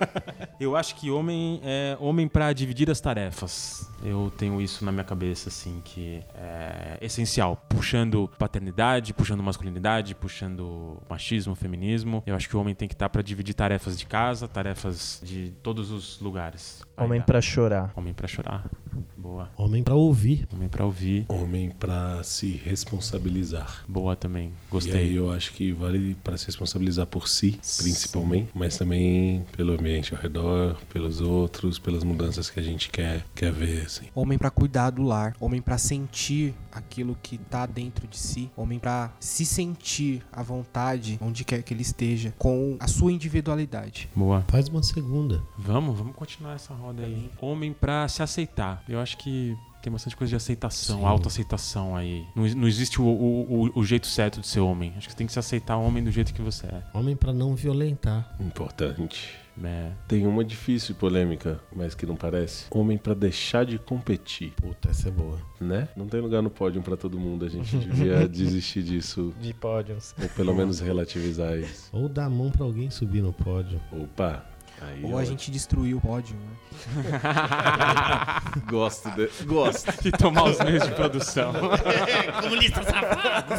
Eu 0.60 0.74
acho 0.74 0.94
que 0.96 1.10
homem 1.10 1.60
é 1.62 1.96
homem 2.00 2.26
pra 2.26 2.52
dividir 2.52 2.90
as 2.90 3.00
tarefas. 3.00 3.90
Eu 4.02 4.32
tenho 4.36 4.60
isso 4.60 4.84
na 4.84 4.92
minha 4.92 5.04
cabeça, 5.04 5.48
assim, 5.48 5.82
que 5.84 6.22
é 6.34 6.98
essencial. 7.00 7.56
Puxando 7.68 8.30
paternidade, 8.38 9.12
puxando 9.12 9.42
masculinidade, 9.42 10.14
puxando 10.14 10.98
machismo, 11.08 11.54
feminismo. 11.54 12.22
Eu 12.26 12.34
acho 12.34 12.48
que 12.48 12.56
o 12.56 12.60
homem 12.60 12.74
tem 12.74 12.88
que 12.88 12.94
estar 12.94 13.08
pra 13.08 13.20
dividir 13.22 13.54
tarefas 13.54 13.98
de 13.98 14.06
casa, 14.06 14.48
tarefas 14.48 15.20
de 15.22 15.52
todos 15.62 15.90
os 15.90 16.20
lugares. 16.20 16.85
Homem 16.96 17.20
dá. 17.20 17.26
pra 17.26 17.40
chorar. 17.40 17.92
Homem 17.96 18.14
pra 18.14 18.26
chorar. 18.26 18.70
Boa. 19.16 19.50
Homem 19.56 19.82
pra 19.82 19.94
ouvir. 19.94 20.46
Homem 20.52 20.68
pra 20.68 20.84
ouvir. 20.84 21.26
Homem 21.28 21.70
para 21.70 22.22
se 22.22 22.60
responsabilizar. 22.64 23.84
Boa 23.88 24.14
também. 24.16 24.46
E 24.46 24.48
aí 24.48 24.52
Gostei. 24.70 25.18
eu 25.18 25.30
acho 25.32 25.52
que 25.52 25.72
vale 25.72 26.14
para 26.22 26.36
se 26.36 26.46
responsabilizar 26.46 27.06
por 27.06 27.28
si, 27.28 27.52
principalmente, 27.78 28.50
mas 28.54 28.78
também 28.78 29.44
pelo 29.56 29.72
ambiente 29.74 30.14
ao 30.14 30.20
redor, 30.20 30.76
pelos 30.92 31.20
outros, 31.20 31.78
pelas 31.78 32.04
mudanças 32.04 32.48
que 32.48 32.60
a 32.60 32.62
gente 32.62 32.88
quer, 32.88 33.24
quer 33.34 33.52
ver, 33.52 33.82
assim. 33.86 34.06
Homem 34.14 34.38
pra 34.38 34.50
cuidar 34.50 34.90
do 34.90 35.02
lar, 35.02 35.34
homem 35.40 35.60
pra 35.60 35.76
sentir 35.76 36.54
aquilo 36.76 37.16
que 37.22 37.38
tá 37.38 37.66
dentro 37.66 38.06
de 38.06 38.16
si, 38.18 38.50
homem 38.56 38.78
para 38.78 39.12
se 39.20 39.44
sentir 39.46 40.22
à 40.32 40.42
vontade 40.42 41.18
onde 41.20 41.44
quer 41.44 41.62
que 41.62 41.72
ele 41.74 41.82
esteja, 41.82 42.34
com 42.38 42.76
a 42.80 42.86
sua 42.86 43.12
individualidade. 43.12 44.08
Boa. 44.14 44.44
Faz 44.48 44.68
uma 44.68 44.82
segunda. 44.82 45.42
Vamos, 45.58 45.98
vamos 45.98 46.14
continuar 46.14 46.54
essa 46.54 46.74
roda 46.74 47.02
aí. 47.02 47.30
Homem 47.40 47.72
pra 47.72 48.06
se 48.08 48.22
aceitar. 48.22 48.82
Eu 48.88 49.00
acho 49.00 49.16
que 49.18 49.56
tem 49.82 49.92
bastante 49.92 50.16
coisa 50.16 50.30
de 50.30 50.36
aceitação, 50.36 51.06
autoaceitação 51.06 51.94
aí. 51.94 52.26
Não, 52.34 52.44
não 52.44 52.66
existe 52.68 53.00
o, 53.00 53.04
o, 53.04 53.66
o- 53.66 53.78
o 53.80 53.84
jeito 53.84 54.06
certo 54.06 54.40
de 54.40 54.46
ser 54.46 54.60
homem. 54.60 54.92
Acho 54.96 55.06
que 55.06 55.12
você 55.12 55.18
tem 55.18 55.26
que 55.26 55.32
se 55.32 55.38
aceitar 55.38 55.76
homem 55.76 56.02
do 56.02 56.10
jeito 56.10 56.34
que 56.34 56.42
você 56.42 56.66
é. 56.66 56.82
Homem 56.92 57.14
pra 57.14 57.32
não 57.32 57.54
violentar. 57.54 58.34
Importante. 58.40 59.28
É. 59.64 59.92
Tem 60.06 60.26
uma 60.26 60.44
difícil 60.44 60.92
e 60.94 60.98
polêmica, 60.98 61.60
mas 61.74 61.94
que 61.94 62.04
não 62.04 62.14
parece. 62.16 62.66
Homem 62.70 62.98
pra 62.98 63.14
deixar 63.14 63.64
de 63.64 63.78
competir, 63.78 64.52
Puta, 64.52 64.90
essa 64.90 65.08
é 65.08 65.10
boa. 65.10 65.38
né? 65.60 65.88
Não 65.96 66.06
tem 66.06 66.20
lugar 66.20 66.42
no 66.42 66.50
pódio 66.50 66.82
pra 66.82 66.96
todo 66.96 67.18
mundo. 67.18 67.44
A 67.44 67.48
gente 67.48 67.76
devia 67.76 68.26
desistir 68.28 68.82
disso, 68.82 69.32
De 69.40 69.54
pódios. 69.54 70.14
ou 70.22 70.28
pelo 70.30 70.54
menos 70.54 70.80
relativizar 70.80 71.56
isso. 71.58 71.88
Ou 71.92 72.08
dar 72.08 72.26
a 72.26 72.30
mão 72.30 72.50
pra 72.50 72.64
alguém 72.64 72.90
subir 72.90 73.22
no 73.22 73.32
pódio. 73.32 73.80
Opa, 73.92 74.44
aí 74.80 75.04
Ou 75.04 75.18
a 75.18 75.24
gente 75.24 75.50
destruiu 75.50 75.98
o 75.98 76.00
pódio, 76.00 76.36
né? 76.36 76.56
gosto 78.68 79.10
de... 79.12 79.28
gosto. 79.44 79.86
E 80.06 80.10
tomar 80.12 80.44
os 80.44 80.58
meios 80.60 80.84
de 80.84 80.94
produção. 80.94 81.52
Comunista 82.42 82.82
safado! 82.82 83.54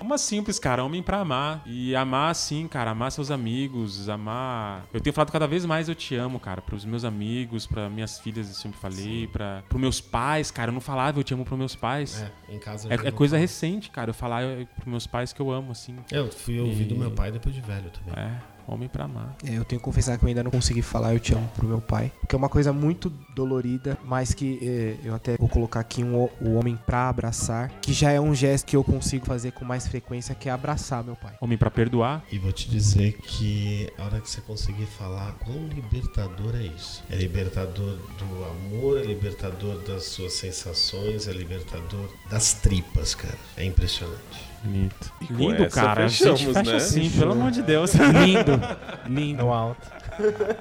Uma 0.00 0.18
simples, 0.18 0.58
cara. 0.58 0.84
Homem 0.84 1.02
pra 1.02 1.18
amar. 1.18 1.62
E 1.66 1.94
amar, 1.96 2.34
sim, 2.34 2.66
cara. 2.68 2.90
Amar 2.90 3.10
seus 3.12 3.30
amigos. 3.30 4.08
Amar. 4.08 4.84
Eu 4.92 5.00
tenho 5.00 5.12
falado 5.14 5.32
cada 5.32 5.46
vez 5.46 5.64
mais 5.64 5.88
eu 5.88 5.94
te 5.94 6.14
amo, 6.14 6.38
cara. 6.38 6.60
Pros 6.60 6.84
meus 6.84 7.04
amigos, 7.04 7.66
pra 7.66 7.88
minhas 7.88 8.18
filhas, 8.18 8.48
eu 8.48 8.54
sempre 8.54 8.78
falei. 8.78 9.26
Pra... 9.28 9.62
Pros 9.68 9.80
meus 9.80 10.00
pais, 10.00 10.50
cara. 10.50 10.70
Eu 10.70 10.74
não 10.74 10.80
falava 10.80 11.18
eu 11.18 11.24
te 11.24 11.34
amo 11.34 11.44
pros 11.44 11.58
meus 11.58 11.74
pais. 11.74 12.22
É, 12.48 12.54
em 12.54 12.58
casa 12.58 12.88
É, 12.88 12.94
é 12.94 13.10
coisa 13.10 13.36
falo. 13.36 13.40
recente, 13.42 13.90
cara. 13.90 14.10
Eu 14.10 14.14
falar 14.14 14.42
eu- 14.42 14.66
pros 14.66 14.86
meus 14.86 15.06
pais 15.06 15.32
que 15.32 15.40
eu 15.40 15.50
amo, 15.50 15.72
assim. 15.72 15.96
Eu 16.10 16.30
fui 16.30 16.60
ouvir 16.60 16.84
do 16.84 16.94
E- 16.94 16.98
meu 16.98 17.10
pai 17.10 17.30
depois 17.32 17.54
de 17.54 17.60
velho 17.60 17.90
também. 17.90 18.14
É, 18.24 18.40
homem 18.66 18.88
pra 18.88 19.04
amar. 19.04 19.36
É, 19.44 19.50
eu 19.56 19.64
tenho 19.64 19.80
que 19.80 19.84
confessar 19.84 20.16
que 20.18 20.24
eu 20.24 20.28
ainda 20.28 20.42
não 20.42 20.50
consegui 20.50 20.82
falar 20.82 21.14
eu 21.14 21.20
te 21.20 21.32
amo 21.34 21.48
pro 21.56 21.66
meu 21.66 21.80
pai. 21.80 22.12
Que 22.28 22.34
é 22.34 22.38
uma 22.38 22.48
coisa 22.48 22.72
muito 22.72 23.10
dolorida, 23.34 23.96
mas 24.04 24.32
que 24.34 24.58
é, 24.62 24.96
eu 25.06 25.14
até 25.14 25.36
vou 25.36 25.48
colocar 25.48 25.80
aqui 25.80 26.02
um, 26.04 26.16
o- 26.40 26.54
homem 26.54 26.78
pra 26.86 27.08
abraçar, 27.08 27.70
que 27.80 27.92
já 27.92 28.10
é 28.10 28.20
um 28.20 28.34
gesto 28.34 28.66
que 28.66 28.76
eu 28.76 28.84
consigo 28.84 29.24
fazer 29.26 29.52
com 29.52 29.64
mais 29.64 29.86
frequência, 29.86 30.34
que 30.34 30.48
é 30.48 30.52
abraçar 30.52 31.02
meu 31.04 31.16
pai. 31.16 31.34
Homem 31.40 31.56
pra 31.56 31.70
perdoar. 31.70 32.22
E 32.30 32.38
vou 32.38 32.52
te 32.52 32.68
dizer 32.68 33.12
que 33.22 33.88
a 33.98 34.04
hora 34.04 34.20
que 34.20 34.28
você 34.28 34.40
conseguir 34.40 34.86
falar 34.86 35.32
quão 35.44 35.66
libertador 35.68 36.54
é 36.56 36.62
isso. 36.64 37.02
É 37.10 37.16
libertador 37.16 37.96
do 38.18 38.44
amor, 38.44 38.98
é 38.98 39.04
libertador 39.04 39.78
das 39.82 40.04
suas 40.04 40.32
sensações, 40.34 41.26
é 41.28 41.32
libertador 41.32 42.08
das 42.30 42.52
tripas, 42.54 43.14
cara. 43.14 43.38
É 43.56 43.64
impressionante. 43.64 44.49
Bonito. 44.62 45.12
E 45.20 45.32
Lindo, 45.32 45.68
cara. 45.70 46.04
a 46.04 46.08
gente 46.08 46.18
fechamos, 46.18 46.56
fecha 46.56 46.70
né? 46.70 46.76
assim, 46.76 47.10
pelo 47.10 47.32
amor 47.32 47.50
de 47.50 47.62
Deus. 47.62 47.92
Lindo, 47.94 48.60
lindo. 49.08 49.42
No 49.44 49.52
alto. 49.52 49.99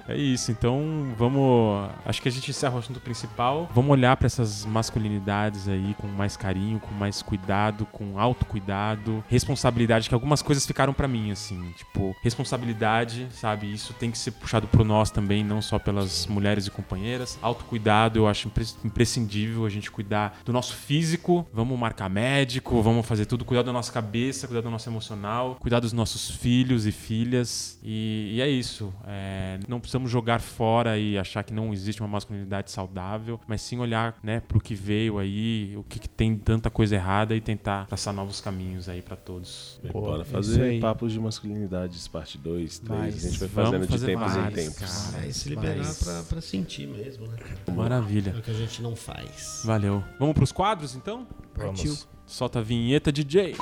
É 0.08 0.16
isso, 0.16 0.52
então 0.52 1.14
vamos. 1.18 1.90
Acho 2.06 2.22
que 2.22 2.28
a 2.28 2.32
gente 2.32 2.50
encerra 2.50 2.76
o 2.76 2.80
assunto 2.80 3.00
principal. 3.00 3.70
Vamos 3.74 3.92
olhar 3.92 4.16
pra 4.18 4.26
essas 4.26 4.66
masculinidades 4.66 5.68
aí 5.68 5.96
com 5.98 6.08
mais 6.08 6.36
carinho, 6.38 6.80
com 6.80 6.94
mais 6.94 7.22
cuidado, 7.22 7.86
com 7.86 8.20
autocuidado, 8.20 9.24
responsabilidade, 9.28 10.08
que 10.10 10.14
algumas 10.16 10.42
coisas 10.42 10.66
ficaram 10.66 10.94
pra 10.94 11.08
mim, 11.08 11.32
assim. 11.32 11.72
Tipo, 11.78 12.16
responsabilidade, 12.22 13.28
sabe? 13.32 13.72
Isso 13.72 13.94
tem 13.94 14.12
que 14.12 14.18
ser 14.18 14.32
puxado 14.32 14.68
por 14.68 14.84
nós 14.86 15.12
também, 15.12 15.44
não 15.44 15.62
só 15.62 15.78
pelas 15.80 16.28
mulheres 16.28 16.68
e 16.68 16.72
companheiras. 16.72 17.38
Autocuidado, 17.42 18.20
eu 18.20 18.28
acho 18.28 18.48
impres- 18.48 18.78
imprescindível 18.84 19.66
a 19.66 19.70
gente 19.70 19.90
cuidar 19.92 20.40
do 20.46 20.54
nosso 20.54 20.76
físico. 20.76 21.48
Vamos 21.54 21.78
marcar 21.78 22.10
médico, 22.10 22.82
vamos 22.82 23.06
fazer 23.06 23.26
tudo, 23.26 23.46
cuidar 23.46 23.64
da 23.64 23.74
nossa 23.74 23.92
cabeça, 23.92 24.48
cuidar 24.48 24.62
do 24.62 24.70
nosso 24.70 24.90
emocional, 24.90 25.56
cuidar 25.60 25.80
dos 25.80 25.94
nossos 25.94 26.30
filhos 26.30 26.86
e 26.86 26.92
filhas. 26.92 27.80
E, 27.84 28.34
e 28.36 28.42
é 28.42 28.48
isso. 28.50 28.94
É, 29.08 29.49
não 29.68 29.80
precisamos 29.80 30.12
jogar 30.12 30.40
fora 30.42 30.98
e 30.98 31.18
achar 31.18 31.44
que 31.44 31.54
não 31.54 31.74
existe 31.74 32.02
uma 32.02 32.08
masculinidade 32.08 32.72
saudável, 32.72 33.40
mas 33.48 33.62
sim 33.62 33.78
olhar, 33.80 34.16
né, 34.22 34.40
pro 34.40 34.60
que 34.60 34.76
veio 34.76 35.18
aí, 35.18 35.76
o 35.78 35.84
que, 35.84 36.00
que 36.00 36.10
tem 36.10 36.36
tanta 36.38 36.70
coisa 36.70 36.96
errada 36.96 37.36
e 37.36 37.42
tentar 37.42 37.86
traçar 37.88 38.14
novos 38.14 38.42
caminhos 38.42 38.90
aí 38.90 39.02
pra 39.02 39.16
todos. 39.16 39.80
Pô, 39.92 40.02
Bora 40.02 40.26
fazer 40.26 40.80
papos 40.80 41.12
de 41.14 41.20
masculinidades, 41.20 42.08
parte 42.08 42.38
2, 42.38 42.80
3. 42.80 43.00
Mas 43.00 43.26
A 43.26 43.30
gente 43.30 43.40
vai 43.40 43.50
fazendo 43.50 43.82
de 43.86 43.92
fazer 43.92 44.06
tempos 44.08 44.36
em 44.36 44.52
tempos. 44.52 44.80
cara. 45.12 45.26
É, 45.26 45.30
e 45.30 45.34
se 45.34 45.50
liberar 45.50 46.24
pra 46.28 46.42
sentir 46.42 46.88
mesmo, 46.88 47.28
né, 47.28 47.38
cara? 47.38 47.58
É 47.68 47.72
Maravilha. 47.72 48.36
o 48.38 48.42
que 48.42 48.52
a 48.52 48.54
gente 48.54 48.82
não 48.82 48.96
faz. 48.96 49.62
Valeu. 49.66 50.04
Vamos 50.20 50.34
pros 50.34 50.52
quadros 50.52 50.96
então? 50.96 51.28
Partiu. 51.56 51.96
Solta 52.26 52.60
a 52.60 52.62
vinheta, 52.62 53.12
DJ. 53.12 53.56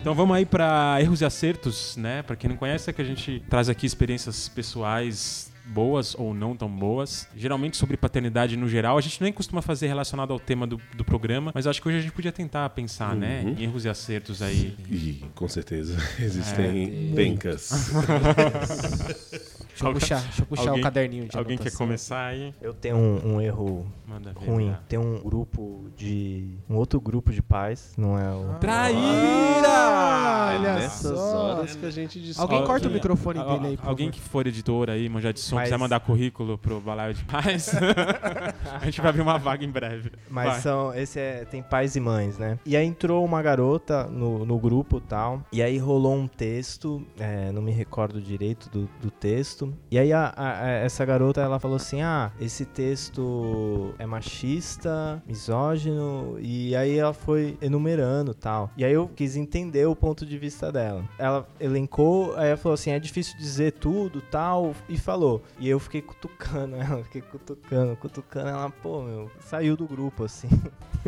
Então 0.00 0.14
vamos 0.14 0.34
aí 0.36 0.46
pra 0.46 0.96
erros 1.00 1.20
e 1.20 1.24
acertos, 1.24 1.96
né? 1.96 2.22
Pra 2.22 2.34
quem 2.34 2.48
não 2.48 2.56
conhece, 2.56 2.88
é 2.88 2.92
que 2.92 3.02
a 3.02 3.04
gente 3.04 3.42
traz 3.50 3.68
aqui 3.68 3.84
experiências 3.84 4.48
pessoais 4.48 5.50
boas 5.66 6.14
ou 6.18 6.32
não 6.34 6.56
tão 6.56 6.68
boas. 6.68 7.28
Geralmente 7.36 7.76
sobre 7.76 7.96
paternidade 7.96 8.56
no 8.56 8.66
geral. 8.68 8.96
A 8.96 9.00
gente 9.00 9.22
nem 9.22 9.32
costuma 9.32 9.60
fazer 9.62 9.86
relacionado 9.88 10.32
ao 10.32 10.40
tema 10.40 10.66
do, 10.66 10.80
do 10.96 11.04
programa, 11.04 11.52
mas 11.54 11.66
acho 11.66 11.80
que 11.82 11.88
hoje 11.88 11.98
a 11.98 12.00
gente 12.00 12.12
podia 12.12 12.32
tentar 12.32 12.68
pensar, 12.70 13.14
né? 13.14 13.42
Uhum. 13.44 13.54
Em 13.58 13.62
erros 13.64 13.84
e 13.84 13.88
acertos 13.88 14.40
aí. 14.42 14.74
E 14.90 15.22
com 15.34 15.46
certeza 15.46 15.96
existem 16.18 17.10
É. 17.12 17.14
pencas. 17.14 17.70
Deixa 19.70 19.86
eu 19.86 19.92
puxar, 19.92 20.20
deixa 20.22 20.42
eu 20.42 20.46
puxar 20.46 20.62
Alguém- 20.68 20.80
o 20.80 20.82
caderninho 20.84 21.28
de 21.28 21.36
Alguém 21.38 21.56
quer 21.56 21.62
anotação. 21.64 21.86
começar 21.86 22.26
aí? 22.26 22.54
Eu 22.60 22.74
tenho 22.74 22.96
um, 22.96 23.34
um 23.36 23.40
erro 23.40 23.86
Manda 24.06 24.32
ver. 24.38 24.46
ruim. 24.50 24.70
tá? 24.72 24.80
Tem 24.88 24.98
um 24.98 25.18
grupo 25.20 25.86
de. 25.96 26.58
Um 26.68 26.76
outro 26.76 27.00
grupo 27.00 27.32
de 27.32 27.40
pais, 27.42 27.92
não 27.96 28.18
é 28.18 28.30
o. 28.30 28.54
Traíra! 28.58 30.50
Olha 30.58 30.74
Nessas 30.74 31.18
só. 31.18 31.36
horas 31.56 31.74
que 31.76 31.86
a 31.86 31.90
gente 31.90 32.20
discute. 32.20 32.40
Alguém 32.40 32.66
corta 32.66 32.88
o 32.88 32.90
microfone 32.90 33.38
Al- 33.38 33.48
dele 33.58 33.66
aí, 33.68 33.76
por 33.76 33.88
Alguém 33.88 34.08
favor. 34.08 34.20
que 34.22 34.28
for 34.28 34.46
editor 34.46 34.90
aí, 34.90 35.08
manjar 35.08 35.32
de 35.32 35.40
som, 35.40 35.56
Mas- 35.56 35.64
quiser 35.64 35.78
mandar 35.78 36.00
currículo 36.00 36.58
pro 36.58 36.80
Balaio 36.80 37.14
de 37.14 37.24
Paz, 37.24 37.72
a 38.80 38.84
gente 38.84 39.00
vai 39.00 39.10
abrir 39.10 39.22
uma 39.22 39.38
vaga 39.38 39.64
em 39.64 39.70
breve. 39.70 40.10
Mas 40.28 40.46
Vai. 40.52 40.60
são. 40.60 40.94
Esse 40.94 41.18
é. 41.20 41.44
Tem 41.44 41.62
pais 41.62 41.96
e 41.96 42.00
mães, 42.00 42.38
né? 42.38 42.58
E 42.66 42.76
aí 42.76 42.86
entrou 42.86 43.24
uma 43.24 43.40
garota 43.42 44.04
no, 44.04 44.44
no 44.44 44.58
grupo 44.58 44.98
e 44.98 45.00
tal. 45.02 45.42
E 45.52 45.62
aí 45.62 45.78
rolou 45.78 46.14
um 46.14 46.26
texto. 46.26 47.04
é, 47.18 47.50
não 47.52 47.62
me 47.62 47.70
recordo 47.72 48.20
direito 48.20 48.68
do, 48.70 48.88
do 49.00 49.10
texto. 49.10 49.59
E 49.90 49.98
aí 49.98 50.12
a- 50.12 50.32
a- 50.36 50.66
essa 50.68 51.04
garota 51.04 51.40
ela 51.40 51.58
falou 51.58 51.76
assim: 51.76 52.00
Ah, 52.02 52.30
esse 52.40 52.64
texto 52.64 53.94
é 53.98 54.06
machista, 54.06 55.22
misógino. 55.26 56.36
E 56.40 56.74
aí 56.76 56.98
ela 56.98 57.12
foi 57.12 57.56
enumerando 57.60 58.34
tal. 58.34 58.70
E 58.76 58.84
aí 58.84 58.92
eu 58.92 59.08
quis 59.14 59.36
entender 59.36 59.86
o 59.86 59.94
ponto 59.96 60.24
de 60.24 60.38
vista 60.38 60.70
dela. 60.72 61.04
Ela 61.18 61.46
elencou, 61.58 62.34
aí 62.36 62.48
ela 62.48 62.56
falou 62.56 62.74
assim: 62.74 62.90
é 62.90 62.98
difícil 62.98 63.36
dizer 63.38 63.72
tudo 63.72 64.20
tal. 64.20 64.74
E 64.88 64.96
falou. 64.98 65.42
E 65.58 65.68
eu 65.68 65.78
fiquei 65.78 66.02
cutucando 66.02 66.76
ela, 66.76 67.02
fiquei 67.04 67.22
cutucando, 67.22 67.96
cutucando 67.96 68.48
ela, 68.48 68.70
pô, 68.82 69.02
meu, 69.02 69.30
saiu 69.40 69.76
do 69.76 69.86
grupo, 69.86 70.24
assim. 70.24 70.48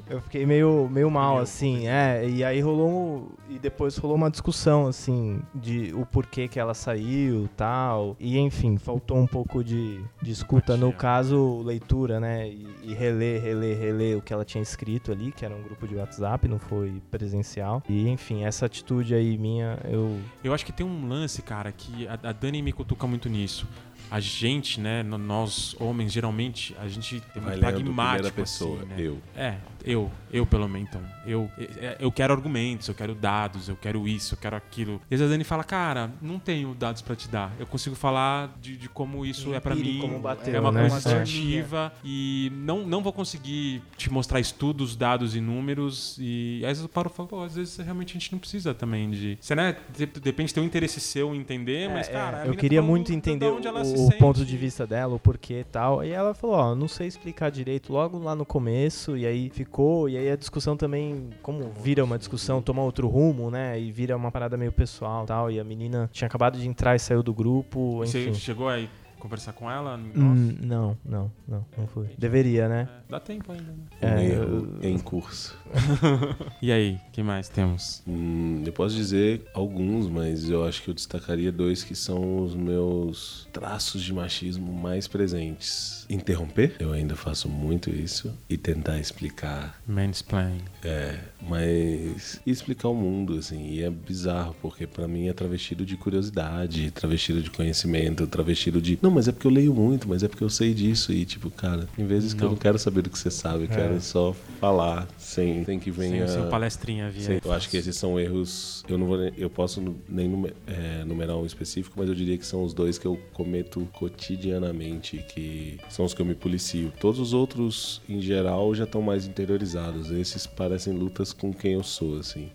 Eu 0.08 0.22
fiquei 0.22 0.46
meio, 0.46 0.88
meio 0.90 1.10
mal, 1.10 1.32
Meio 1.32 1.42
assim, 1.42 1.86
é, 1.86 2.26
e 2.26 2.42
aí 2.42 2.60
rolou, 2.62 2.88
um- 2.90 3.28
e 3.54 3.58
depois 3.58 3.94
rolou 3.98 4.16
uma 4.16 4.30
discussão, 4.30 4.86
assim, 4.86 5.42
de 5.54 5.92
o 5.94 6.06
porquê 6.06 6.48
que 6.48 6.58
ela 6.58 6.72
saiu, 6.72 7.46
tal, 7.58 8.16
e 8.18 8.38
enfim, 8.42 8.76
faltou 8.76 9.16
um 9.16 9.26
pouco 9.26 9.62
de, 9.62 10.00
de 10.20 10.30
escuta, 10.30 10.76
no 10.76 10.92
caso, 10.92 11.62
leitura, 11.62 12.20
né, 12.20 12.48
e, 12.48 12.66
e 12.82 12.94
reler, 12.94 13.42
reler, 13.42 13.78
reler 13.78 14.18
o 14.18 14.22
que 14.22 14.32
ela 14.32 14.44
tinha 14.44 14.62
escrito 14.62 15.10
ali, 15.12 15.32
que 15.32 15.44
era 15.44 15.54
um 15.54 15.62
grupo 15.62 15.86
de 15.86 15.94
WhatsApp, 15.94 16.46
não 16.48 16.58
foi 16.58 17.02
presencial, 17.10 17.82
e 17.88 18.08
enfim, 18.08 18.44
essa 18.44 18.66
atitude 18.66 19.14
aí 19.14 19.36
minha, 19.38 19.78
eu... 19.84 20.18
Eu 20.42 20.52
acho 20.52 20.64
que 20.64 20.72
tem 20.72 20.84
um 20.84 21.08
lance, 21.08 21.42
cara, 21.42 21.72
que 21.72 22.06
a, 22.06 22.14
a 22.14 22.32
Dani 22.32 22.62
me 22.62 22.72
cutuca 22.72 23.06
muito 23.06 23.28
nisso. 23.28 23.66
A 24.10 24.20
gente, 24.20 24.78
né, 24.78 25.02
nós 25.02 25.74
homens, 25.80 26.12
geralmente, 26.12 26.76
a 26.78 26.86
gente 26.86 27.22
é 27.34 27.40
Vai 27.40 27.56
muito 27.56 27.60
pragmático, 27.60 27.94
primeira 27.94 28.30
pessoa. 28.30 28.78
assim, 28.80 28.86
né? 28.88 28.94
Eu. 28.98 29.18
É, 29.34 29.56
eu, 29.84 30.10
eu 30.32 30.44
pelo 30.46 30.68
menos, 30.68 30.88
então. 30.88 31.02
Eu, 31.26 31.50
é, 31.58 31.96
eu 32.00 32.10
quero 32.10 32.32
argumentos, 32.32 32.88
eu 32.88 32.94
quero 32.94 33.14
dados, 33.14 33.68
eu 33.68 33.76
quero 33.76 34.06
isso, 34.08 34.34
eu 34.34 34.38
quero 34.38 34.56
aquilo. 34.56 35.00
E 35.10 35.14
às 35.14 35.20
vezes 35.20 35.26
a 35.26 35.34
Dani 35.34 35.44
fala, 35.44 35.62
cara, 35.64 36.10
não 36.20 36.38
tenho 36.38 36.74
dados 36.74 37.02
pra 37.02 37.14
te 37.16 37.28
dar. 37.28 37.52
Eu 37.58 37.66
consigo 37.66 37.94
falar 37.94 38.52
de, 38.60 38.76
de 38.76 38.88
como 38.88 39.24
isso 39.24 39.54
é 39.54 39.60
pra 39.60 39.74
Empírico, 39.74 39.94
mim. 39.94 40.00
como 40.12 40.18
bateu, 40.22 40.54
é 40.54 40.60
uma 40.60 40.72
né? 40.72 40.80
coisa 40.88 40.94
É. 40.96 40.98
assertiva 41.22 41.92
e 42.04 42.50
não, 42.56 42.84
não 42.86 43.02
vou 43.02 43.12
conseguir 43.12 43.82
te 43.96 44.10
mostrar 44.12 44.40
estudos, 44.40 44.96
dados 44.96 45.34
e 45.36 45.40
números. 45.40 46.16
E 46.20 46.60
às 46.64 46.68
vezes 46.70 46.82
eu 46.82 46.88
paro 46.88 47.10
e 47.12 47.16
falo, 47.16 47.28
pô, 47.28 47.42
às 47.42 47.54
vezes 47.54 47.76
realmente 47.78 48.10
a 48.10 48.12
gente 48.14 48.32
não 48.32 48.38
precisa 48.38 48.74
também 48.74 49.10
de. 49.10 49.38
Você, 49.40 49.54
né? 49.54 49.76
de- 49.96 50.06
Depende 50.06 50.52
ter 50.52 50.60
um 50.60 50.64
interesse 50.64 51.00
seu 51.00 51.34
em 51.34 51.38
entender, 51.38 51.88
mas, 51.88 52.08
É, 52.08 52.12
cara. 52.12 52.36
a 52.38 52.40
é, 52.40 52.42
eu 52.44 52.50
mina 52.50 52.60
queria 52.60 52.80
falou 52.80 52.96
muito 52.96 53.06
de 53.08 53.14
entender 53.14 53.46
onde 53.46 53.66
ela 53.66 53.84
se 53.84 53.94
o, 53.96 54.06
o 54.08 54.12
ponto 54.18 54.44
de 54.44 54.56
vista 54.56 54.86
dela, 54.86 55.14
o 55.14 55.18
porquê 55.18 55.60
e 55.60 55.64
tal. 55.64 56.04
E 56.04 56.10
ela 56.10 56.34
falou, 56.34 56.56
ó, 56.56 56.74
não 56.74 56.88
sei 56.88 57.06
explicar 57.06 57.50
direito 57.50 57.92
logo 57.92 58.18
lá 58.18 58.34
no 58.34 58.44
começo, 58.44 59.16
e 59.16 59.26
aí 59.26 59.50
ficou, 59.50 59.71
e 60.08 60.16
aí 60.16 60.30
a 60.30 60.36
discussão 60.36 60.76
também, 60.76 61.30
como 61.42 61.70
vira 61.82 62.04
uma 62.04 62.18
discussão, 62.18 62.60
toma 62.60 62.82
outro 62.82 63.08
rumo, 63.08 63.50
né? 63.50 63.78
E 63.80 63.90
vira 63.90 64.16
uma 64.16 64.30
parada 64.30 64.56
meio 64.56 64.72
pessoal 64.72 65.24
e 65.24 65.26
tal. 65.26 65.50
E 65.50 65.58
a 65.60 65.64
menina 65.64 66.10
tinha 66.12 66.26
acabado 66.26 66.58
de 66.58 66.68
entrar 66.68 66.94
e 66.94 66.98
saiu 66.98 67.22
do 67.22 67.32
grupo, 67.32 67.98
Você 67.98 68.28
enfim. 68.28 68.34
chegou 68.34 68.68
aí. 68.68 68.88
Conversar 69.22 69.52
com 69.52 69.70
ela? 69.70 69.96
Hum, 69.96 70.56
não, 70.60 70.98
não, 71.04 71.32
não, 71.46 71.64
não 71.78 71.86
fui. 71.86 72.08
Deveria, 72.18 72.68
né? 72.68 72.88
É, 73.08 73.12
dá 73.12 73.20
tempo 73.20 73.52
ainda, 73.52 73.70
né? 73.70 73.78
Um 74.02 74.06
É, 74.06 74.24
erro 74.26 74.78
eu- 74.82 74.90
em 74.90 74.98
curso. 74.98 75.56
E 76.60 76.70
aí, 76.72 76.98
o 77.08 77.10
que 77.12 77.22
mais 77.22 77.48
temos? 77.48 78.02
Hum, 78.06 78.62
eu 78.66 78.72
posso 78.72 78.94
dizer 78.94 79.42
alguns, 79.54 80.08
mas 80.08 80.48
eu 80.48 80.64
acho 80.64 80.82
que 80.82 80.90
eu 80.90 80.94
destacaria 80.94 81.50
dois 81.52 81.82
que 81.84 81.94
são 81.94 82.42
os 82.44 82.54
meus 82.54 83.48
traços 83.52 84.02
de 84.02 84.12
machismo 84.12 84.72
mais 84.72 85.06
presentes. 85.08 86.04
Interromper, 86.10 86.76
eu 86.80 86.92
ainda 86.92 87.14
faço 87.16 87.48
muito 87.48 87.90
isso, 87.90 88.32
e 88.48 88.56
tentar 88.56 88.98
explicar 88.98 89.80
Mansplaining. 89.86 90.62
É, 90.84 91.18
mas 91.48 92.40
explicar 92.46 92.88
o 92.88 92.94
mundo, 92.94 93.36
assim, 93.38 93.66
e 93.68 93.82
é 93.82 93.90
bizarro, 93.90 94.54
porque 94.62 94.86
pra 94.86 95.08
mim 95.08 95.28
é 95.28 95.32
travestido 95.32 95.84
de 95.84 95.96
curiosidade, 95.96 96.90
travestido 96.90 97.42
de 97.42 97.50
conhecimento, 97.50 98.26
travestido 98.26 98.80
de. 98.80 98.98
Não, 99.02 99.10
mas 99.10 99.28
é 99.28 99.32
porque 99.32 99.46
eu 99.46 99.50
leio 99.50 99.74
muito, 99.74 100.08
mas 100.08 100.22
é 100.22 100.28
porque 100.28 100.44
eu 100.44 100.50
sei 100.50 100.72
disso. 100.74 101.12
E 101.12 101.24
tipo, 101.24 101.50
cara, 101.50 101.88
em 101.98 102.06
vezes 102.06 102.32
que 102.34 102.40
eu 102.42 102.46
Não. 102.46 102.52
não 102.52 102.58
quero 102.58 102.78
saber 102.78 103.02
do 103.02 103.10
que 103.10 103.18
você 103.18 103.30
sabe, 103.30 103.64
eu 103.64 103.68
quero 103.68 104.00
só 104.00 104.34
falar, 104.60 105.08
sem, 105.32 105.64
sem 105.64 105.78
que 105.78 105.90
venha. 105.90 106.26
Sem, 106.28 106.40
sem 106.42 106.50
palestrinha 106.50 107.10
via. 107.10 107.22
Sim, 107.22 107.38
eu 107.44 107.52
acho 107.52 107.68
que 107.68 107.76
esses 107.76 107.96
são 107.96 108.18
erros. 108.18 108.84
Eu 108.88 108.98
não 108.98 109.06
vou, 109.06 109.16
eu 109.36 109.50
posso 109.50 109.82
nem 110.08 110.28
nume- 110.28 110.52
é, 110.66 111.04
numerar 111.04 111.36
um 111.36 111.46
específico, 111.46 111.94
mas 111.98 112.08
eu 112.08 112.14
diria 112.14 112.36
que 112.38 112.46
são 112.46 112.62
os 112.62 112.72
dois 112.74 112.98
que 112.98 113.06
eu 113.06 113.18
cometo 113.32 113.86
cotidianamente, 113.92 115.24
que 115.28 115.78
são 115.88 116.04
os 116.04 116.14
que 116.14 116.20
eu 116.20 116.26
me 116.26 116.34
policio. 116.34 116.92
Todos 117.00 117.20
os 117.20 117.32
outros, 117.32 118.00
em 118.08 118.20
geral, 118.20 118.74
já 118.74 118.84
estão 118.84 119.02
mais 119.02 119.26
interiorizados. 119.26 120.10
Esses 120.10 120.46
parecem 120.46 120.92
lutas 120.92 121.32
com 121.32 121.52
quem 121.52 121.72
eu 121.74 121.82
sou, 121.82 122.18
assim. 122.18 122.50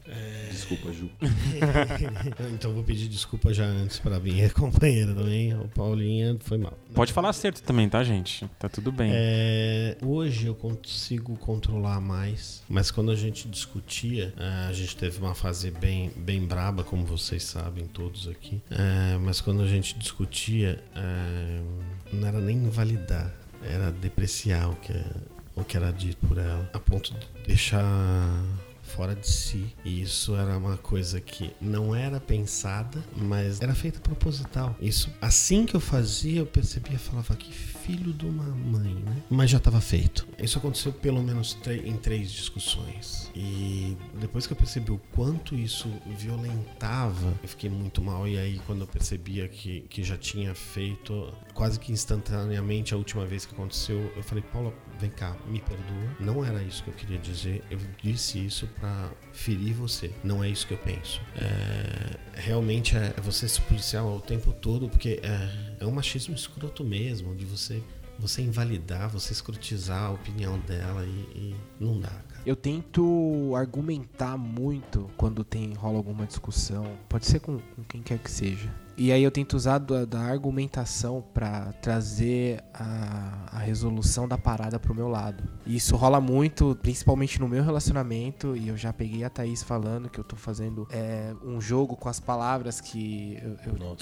Desculpa, 0.51 0.91
Ju. 0.91 1.09
então 2.53 2.73
vou 2.73 2.83
pedir 2.83 3.07
desculpa 3.07 3.53
já 3.53 3.65
antes 3.65 3.99
pra 3.99 4.19
minha 4.19 4.49
companheira 4.49 5.13
também. 5.13 5.53
O 5.55 5.67
Paulinha 5.69 6.37
foi 6.41 6.57
mal. 6.57 6.77
Pode 6.93 7.13
falar 7.13 7.33
certo 7.33 7.61
também, 7.63 7.87
tá, 7.89 8.03
gente? 8.03 8.45
Tá 8.59 8.67
tudo 8.69 8.91
bem. 8.91 9.11
É, 9.13 9.97
hoje 10.03 10.47
eu 10.47 10.55
consigo 10.55 11.35
controlar 11.37 11.99
mais, 12.01 12.63
mas 12.69 12.91
quando 12.91 13.11
a 13.11 13.15
gente 13.15 13.47
discutia, 13.47 14.33
é, 14.37 14.67
a 14.67 14.73
gente 14.73 14.95
teve 14.95 15.19
uma 15.19 15.33
fase 15.33 15.71
bem, 15.71 16.11
bem 16.15 16.45
braba, 16.45 16.83
como 16.83 17.05
vocês 17.05 17.43
sabem, 17.43 17.85
todos 17.87 18.27
aqui. 18.27 18.61
É, 18.69 19.17
mas 19.17 19.39
quando 19.39 19.61
a 19.61 19.67
gente 19.67 19.97
discutia, 19.97 20.83
é, 20.95 21.61
não 22.11 22.27
era 22.27 22.39
nem 22.39 22.57
invalidar, 22.57 23.33
era 23.63 23.91
depreciar 23.91 24.69
o 24.69 24.75
que, 24.75 24.93
o 25.55 25.63
que 25.63 25.77
era 25.77 25.91
dito 25.91 26.25
por 26.27 26.37
ela, 26.37 26.69
a 26.73 26.79
ponto 26.79 27.13
de 27.13 27.27
deixar 27.45 27.83
fora 28.87 29.15
de 29.15 29.27
si. 29.27 29.65
E 29.83 30.01
isso 30.01 30.35
era 30.35 30.57
uma 30.57 30.77
coisa 30.77 31.19
que 31.21 31.51
não 31.61 31.95
era 31.95 32.19
pensada, 32.19 33.03
mas 33.15 33.61
era 33.61 33.75
feita 33.75 33.99
proposital. 33.99 34.75
Isso, 34.81 35.11
assim 35.21 35.65
que 35.65 35.75
eu 35.75 35.79
fazia, 35.79 36.39
eu 36.39 36.45
percebia, 36.45 36.97
falava 36.97 37.35
que 37.35 37.51
filho 37.87 38.11
de 38.11 38.25
uma 38.25 38.43
mãe, 38.43 38.93
né? 38.95 39.23
Mas 39.29 39.49
já 39.49 39.57
estava 39.57 39.79
feito. 39.79 40.27
Isso 40.37 40.57
aconteceu 40.57 40.91
pelo 40.91 41.23
menos 41.23 41.57
em 41.85 41.95
três 41.95 42.29
discussões. 42.31 43.31
E 43.33 43.95
depois 44.19 44.45
que 44.45 44.51
eu 44.51 44.57
percebi 44.57 44.91
o 44.91 44.99
quanto 45.15 45.55
isso 45.55 45.89
violentava, 46.05 47.33
eu 47.41 47.47
fiquei 47.47 47.69
muito 47.69 48.01
mal. 48.01 48.27
E 48.27 48.37
aí, 48.37 48.59
quando 48.67 48.81
eu 48.81 48.87
percebia 48.87 49.47
que, 49.47 49.81
que 49.89 50.03
já 50.03 50.17
tinha 50.17 50.53
feito, 50.53 51.33
quase 51.53 51.79
que 51.79 51.93
instantaneamente, 51.93 52.93
a 52.93 52.97
última 52.97 53.25
vez 53.25 53.45
que 53.45 53.53
aconteceu, 53.53 54.11
eu 54.15 54.23
falei, 54.23 54.43
Paula, 54.51 54.73
vem 54.99 55.09
cá, 55.09 55.35
me 55.47 55.61
perdoa. 55.61 56.15
Não 56.19 56.43
era 56.43 56.61
isso 56.61 56.83
que 56.83 56.89
eu 56.89 56.93
queria 56.93 57.17
dizer. 57.17 57.63
Eu 57.69 57.79
disse 58.01 58.43
isso 58.43 58.67
pra 58.79 59.09
ferir 59.31 59.73
você. 59.73 60.11
Não 60.23 60.43
é 60.43 60.49
isso 60.49 60.67
que 60.67 60.73
eu 60.73 60.77
penso. 60.77 61.21
É, 61.35 62.17
realmente 62.33 62.95
é 62.95 63.13
você 63.21 63.47
se 63.47 63.61
policiar 63.61 64.05
o 64.05 64.19
tempo 64.19 64.51
todo, 64.53 64.89
porque 64.89 65.19
é, 65.23 65.77
é 65.79 65.85
um 65.85 65.91
machismo 65.91 66.35
escroto 66.35 66.83
mesmo, 66.83 67.35
de 67.35 67.45
você 67.45 67.81
você 68.19 68.41
invalidar, 68.41 69.09
você 69.09 69.31
escrotizar 69.31 70.05
a 70.05 70.09
opinião 70.09 70.57
dela 70.59 71.05
e, 71.05 71.09
e 71.35 71.55
não 71.79 71.99
dá. 71.99 72.11
Eu 72.45 72.55
tento 72.55 73.53
argumentar 73.55 74.37
muito 74.37 75.09
quando 75.17 75.43
tem 75.43 75.73
rola 75.73 75.97
alguma 75.97 76.25
discussão, 76.25 76.97
pode 77.07 77.25
ser 77.25 77.39
com, 77.39 77.59
com 77.59 77.83
quem 77.83 78.01
quer 78.01 78.17
que 78.17 78.31
seja. 78.31 78.73
E 78.97 79.11
aí 79.11 79.21
eu 79.21 79.29
tento 79.29 79.53
usar 79.55 79.77
da, 79.77 80.05
da 80.05 80.19
argumentação 80.19 81.23
pra 81.33 81.71
trazer 81.81 82.63
a, 82.73 83.45
a 83.51 83.59
resolução 83.59 84.27
da 84.27 84.37
parada 84.39 84.79
pro 84.79 84.95
meu 84.95 85.07
lado. 85.07 85.43
E 85.67 85.75
isso 85.75 85.95
rola 85.95 86.19
muito, 86.19 86.75
principalmente 86.81 87.39
no 87.39 87.47
meu 87.47 87.63
relacionamento, 87.63 88.55
e 88.55 88.67
eu 88.69 88.75
já 88.77 88.91
peguei 88.91 89.23
a 89.23 89.29
Thaís 89.29 89.61
falando 89.61 90.09
que 90.09 90.19
eu 90.19 90.23
tô 90.23 90.35
fazendo 90.35 90.87
é, 90.89 91.33
um 91.45 91.61
jogo 91.61 91.95
com 91.95 92.09
as 92.09 92.19
palavras 92.19 92.81
que 92.81 93.37
eu, 93.65 93.73
eu 93.77 93.95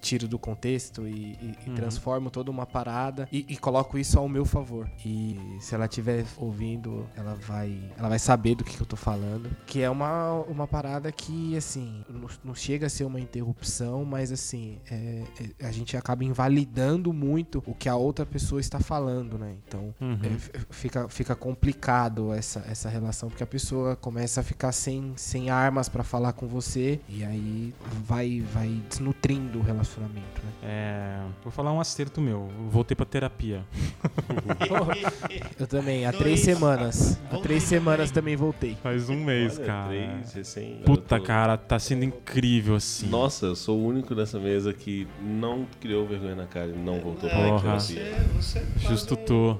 tiro 0.00 0.26
do 0.26 0.38
contexto 0.38 1.06
e, 1.06 1.32
e- 1.42 1.54
e 1.66 1.68
Uhum. 1.68 1.74
transformo 1.74 2.30
toda 2.30 2.50
uma 2.50 2.64
parada 2.64 3.28
e, 3.30 3.44
e 3.48 3.56
coloco 3.56 3.98
isso 3.98 4.18
ao 4.18 4.28
meu 4.28 4.44
favor. 4.46 4.88
E 5.04 5.38
se 5.60 5.74
ela 5.74 5.84
estiver 5.84 6.24
ouvindo, 6.38 7.06
ela 7.14 7.34
vai, 7.34 7.78
ela 7.98 8.08
vai 8.08 8.18
saber 8.18 8.54
do 8.54 8.64
que, 8.64 8.74
que 8.76 8.80
eu 8.82 8.86
tô 8.86 8.96
falando. 8.96 9.50
Que 9.66 9.82
é 9.82 9.90
uma, 9.90 10.32
uma 10.48 10.66
parada 10.66 11.12
que, 11.12 11.54
assim, 11.56 12.02
não, 12.08 12.28
não 12.44 12.54
chega 12.54 12.86
a 12.86 12.90
ser 12.90 13.04
uma 13.04 13.20
interrupção, 13.20 14.04
mas 14.06 14.32
assim, 14.38 14.78
é- 14.90 15.22
é- 15.60 15.66
a 15.66 15.72
gente 15.72 15.96
acaba 15.96 16.24
invalidando 16.24 17.12
muito 17.12 17.62
o 17.66 17.74
que 17.74 17.88
a 17.88 17.96
outra 17.96 18.24
pessoa 18.24 18.60
está 18.60 18.78
falando, 18.80 19.36
né? 19.38 19.54
Então, 19.66 19.94
Uhum. 20.00 20.18
é, 20.22 20.60
fica, 20.70 21.08
fica 21.08 21.34
complicado 21.34 22.32
essa, 22.32 22.64
essa 22.68 22.88
relação, 22.88 23.28
porque 23.28 23.42
a 23.42 23.46
pessoa 23.46 23.96
começa 23.96 24.40
a 24.40 24.44
ficar 24.44 24.72
sem, 24.72 25.12
sem 25.16 25.50
armas 25.50 25.88
pra 25.88 26.02
falar 26.04 26.32
com 26.32 26.46
você 26.46 27.00
e 27.08 27.24
aí 27.24 27.74
vai, 28.04 28.40
vai 28.52 28.68
desnutrindo 28.88 29.58
o 29.58 29.62
relacionamento, 29.62 30.40
né? 30.44 30.52
É, 30.62 31.20
vou 31.42 31.50
falar 31.52 31.72
um 31.72 31.80
acerto 31.80 32.20
meu. 32.20 32.48
Eu 32.58 32.68
Voltei 32.70 32.94
pra 32.94 33.06
terapia. 33.06 33.64
Eu 35.58 35.66
também, 35.66 36.04
há 36.06 36.10
Dois. 36.10 36.22
três 36.22 36.40
semanas. 36.40 37.16
Há 37.26 37.30
Voltei 37.30 37.42
três 37.42 37.62
semanas 37.64 38.10
também 38.10 38.36
voltei. 38.36 38.76
Faz 38.82 39.08
um 39.08 39.24
mês, 39.24 39.56
Olha, 39.58 39.66
cara. 39.66 39.88
três, 39.88 40.32
recém- 40.32 40.82
Puta, 40.84 41.18
tô- 41.18 41.24
cara, 41.24 41.56
tá 41.56 41.78
sendo 41.78 42.04
incrível 42.04 42.74
assim. 42.76 43.08
Nossa, 43.08 43.46
eu 43.46 43.56
sou 43.56 43.78
o 43.78 43.86
único 43.86 44.14
nessa 44.14 44.27
mesa 44.40 44.72
que 44.72 45.06
não 45.22 45.64
criou 45.80 46.04
vergonha 46.04 46.34
na 46.34 46.46
cara 46.46 46.66
e 46.66 46.76
não 46.76 46.98
voltou 46.98 47.30
pra 47.30 47.38
Porra. 47.38 47.78
terapia. 47.78 48.18
você 48.34 48.64
Justo 48.80 49.16
tô. 49.16 49.56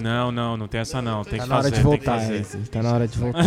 Não, 0.00 0.30
não, 0.30 0.56
não 0.56 0.68
tem 0.68 0.80
essa 0.82 1.00
não. 1.00 1.24
Tem 1.24 1.38
Tá 1.38 1.44
que 1.44 1.48
na 1.50 1.56
hora 1.56 1.64
de 1.70 1.70
tem 1.72 1.80
que 1.80 1.84
voltar, 1.88 2.20
fazer. 2.20 2.40
esse. 2.40 2.58
Tá 2.58 2.82
na 2.82 2.92
hora 2.92 3.08
de 3.08 3.18
voltar. 3.18 3.42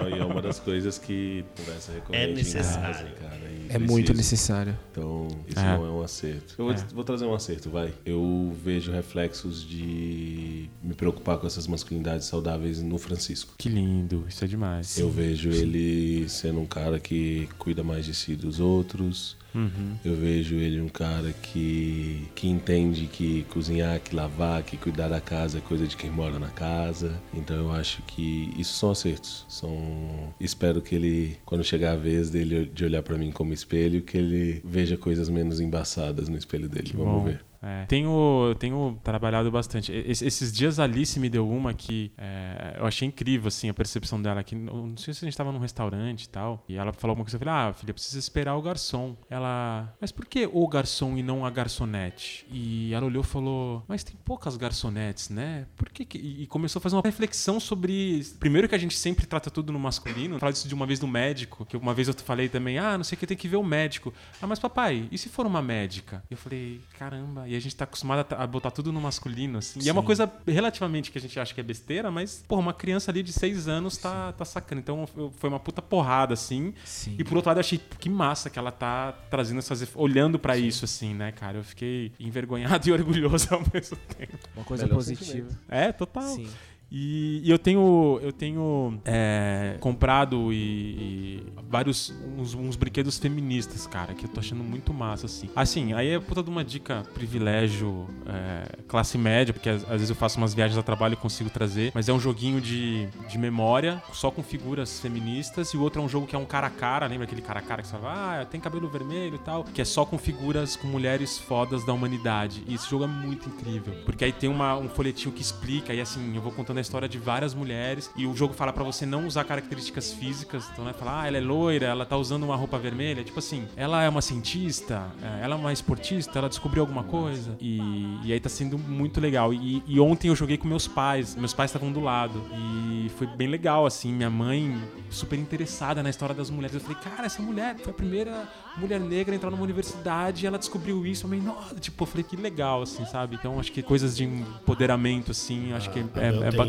Não, 0.00 0.08
e 0.10 0.18
é 0.20 0.24
uma 0.24 0.40
das 0.42 0.60
coisas 0.60 0.98
que 0.98 1.44
conversa 1.56 1.92
recorrente 1.92 2.34
necessário. 2.34 2.88
em 2.88 2.92
casa, 2.92 3.14
cara. 3.20 3.36
e 3.50 3.64
É 3.64 3.68
preciso. 3.70 3.90
muito 3.92 4.14
necessário. 4.14 4.78
Então, 4.92 5.28
isso 5.48 5.58
É. 5.58 5.76
não 5.78 5.86
é 5.86 5.90
um 5.90 6.02
acerto. 6.02 6.54
Eu 6.58 6.64
vou, 6.66 6.74
É. 6.74 6.76
vou 6.94 7.02
trazer 7.04 7.24
um 7.24 7.34
acerto, 7.34 7.70
vai. 7.70 7.92
Eu 8.04 8.54
vejo 8.62 8.92
reflexos 8.92 9.66
de 9.66 10.68
me 10.82 10.94
preocupar 10.94 11.38
com 11.38 11.46
essas 11.46 11.66
masculinidades 11.66 12.26
saudáveis 12.26 12.80
no 12.82 12.98
Francisco. 12.98 13.54
Que 13.58 13.68
lindo, 13.68 14.24
isso 14.28 14.44
é 14.44 14.46
demais. 14.46 14.96
Eu 14.98 15.10
vejo 15.10 15.48
ele 15.50 16.28
sendo 16.28 16.60
um 16.60 16.66
cara 16.66 17.00
que 17.00 17.48
cuida 17.58 17.82
mais 17.82 18.04
de 18.04 18.14
si 18.14 18.36
dos 18.36 18.60
outros. 18.60 19.36
Uhum. 19.56 19.96
Eu 20.04 20.14
vejo 20.14 20.56
ele 20.56 20.80
um 20.80 20.88
cara 20.88 21.32
que, 21.32 22.28
que 22.34 22.46
entende 22.46 23.06
que 23.06 23.44
cozinhar, 23.44 23.98
que 24.00 24.14
lavar, 24.14 24.62
que 24.62 24.76
cuidar 24.76 25.08
da 25.08 25.20
casa 25.20 25.58
é 25.58 25.60
coisa 25.62 25.86
de 25.86 25.96
quem 25.96 26.10
mora 26.10 26.38
na 26.38 26.48
casa. 26.48 27.18
Então 27.32 27.56
eu 27.56 27.72
acho 27.72 28.02
que 28.02 28.52
isso 28.58 28.74
são 28.74 28.90
acertos. 28.90 29.46
São 29.48 30.34
espero 30.38 30.82
que 30.82 30.94
ele 30.94 31.38
quando 31.44 31.64
chegar 31.64 31.92
a 31.92 31.96
vez 31.96 32.28
dele 32.28 32.66
de 32.66 32.84
olhar 32.84 33.02
pra 33.02 33.16
mim 33.16 33.32
como 33.32 33.54
espelho, 33.54 34.02
que 34.02 34.18
ele 34.18 34.60
veja 34.64 34.96
coisas 34.96 35.28
menos 35.30 35.58
embaçadas 35.60 36.28
no 36.28 36.36
espelho 36.36 36.68
dele. 36.68 36.90
Que 36.90 36.96
Vamos 36.96 37.22
bom. 37.22 37.24
ver. 37.24 37.45
É. 37.62 37.84
Tenho, 37.86 38.54
tenho 38.58 38.98
trabalhado 39.02 39.50
bastante. 39.50 39.92
Es- 39.92 40.22
Esses 40.22 40.52
dias 40.52 40.78
a 40.78 40.84
Alice 40.84 41.18
me 41.18 41.28
deu 41.28 41.48
uma 41.48 41.72
que 41.74 42.12
é, 42.18 42.76
eu 42.78 42.86
achei 42.86 43.06
incrível, 43.08 43.48
assim, 43.48 43.68
a 43.68 43.74
percepção 43.74 44.20
dela. 44.20 44.42
Que, 44.42 44.54
não 44.54 44.96
sei 44.96 45.12
se 45.14 45.24
a 45.24 45.28
gente 45.28 45.36
tava 45.36 45.52
num 45.52 45.58
restaurante 45.58 46.24
e 46.24 46.28
tal. 46.28 46.64
E 46.68 46.76
ela 46.76 46.92
falou 46.92 47.12
alguma 47.12 47.24
coisa. 47.24 47.36
Eu 47.36 47.40
falei, 47.40 47.54
ah, 47.54 47.72
filha, 47.72 47.92
precisa 47.94 48.18
esperar 48.18 48.56
o 48.56 48.62
garçom. 48.62 49.16
Ela, 49.30 49.94
mas 50.00 50.12
por 50.12 50.26
que 50.26 50.48
o 50.52 50.66
garçom 50.68 51.16
e 51.16 51.22
não 51.22 51.44
a 51.44 51.50
garçonete? 51.50 52.46
E 52.50 52.92
ela 52.92 53.06
olhou 53.06 53.22
e 53.22 53.26
falou, 53.26 53.84
mas 53.88 54.02
tem 54.04 54.14
poucas 54.24 54.56
garçonetes, 54.56 55.28
né? 55.30 55.66
Por 55.76 55.88
que, 55.90 56.04
que... 56.04 56.18
E 56.18 56.46
começou 56.46 56.80
a 56.80 56.82
fazer 56.82 56.96
uma 56.96 57.02
reflexão 57.04 57.58
sobre. 57.60 58.22
Primeiro 58.38 58.68
que 58.68 58.74
a 58.74 58.78
gente 58.78 58.96
sempre 58.96 59.26
trata 59.26 59.50
tudo 59.50 59.72
no 59.72 59.78
masculino. 59.78 60.38
Falar 60.38 60.52
disso 60.52 60.68
de 60.68 60.74
uma 60.74 60.86
vez 60.86 60.98
do 60.98 61.06
médico. 61.06 61.64
Que 61.64 61.76
uma 61.76 61.94
vez 61.94 62.08
eu 62.08 62.14
falei 62.14 62.48
também, 62.48 62.78
ah, 62.78 62.96
não 62.96 63.04
sei 63.04 63.16
o 63.16 63.18
que, 63.18 63.26
tem 63.26 63.36
que 63.36 63.48
ver 63.48 63.56
o 63.56 63.64
médico. 63.64 64.12
Ah, 64.40 64.46
mas 64.46 64.58
papai, 64.58 65.08
e 65.10 65.18
se 65.18 65.28
for 65.28 65.46
uma 65.46 65.62
médica? 65.62 66.22
Eu 66.30 66.36
falei, 66.36 66.80
caramba, 66.98 67.45
e 67.46 67.56
a 67.56 67.60
gente 67.60 67.74
tá 67.76 67.84
acostumado 67.84 68.20
a 68.20 68.24
ta- 68.24 68.36
a 68.36 68.46
botar 68.46 68.70
tudo 68.70 68.92
no 68.92 69.00
masculino, 69.00 69.58
assim. 69.58 69.80
E 69.82 69.88
é 69.88 69.92
uma 69.92 70.02
Sim. 70.02 70.06
coisa 70.06 70.32
relativamente 70.46 71.10
que 71.10 71.18
a 71.18 71.20
gente 71.20 71.38
acha 71.38 71.54
que 71.54 71.60
é 71.60 71.62
besteira, 71.64 72.10
mas, 72.10 72.44
pô, 72.46 72.56
uma 72.58 72.72
criança 72.72 73.10
ali 73.10 73.22
de 73.22 73.32
seis 73.32 73.68
anos 73.68 73.96
tá, 73.96 74.32
tá 74.32 74.44
sacando. 74.44 74.80
Então 74.80 75.06
foi 75.36 75.48
uma 75.50 75.60
puta 75.60 75.80
porrada, 75.82 76.34
assim. 76.34 76.74
Sim. 76.84 77.16
E 77.18 77.24
por 77.24 77.36
outro 77.36 77.48
lado, 77.50 77.58
eu 77.58 77.60
achei 77.60 77.80
que 77.98 78.08
massa 78.08 78.50
que 78.50 78.58
ela 78.58 78.70
tá 78.72 79.12
trazendo 79.30 79.58
essas. 79.58 79.86
olhando 79.94 80.38
pra 80.38 80.56
isso, 80.56 80.84
assim, 80.84 81.14
né, 81.14 81.32
cara? 81.32 81.58
Eu 81.58 81.64
fiquei 81.64 82.12
envergonhado 82.18 82.86
e 82.88 82.92
orgulhoso 82.92 83.48
ao 83.54 83.62
mesmo 83.72 83.96
tempo. 84.16 84.38
Uma 84.54 84.64
coisa 84.64 84.84
Melhor 84.84 84.96
positiva. 84.96 85.48
É, 85.68 85.92
total. 85.92 86.22
Sim. 86.34 86.48
E, 86.90 87.40
e 87.42 87.50
eu 87.50 87.58
tenho, 87.58 88.20
eu 88.22 88.32
tenho 88.32 89.00
é, 89.04 89.76
comprado 89.80 90.52
e, 90.52 90.56
e 90.56 91.52
vários 91.68 92.14
uns, 92.38 92.54
uns, 92.54 92.76
brinquedos 92.76 93.18
feministas, 93.18 93.86
cara, 93.86 94.14
que 94.14 94.24
eu 94.24 94.28
tô 94.28 94.38
achando 94.38 94.62
muito 94.62 94.94
massa, 94.94 95.26
assim. 95.26 95.50
Assim, 95.56 95.92
aí 95.94 96.10
é 96.10 96.20
puta 96.20 96.42
de 96.42 96.50
uma 96.50 96.64
dica, 96.64 97.02
privilégio, 97.12 98.06
é, 98.26 98.82
classe 98.86 99.18
média, 99.18 99.52
porque 99.52 99.68
às, 99.68 99.82
às, 99.82 99.90
vezes 99.90 100.10
eu 100.10 100.16
faço 100.16 100.38
umas 100.38 100.54
viagens 100.54 100.78
a 100.78 100.82
trabalho 100.82 101.14
e 101.14 101.16
consigo 101.16 101.50
trazer, 101.50 101.90
mas 101.92 102.08
é 102.08 102.12
um 102.12 102.20
joguinho 102.20 102.60
de, 102.60 103.08
de 103.28 103.36
memória, 103.36 104.00
só 104.12 104.30
com 104.30 104.42
figuras 104.42 105.00
feministas, 105.00 105.70
e 105.70 105.76
o 105.76 105.82
outro 105.82 106.00
é 106.00 106.04
um 106.04 106.08
jogo 106.08 106.26
que 106.26 106.36
é 106.36 106.38
um 106.38 106.44
cara 106.44 106.68
a 106.68 106.70
cara, 106.70 107.06
lembra 107.06 107.24
aquele 107.24 107.42
cara 107.42 107.58
a 107.58 107.62
cara 107.62 107.82
que 107.82 107.88
você 107.88 107.96
fala, 107.96 108.42
ah, 108.42 108.44
tem 108.44 108.60
cabelo 108.60 108.88
vermelho 108.88 109.34
e 109.34 109.38
tal, 109.38 109.64
que 109.64 109.80
é 109.80 109.84
só 109.84 110.04
com 110.04 110.16
figuras 110.18 110.76
com 110.76 110.86
mulheres 110.86 111.36
fodas 111.36 111.84
da 111.84 111.92
humanidade. 111.92 112.62
E 112.68 112.74
esse 112.74 112.88
jogo 112.88 113.04
é 113.04 113.08
muito 113.08 113.48
incrível, 113.48 113.92
porque 114.04 114.24
aí 114.24 114.32
tem 114.32 114.48
uma, 114.48 114.76
um 114.76 114.88
folhetinho 114.88 115.34
que 115.34 115.42
explica, 115.42 115.92
e 115.92 116.00
assim, 116.00 116.34
eu 116.36 116.40
vou 116.40 116.52
contando 116.52 116.75
a 116.78 116.82
história 116.82 117.08
de 117.08 117.18
várias 117.18 117.54
mulheres, 117.54 118.10
e 118.16 118.26
o 118.26 118.36
jogo 118.36 118.54
fala 118.54 118.72
para 118.72 118.84
você 118.84 119.06
não 119.06 119.26
usar 119.26 119.44
características 119.44 120.12
físicas, 120.12 120.68
então, 120.72 120.84
né, 120.84 120.92
falar, 120.92 121.22
ah, 121.22 121.26
ela 121.26 121.36
é 121.36 121.40
loira, 121.40 121.86
ela 121.86 122.04
tá 122.04 122.16
usando 122.16 122.44
uma 122.44 122.56
roupa 122.56 122.78
vermelha, 122.78 123.22
tipo 123.24 123.38
assim, 123.38 123.66
ela 123.76 124.02
é 124.02 124.08
uma 124.08 124.22
cientista, 124.22 125.06
é, 125.22 125.44
ela 125.44 125.54
é 125.54 125.58
uma 125.58 125.72
esportista, 125.72 126.38
ela 126.38 126.48
descobriu 126.48 126.82
alguma 126.82 127.04
coisa, 127.04 127.56
e, 127.60 127.80
e 128.24 128.32
aí 128.32 128.40
tá 128.40 128.48
sendo 128.48 128.78
muito 128.78 129.20
legal. 129.20 129.52
E, 129.52 129.82
e 129.86 130.00
ontem 130.00 130.28
eu 130.28 130.36
joguei 130.36 130.56
com 130.56 130.66
meus 130.66 130.86
pais, 130.86 131.34
meus 131.34 131.52
pais 131.52 131.70
estavam 131.70 131.92
do 131.92 132.00
lado, 132.00 132.42
e 132.52 133.10
foi 133.16 133.26
bem 133.26 133.48
legal, 133.48 133.86
assim, 133.86 134.12
minha 134.12 134.30
mãe 134.30 134.80
super 135.10 135.38
interessada 135.38 136.02
na 136.02 136.10
história 136.10 136.34
das 136.34 136.50
mulheres. 136.50 136.74
Eu 136.74 136.80
falei, 136.80 136.96
cara, 137.02 137.26
essa 137.26 137.42
mulher 137.42 137.76
foi 137.78 137.90
a 137.90 137.94
primeira 137.94 138.48
mulher 138.76 139.00
negra 139.00 139.34
a 139.34 139.36
entrar 139.36 139.50
numa 139.50 139.62
universidade 139.62 140.44
e 140.44 140.46
ela 140.46 140.58
descobriu 140.58 141.06
isso. 141.06 141.24
Eu 141.24 141.30
falei, 141.30 141.44
nossa, 141.44 141.74
tipo, 141.76 142.02
eu 142.02 142.06
falei, 142.06 142.24
que 142.24 142.36
legal, 142.36 142.82
assim, 142.82 143.04
sabe? 143.06 143.36
Então 143.36 143.58
acho 143.58 143.72
que 143.72 143.82
coisas 143.82 144.16
de 144.16 144.24
empoderamento, 144.24 145.30
assim, 145.30 145.72
acho 145.72 145.90
que 145.90 146.00
é, 146.00 146.02
é, 146.16 146.26
é 146.26 146.50
bacana. 146.50 146.65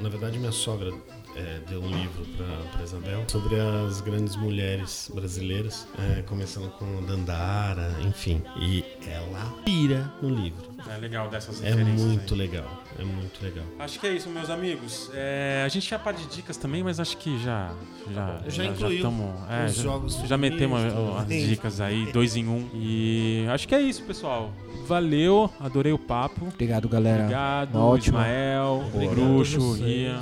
Na 0.00 0.08
verdade, 0.08 0.38
minha 0.38 0.52
sogra 0.52 0.92
é, 1.36 1.60
deu 1.68 1.82
um 1.82 1.88
livro 1.88 2.24
para 2.36 2.82
Isabel 2.82 3.24
sobre 3.28 3.56
as 3.58 4.00
grandes 4.00 4.36
mulheres 4.36 5.10
brasileiras, 5.14 5.86
é, 5.98 6.22
começando 6.22 6.70
com 6.72 7.02
Dandara, 7.04 7.96
enfim. 8.02 8.42
E 8.56 8.84
ela 9.06 9.54
pira 9.64 10.12
no 10.20 10.28
livro. 10.28 10.70
É 10.88 10.96
legal 10.96 11.28
dessas 11.28 11.62
É 11.62 11.74
muito 11.74 12.34
aí. 12.34 12.40
legal, 12.40 12.82
é 12.98 13.04
muito 13.04 13.42
legal. 13.42 13.64
Acho 13.78 14.00
que 14.00 14.06
é 14.06 14.12
isso, 14.12 14.28
meus 14.28 14.50
amigos. 14.50 15.10
É, 15.14 15.62
a 15.64 15.68
gente 15.68 15.86
tinha 15.86 15.98
par 15.98 16.14
de 16.14 16.26
dicas 16.26 16.56
também, 16.56 16.82
mas 16.82 16.98
acho 16.98 17.16
que 17.16 17.38
já 17.42 17.72
já 18.12 18.40
já, 18.44 18.48
já 18.48 18.64
incluiu 18.64 18.98
já 18.98 19.02
tamo, 19.04 19.34
é, 19.48 19.66
os 19.66 19.76
já, 19.76 19.82
jogos 19.82 20.14
já 20.26 20.36
metemos 20.36 20.80
as 21.18 21.28
dicas 21.28 21.80
aí, 21.80 22.10
dois 22.12 22.36
em 22.36 22.48
um. 22.48 22.68
E 22.74 23.46
acho 23.50 23.68
que 23.68 23.74
é 23.74 23.80
isso, 23.80 24.02
pessoal. 24.02 24.52
Valeu, 24.86 25.50
adorei 25.60 25.92
o 25.92 25.98
papo. 25.98 26.46
Obrigado, 26.46 26.88
galera. 26.88 27.22
Obrigado, 27.22 27.96
Ismael, 27.98 28.84
Bruxo, 29.14 29.74
Rian 29.74 30.20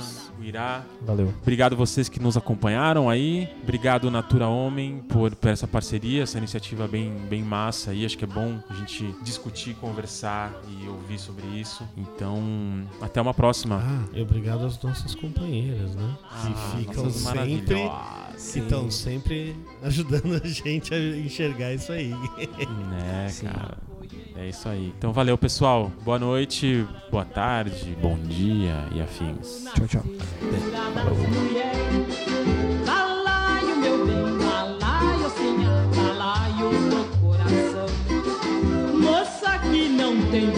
Irá. 0.49 0.83
Valeu. 1.01 1.33
Obrigado 1.41 1.75
vocês 1.75 2.09
que 2.09 2.19
nos 2.19 2.35
acompanharam 2.35 3.09
aí. 3.09 3.49
Obrigado 3.63 4.09
Natura 4.09 4.47
Homem 4.47 5.03
por, 5.07 5.35
por 5.35 5.49
essa 5.49 5.67
parceria, 5.67 6.23
essa 6.23 6.37
iniciativa 6.37 6.87
bem, 6.87 7.13
bem 7.29 7.43
massa 7.43 7.91
aí. 7.91 8.05
Acho 8.05 8.17
que 8.17 8.25
é 8.25 8.27
bom 8.27 8.59
a 8.69 8.73
gente 8.73 9.15
discutir, 9.21 9.75
conversar 9.75 10.53
e 10.67 10.87
ouvir 10.87 11.19
sobre 11.19 11.45
isso. 11.47 11.87
Então, 11.95 12.41
até 13.01 13.21
uma 13.21 13.33
próxima. 13.33 13.81
Ah, 13.81 14.21
obrigado 14.21 14.65
às 14.65 14.81
nossas 14.81 15.15
companheiras, 15.15 15.95
né? 15.95 16.17
Ah, 16.29 16.75
que 16.75 16.79
ficam 16.79 17.09
sempre 17.09 17.89
que 18.39 18.59
estão 18.59 18.89
sempre 18.89 19.55
ajudando 19.83 20.41
a 20.43 20.47
gente 20.47 20.93
a 20.93 21.17
enxergar 21.17 21.73
isso 21.73 21.91
aí. 21.91 22.09
Né, 22.09 23.27
cara. 23.43 23.88
É 24.39 24.47
isso 24.47 24.69
aí. 24.69 24.93
Então 24.97 25.11
valeu, 25.11 25.37
pessoal. 25.37 25.91
Boa 26.01 26.17
noite, 26.17 26.87
boa 27.11 27.25
tarde, 27.25 27.93
bom 28.01 28.17
dia 28.17 28.85
e 28.95 29.01
afins. 29.01 29.65
Tchau, 29.75 29.85
tchau. 29.85 30.03
Moça 38.93 39.59
que 39.69 39.89
não 39.89 40.31
tem 40.31 40.51